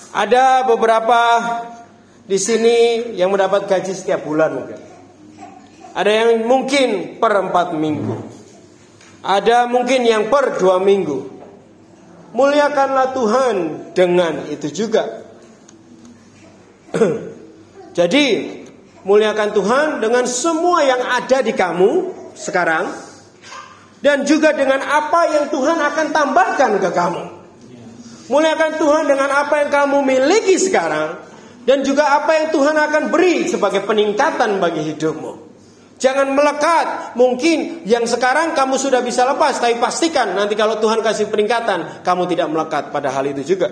Ada 0.10 0.66
beberapa 0.66 1.22
di 2.26 2.38
sini 2.42 2.78
yang 3.14 3.30
mendapat 3.30 3.70
gaji 3.70 3.94
setiap 3.94 4.26
bulan 4.26 4.58
mungkin. 4.58 4.80
Ada 5.94 6.12
yang 6.12 6.46
mungkin 6.46 7.18
per 7.18 7.34
empat 7.50 7.78
minggu. 7.78 8.18
Ada 9.22 9.70
mungkin 9.70 10.06
yang 10.06 10.30
per 10.30 10.58
dua 10.58 10.82
minggu. 10.82 11.42
Muliakanlah 12.34 13.14
Tuhan 13.18 13.56
dengan 13.98 14.46
itu 14.50 14.70
juga. 14.70 15.26
Jadi 17.98 18.26
muliakan 19.06 19.50
Tuhan 19.54 19.88
dengan 20.02 20.26
semua 20.30 20.86
yang 20.86 21.02
ada 21.02 21.42
di 21.42 21.54
kamu 21.54 22.14
sekarang 22.38 22.90
dan 24.00 24.24
juga 24.24 24.56
dengan 24.56 24.80
apa 24.80 25.22
yang 25.34 25.46
Tuhan 25.52 25.78
akan 25.78 26.08
tambahkan 26.14 26.72
ke 26.80 26.90
kamu. 26.94 27.39
Muliakan 28.30 28.78
Tuhan 28.78 29.04
dengan 29.10 29.30
apa 29.34 29.66
yang 29.66 29.70
kamu 29.74 29.98
miliki 30.06 30.62
sekarang 30.62 31.18
dan 31.66 31.82
juga 31.82 32.14
apa 32.14 32.38
yang 32.38 32.46
Tuhan 32.54 32.78
akan 32.78 33.04
beri 33.10 33.50
sebagai 33.50 33.82
peningkatan 33.90 34.62
bagi 34.62 34.86
hidupmu. 34.94 35.50
Jangan 36.00 36.32
melekat. 36.32 36.88
Mungkin 37.20 37.84
yang 37.84 38.08
sekarang 38.08 38.56
kamu 38.56 38.80
sudah 38.80 39.04
bisa 39.04 39.28
lepas, 39.28 39.60
tapi 39.60 39.76
pastikan 39.82 40.32
nanti 40.32 40.56
kalau 40.56 40.80
Tuhan 40.80 41.04
kasih 41.04 41.28
peningkatan, 41.28 42.06
kamu 42.06 42.24
tidak 42.32 42.48
melekat 42.48 42.84
pada 42.96 43.12
hal 43.12 43.28
itu 43.28 43.44
juga. 43.44 43.68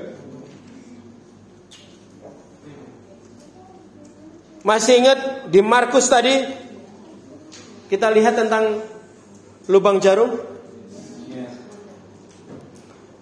Masih 4.67 4.99
ingat 4.99 5.47
di 5.47 5.63
Markus 5.63 6.11
tadi 6.11 6.43
kita 7.87 8.11
lihat 8.11 8.35
tentang 8.35 8.83
lubang 9.71 10.03
jarum? 10.03 10.56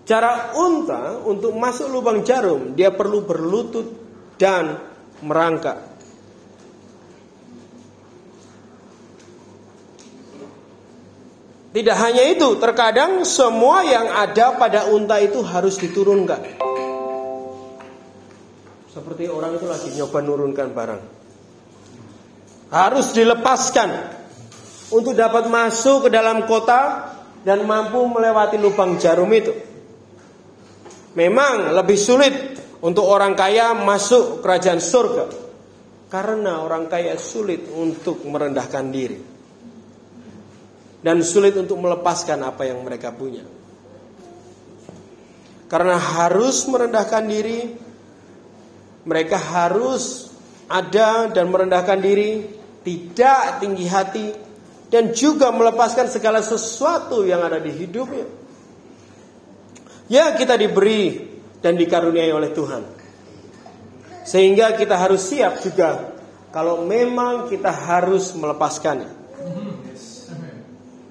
Cara 0.06 0.54
unta 0.54 1.18
untuk 1.26 1.58
masuk 1.58 1.90
lubang 1.90 2.22
jarum, 2.22 2.78
dia 2.78 2.94
perlu 2.94 3.26
berlutut 3.26 3.90
dan 4.38 4.78
merangkak. 5.26 5.82
Tidak 11.74 11.98
hanya 11.98 12.24
itu, 12.32 12.56
terkadang 12.62 13.28
semua 13.28 13.84
yang 13.84 14.08
ada 14.08 14.56
pada 14.56 14.88
unta 14.94 15.20
itu 15.20 15.44
harus 15.44 15.76
diturunkan. 15.76 16.40
Seperti 18.94 19.28
orang 19.28 19.60
itu 19.60 19.68
lagi 19.68 19.90
nyoba 19.92 20.24
nurunkan 20.24 20.68
barang. 20.72 21.02
Harus 22.72 23.12
dilepaskan 23.12 23.90
untuk 24.94 25.20
dapat 25.20 25.52
masuk 25.52 26.08
ke 26.08 26.10
dalam 26.16 26.48
kota 26.48 27.12
dan 27.44 27.68
mampu 27.68 28.00
melewati 28.08 28.56
lubang 28.56 28.96
jarum 28.96 29.28
itu. 29.36 29.75
Memang 31.16 31.72
lebih 31.72 31.96
sulit 31.96 32.36
untuk 32.84 33.08
orang 33.08 33.34
kaya 33.34 33.72
masuk 33.72 34.44
kerajaan 34.44 34.84
surga 34.84 35.26
karena 36.12 36.62
orang 36.62 36.92
kaya 36.92 37.16
sulit 37.16 37.72
untuk 37.72 38.22
merendahkan 38.28 38.86
diri 38.92 39.20
dan 41.06 41.22
sulit 41.22 41.54
untuk 41.54 41.78
melepaskan 41.78 42.42
apa 42.42 42.66
yang 42.66 42.82
mereka 42.82 43.14
punya. 43.14 43.46
Karena 45.70 46.02
harus 46.02 46.66
merendahkan 46.66 47.24
diri, 47.30 47.74
mereka 49.06 49.38
harus 49.38 50.34
ada 50.66 51.30
dan 51.30 51.50
merendahkan 51.54 52.02
diri, 52.02 52.50
tidak 52.82 53.62
tinggi 53.62 53.86
hati, 53.86 54.28
dan 54.90 55.14
juga 55.14 55.54
melepaskan 55.54 56.10
segala 56.10 56.42
sesuatu 56.42 57.22
yang 57.22 57.42
ada 57.46 57.62
di 57.62 57.70
hidupnya. 57.70 58.45
Ya, 60.06 60.38
kita 60.38 60.54
diberi 60.54 61.18
dan 61.66 61.74
dikaruniai 61.74 62.30
oleh 62.30 62.54
Tuhan, 62.54 62.86
sehingga 64.22 64.78
kita 64.78 65.02
harus 65.02 65.26
siap 65.26 65.66
juga 65.66 66.14
kalau 66.54 66.86
memang 66.86 67.50
kita 67.50 67.74
harus 67.74 68.38
melepaskannya. 68.38 69.10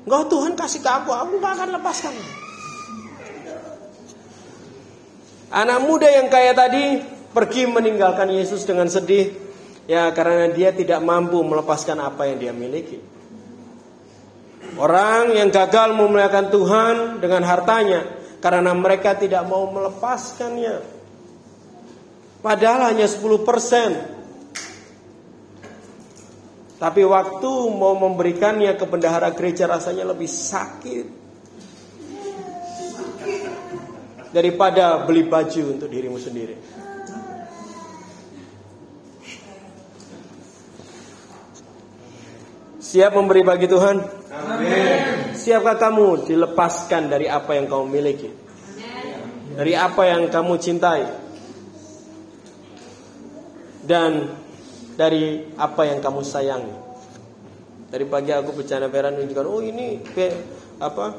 Enggak 0.04 0.24
Tuhan 0.30 0.52
kasih 0.54 0.80
ke 0.84 0.90
aku, 0.90 1.10
aku 1.10 1.32
gak 1.42 1.52
akan 1.58 1.68
lepaskan. 1.80 2.14
Anak 5.54 5.78
muda 5.86 6.06
yang 6.10 6.30
kaya 6.30 6.54
tadi 6.54 7.02
pergi 7.34 7.66
meninggalkan 7.66 8.30
Yesus 8.30 8.62
dengan 8.62 8.86
sedih 8.86 9.34
ya 9.90 10.10
karena 10.14 10.50
dia 10.54 10.70
tidak 10.70 11.02
mampu 11.02 11.42
melepaskan 11.42 11.98
apa 11.98 12.30
yang 12.30 12.38
dia 12.38 12.52
miliki. 12.54 12.98
Orang 14.74 15.34
yang 15.34 15.54
gagal 15.54 15.94
memuliakan 15.94 16.46
Tuhan 16.50 16.94
dengan 17.22 17.42
hartanya 17.46 18.23
karena 18.44 18.76
mereka 18.76 19.16
tidak 19.16 19.48
mau 19.48 19.72
melepaskannya. 19.72 20.84
Padahal 22.44 22.92
hanya 22.92 23.08
10 23.08 23.40
persen 23.40 24.14
tapi 26.84 27.00
waktu 27.00 27.50
mau 27.72 27.96
memberikannya 27.96 28.76
ke 28.76 28.84
bendahara 28.84 29.32
gereja 29.32 29.64
rasanya 29.64 30.04
lebih 30.04 30.28
sakit 30.28 31.06
daripada 34.34 35.00
beli 35.08 35.24
baju 35.24 35.80
untuk 35.80 35.88
dirimu 35.88 36.20
sendiri. 36.20 36.60
Siap 42.84 43.16
memberi 43.16 43.40
bagi 43.40 43.64
Tuhan? 43.64 44.23
Amin. 44.34 45.34
Siapkah 45.34 45.78
kamu 45.78 46.26
dilepaskan 46.26 47.06
dari 47.10 47.30
apa 47.30 47.54
yang 47.54 47.70
kamu 47.70 47.84
miliki? 47.86 48.30
Dari 49.54 49.72
apa 49.78 50.02
yang 50.10 50.26
kamu 50.26 50.54
cintai? 50.58 51.02
Dan 53.84 54.34
dari 54.98 55.54
apa 55.54 55.82
yang 55.86 56.02
kamu 56.02 56.24
sayangi. 56.26 56.74
Dari 57.94 58.04
pagi 58.10 58.34
aku 58.34 58.50
bercanda 58.58 58.90
Vera 58.90 59.14
menunjukkan, 59.14 59.46
oh 59.46 59.62
ini 59.62 60.02
apa 60.82 61.14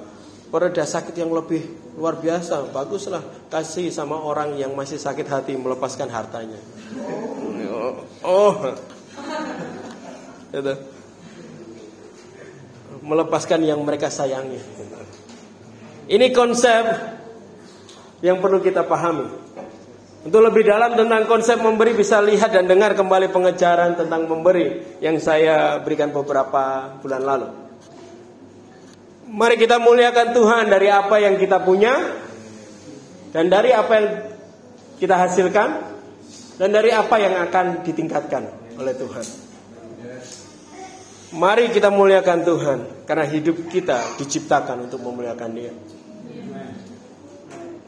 pereda 0.51 0.84
sakit 0.84 1.16
yang 1.16 1.32
lebih 1.32 1.63
luar 1.95 2.20
biasa, 2.20 2.68
baguslah 2.76 3.24
kasih 3.47 3.88
sama 3.95 4.20
orang 4.20 4.59
yang 4.59 4.76
masih 4.76 4.99
sakit 4.99 5.24
hati 5.24 5.55
melepaskan 5.55 6.11
hartanya. 6.11 6.59
Oh, 7.72 8.03
oh. 8.28 8.53
melepaskan 13.06 13.62
yang 13.62 13.80
mereka 13.86 14.10
sayangi. 14.10 14.58
Ini 16.10 16.34
konsep 16.34 16.84
yang 18.26 18.41
perlu 18.41 18.62
kita 18.62 18.82
pahami. 18.86 19.45
Untuk 20.26 20.41
lebih 20.41 20.66
dalam 20.66 20.97
tentang 20.97 21.30
konsep 21.30 21.62
memberi 21.62 21.93
bisa 21.93 22.18
lihat 22.18 22.49
dan 22.49 22.66
dengar 22.66 22.97
kembali 22.97 23.30
pengejaran 23.30 23.93
tentang 23.93 24.26
memberi 24.26 24.97
yang 24.97 25.22
saya 25.22 25.78
berikan 25.86 26.10
beberapa 26.10 26.97
bulan 26.97 27.22
lalu. 27.22 27.49
Mari 29.30 29.56
kita 29.62 29.78
muliakan 29.78 30.34
Tuhan 30.34 30.66
dari 30.74 30.89
apa 30.89 31.22
yang 31.22 31.38
kita 31.38 31.62
punya 31.62 31.93
dan 33.38 33.53
dari 33.53 33.70
apa 33.70 33.93
yang 34.01 34.08
kita 34.97 35.14
hasilkan 35.14 35.70
dan 36.58 36.70
dari 36.74 36.89
apa 36.89 37.16
yang 37.22 37.45
akan 37.45 37.86
ditingkatkan 37.86 38.49
oleh 38.82 38.93
Tuhan. 38.97 39.26
Mari 41.36 41.67
kita 41.67 41.91
muliakan 41.91 42.47
Tuhan 42.47 43.03
karena 43.03 43.27
hidup 43.27 43.67
kita 43.67 44.15
diciptakan 44.15 44.88
untuk 44.88 45.03
memuliakan 45.03 45.51
Dia. 45.51 45.75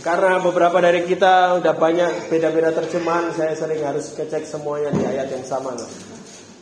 Karena 0.00 0.40
beberapa 0.40 0.80
dari 0.80 1.04
kita 1.04 1.60
udah 1.60 1.76
banyak 1.76 2.32
beda-beda 2.32 2.72
terjemahan, 2.72 3.36
saya 3.36 3.52
sering 3.52 3.84
harus 3.84 4.16
cek 4.16 4.48
semuanya 4.48 4.88
di 4.96 5.04
ayat 5.04 5.28
yang 5.28 5.44
sama. 5.44 5.76
Loh. 5.76 6.09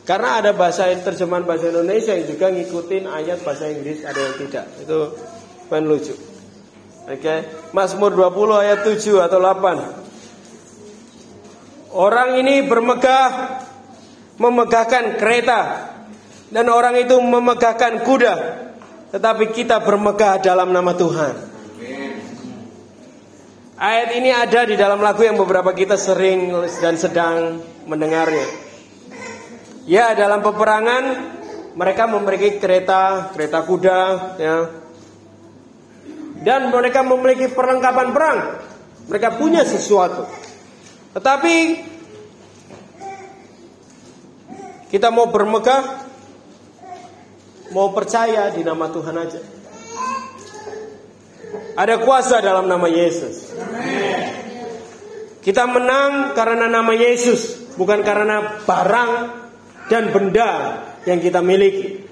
Karena 0.09 0.41
ada 0.41 0.57
bahasa 0.57 0.89
terjemahan 0.89 1.45
bahasa 1.45 1.69
Indonesia 1.69 2.17
yang 2.17 2.25
juga 2.25 2.49
ngikutin 2.49 3.05
ayat 3.05 3.45
bahasa 3.45 3.69
Inggris, 3.69 4.01
ada 4.01 4.17
yang 4.17 4.41
tidak. 4.41 4.65
Itu 4.81 5.13
Main 5.69 5.85
lucu. 5.85 6.17
Oke, 7.09 7.17
okay. 7.21 7.45
Mazmur 7.77 8.13
20 8.13 8.53
ayat 8.57 8.85
7 8.85 9.17
atau 9.21 9.37
8. 9.37 11.93
Orang 11.93 12.37
ini 12.41 12.65
bermegah 12.65 13.61
memegahkan 14.37 15.17
kereta 15.17 15.89
dan 16.49 16.69
orang 16.69 16.97
itu 17.01 17.17
memegahkan 17.17 18.05
kuda, 18.05 18.35
tetapi 19.13 19.49
kita 19.53 19.79
bermegah 19.81 20.37
dalam 20.41 20.73
nama 20.73 20.93
Tuhan. 20.93 21.35
Ayat 23.79 24.11
ini 24.17 24.33
ada 24.33 24.65
di 24.65 24.75
dalam 24.77 25.01
lagu 25.01 25.23
yang 25.23 25.37
beberapa 25.37 25.73
kita 25.73 25.97
sering 25.97 26.51
dan 26.81 26.97
sedang 26.97 27.61
mendengarnya. 27.89 28.68
Ya, 29.89 30.13
dalam 30.13 30.45
peperangan 30.45 31.03
mereka 31.73 32.05
memiliki 32.05 32.61
kereta, 32.61 33.33
kereta 33.33 33.65
kuda, 33.65 34.01
ya. 34.37 34.57
Dan 36.45 36.69
mereka 36.69 37.01
memiliki 37.01 37.49
perlengkapan 37.49 38.13
perang. 38.13 38.39
Mereka 39.09 39.41
punya 39.41 39.65
sesuatu. 39.65 40.29
Tetapi 41.17 41.55
kita 44.93 45.09
mau 45.09 45.33
bermegah, 45.33 46.05
mau 47.73 47.89
percaya 47.89 48.53
di 48.53 48.61
nama 48.61 48.93
Tuhan 48.93 49.15
aja. 49.17 49.41
Ada 51.73 51.97
kuasa 52.05 52.45
dalam 52.45 52.69
nama 52.69 52.85
Yesus. 52.85 53.57
Kita 55.41 55.65
menang 55.65 56.37
karena 56.37 56.69
nama 56.69 56.93
Yesus, 56.93 57.73
bukan 57.73 58.05
karena 58.05 58.61
barang 58.69 59.38
dan 59.89 60.13
benda 60.13 60.79
yang 61.03 61.19
kita 61.19 61.41
miliki. 61.41 62.05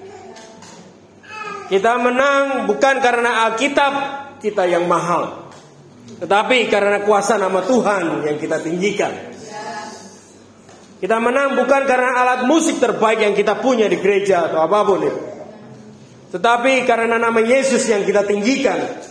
Kita 1.68 2.00
menang 2.00 2.66
bukan 2.66 2.96
karena 2.98 3.48
Alkitab 3.48 3.92
kita 4.42 4.66
yang 4.66 4.88
mahal, 4.88 5.52
tetapi 6.18 6.66
karena 6.66 7.04
kuasa 7.04 7.38
nama 7.38 7.62
Tuhan 7.62 8.26
yang 8.26 8.36
kita 8.40 8.58
tinggikan. 8.58 9.12
Kita 10.98 11.22
menang 11.22 11.54
bukan 11.54 11.82
karena 11.86 12.10
alat 12.18 12.42
musik 12.50 12.82
terbaik 12.82 13.22
yang 13.22 13.34
kita 13.38 13.62
punya 13.62 13.86
di 13.86 14.02
gereja 14.02 14.50
atau 14.50 14.66
apa 14.66 14.78
pun 14.82 14.98
itu. 14.98 15.20
Tetapi 16.34 16.82
karena 16.82 17.22
nama 17.22 17.38
Yesus 17.38 17.86
yang 17.86 18.02
kita 18.02 18.26
tinggikan. 18.26 19.06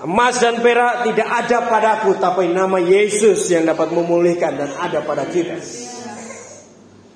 Emas 0.00 0.40
dan 0.40 0.64
perak 0.64 1.04
tidak 1.12 1.28
ada 1.28 1.58
padaku, 1.68 2.16
tapi 2.16 2.48
nama 2.48 2.80
Yesus 2.80 3.52
yang 3.52 3.68
dapat 3.68 3.92
memulihkan 3.92 4.56
dan 4.56 4.72
ada 4.80 5.04
pada 5.04 5.28
kita. 5.28 5.60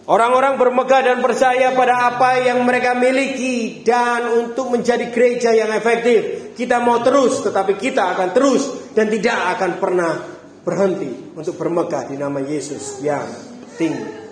Orang-orang 0.05 0.61
bermegah 0.61 1.01
dan 1.01 1.25
percaya 1.25 1.73
pada 1.73 2.13
apa 2.13 2.37
yang 2.45 2.61
mereka 2.61 2.93
miliki 2.93 3.81
dan 3.81 4.37
untuk 4.37 4.69
menjadi 4.69 5.09
gereja 5.09 5.57
yang 5.57 5.73
efektif. 5.73 6.53
Kita 6.53 6.77
mau 6.85 7.01
terus, 7.01 7.41
tetapi 7.41 7.81
kita 7.81 8.13
akan 8.13 8.29
terus 8.37 8.93
dan 8.93 9.09
tidak 9.09 9.57
akan 9.57 9.81
pernah 9.81 10.13
berhenti 10.61 11.33
untuk 11.33 11.57
bermegah 11.57 12.05
di 12.05 12.21
nama 12.21 12.37
Yesus 12.37 13.01
yang 13.01 13.25
tinggi. 13.81 14.29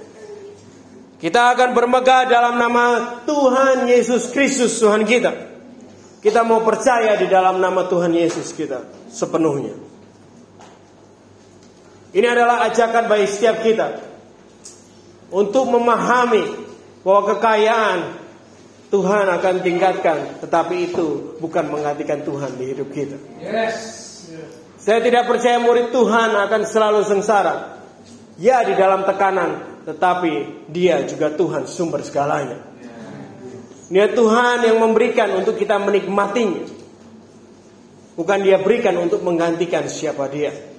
Kita 1.16 1.56
akan 1.56 1.72
bermegah 1.72 2.28
dalam 2.28 2.60
nama 2.60 3.16
Tuhan 3.24 3.88
Yesus 3.88 4.28
Kristus 4.28 4.76
Tuhan 4.76 5.08
kita. 5.08 5.32
Kita 6.20 6.44
mau 6.44 6.60
percaya 6.60 7.16
di 7.16 7.32
dalam 7.32 7.64
nama 7.64 7.88
Tuhan 7.88 8.12
Yesus 8.12 8.52
kita 8.52 9.08
sepenuhnya. 9.08 9.72
Ini 12.12 12.28
adalah 12.28 12.68
ajakan 12.68 13.08
bagi 13.08 13.24
setiap 13.24 13.64
kita 13.64 14.11
untuk 15.32 15.64
memahami 15.72 16.44
bahwa 17.02 17.34
kekayaan 17.34 17.98
Tuhan 18.92 19.26
akan 19.40 19.54
tingkatkan, 19.64 20.44
tetapi 20.44 20.92
itu 20.92 21.40
bukan 21.40 21.72
menggantikan 21.72 22.20
Tuhan 22.20 22.60
di 22.60 22.76
hidup 22.76 22.92
kita. 22.92 23.16
Yes. 23.40 24.12
Saya 24.76 25.00
tidak 25.00 25.24
percaya 25.24 25.56
murid 25.56 25.88
Tuhan 25.94 26.36
akan 26.36 26.62
selalu 26.68 27.00
sengsara. 27.08 27.80
Ya 28.36 28.60
di 28.66 28.76
dalam 28.76 29.08
tekanan, 29.08 29.80
tetapi 29.88 30.66
dia 30.68 31.00
juga 31.08 31.32
Tuhan 31.32 31.64
sumber 31.64 32.04
segalanya. 32.04 32.60
Niat 33.92 34.16
Tuhan 34.16 34.64
yang 34.64 34.80
memberikan 34.80 35.32
untuk 35.36 35.56
kita 35.56 35.76
menikmatinya. 35.80 36.64
Bukan 38.12 38.38
dia 38.44 38.60
berikan 38.60 38.96
untuk 39.00 39.24
menggantikan 39.24 39.88
siapa 39.88 40.28
dia. 40.28 40.71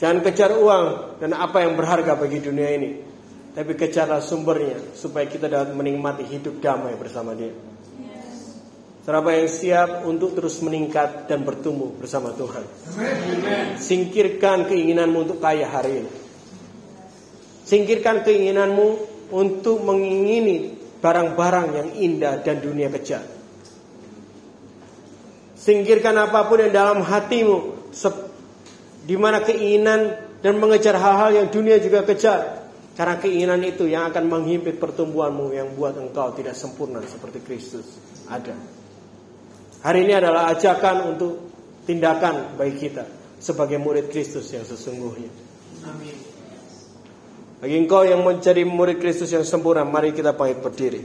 Jangan 0.00 0.24
kejar 0.24 0.56
uang 0.56 1.20
dan 1.20 1.36
apa 1.36 1.60
yang 1.60 1.76
berharga 1.76 2.16
bagi 2.16 2.40
dunia 2.40 2.72
ini. 2.72 2.90
Tapi 3.52 3.76
kejarlah 3.76 4.24
sumbernya 4.24 4.96
supaya 4.96 5.28
kita 5.28 5.44
dapat 5.44 5.76
menikmati 5.76 6.24
hidup 6.24 6.56
damai 6.64 6.96
bersama 6.96 7.36
dia. 7.36 7.52
Siapa 9.04 9.30
yang 9.36 9.50
siap 9.50 9.90
untuk 10.06 10.38
terus 10.38 10.62
meningkat 10.64 11.26
dan 11.26 11.44
bertumbuh 11.44 11.92
bersama 11.98 12.30
Tuhan. 12.32 12.64
Singkirkan 13.76 14.70
keinginanmu 14.70 15.26
untuk 15.26 15.38
kaya 15.42 15.66
hari 15.66 16.06
ini. 16.06 16.12
Singkirkan 17.66 18.22
keinginanmu 18.22 18.88
untuk 19.34 19.82
mengingini 19.82 20.78
barang-barang 21.02 21.68
yang 21.74 21.88
indah 21.98 22.34
dan 22.40 22.62
dunia 22.62 22.86
kejar. 22.88 23.26
Singkirkan 25.58 26.16
apa 26.16 26.46
pun 26.46 26.62
yang 26.62 26.72
dalam 26.72 27.00
hatimu, 27.02 27.90
di 29.10 29.18
mana 29.18 29.42
keinginan 29.42 30.14
dan 30.38 30.62
mengejar 30.62 30.94
hal-hal 30.94 31.34
yang 31.34 31.46
dunia 31.50 31.82
juga 31.82 32.06
kejar. 32.06 32.70
Karena 32.94 33.18
keinginan 33.18 33.58
itu 33.66 33.90
yang 33.90 34.06
akan 34.06 34.30
menghimpit 34.30 34.78
pertumbuhanmu 34.78 35.50
yang 35.50 35.74
buat 35.74 35.98
engkau 35.98 36.30
tidak 36.38 36.54
sempurna 36.54 37.02
seperti 37.02 37.42
Kristus 37.42 37.98
ada. 38.30 38.54
Hari 39.82 40.06
ini 40.06 40.14
adalah 40.14 40.54
ajakan 40.54 41.16
untuk 41.16 41.32
tindakan 41.90 42.54
bagi 42.54 42.86
kita 42.86 43.02
sebagai 43.42 43.82
murid 43.82 44.14
Kristus 44.14 44.46
yang 44.54 44.62
sesungguhnya. 44.62 45.32
Amin. 45.90 46.14
Bagi 47.58 47.76
engkau 47.82 48.06
yang 48.06 48.22
menjadi 48.22 48.62
murid 48.62 49.02
Kristus 49.02 49.34
yang 49.34 49.42
sempurna, 49.42 49.82
mari 49.82 50.14
kita 50.14 50.38
pahit 50.38 50.62
berdiri. 50.62 51.02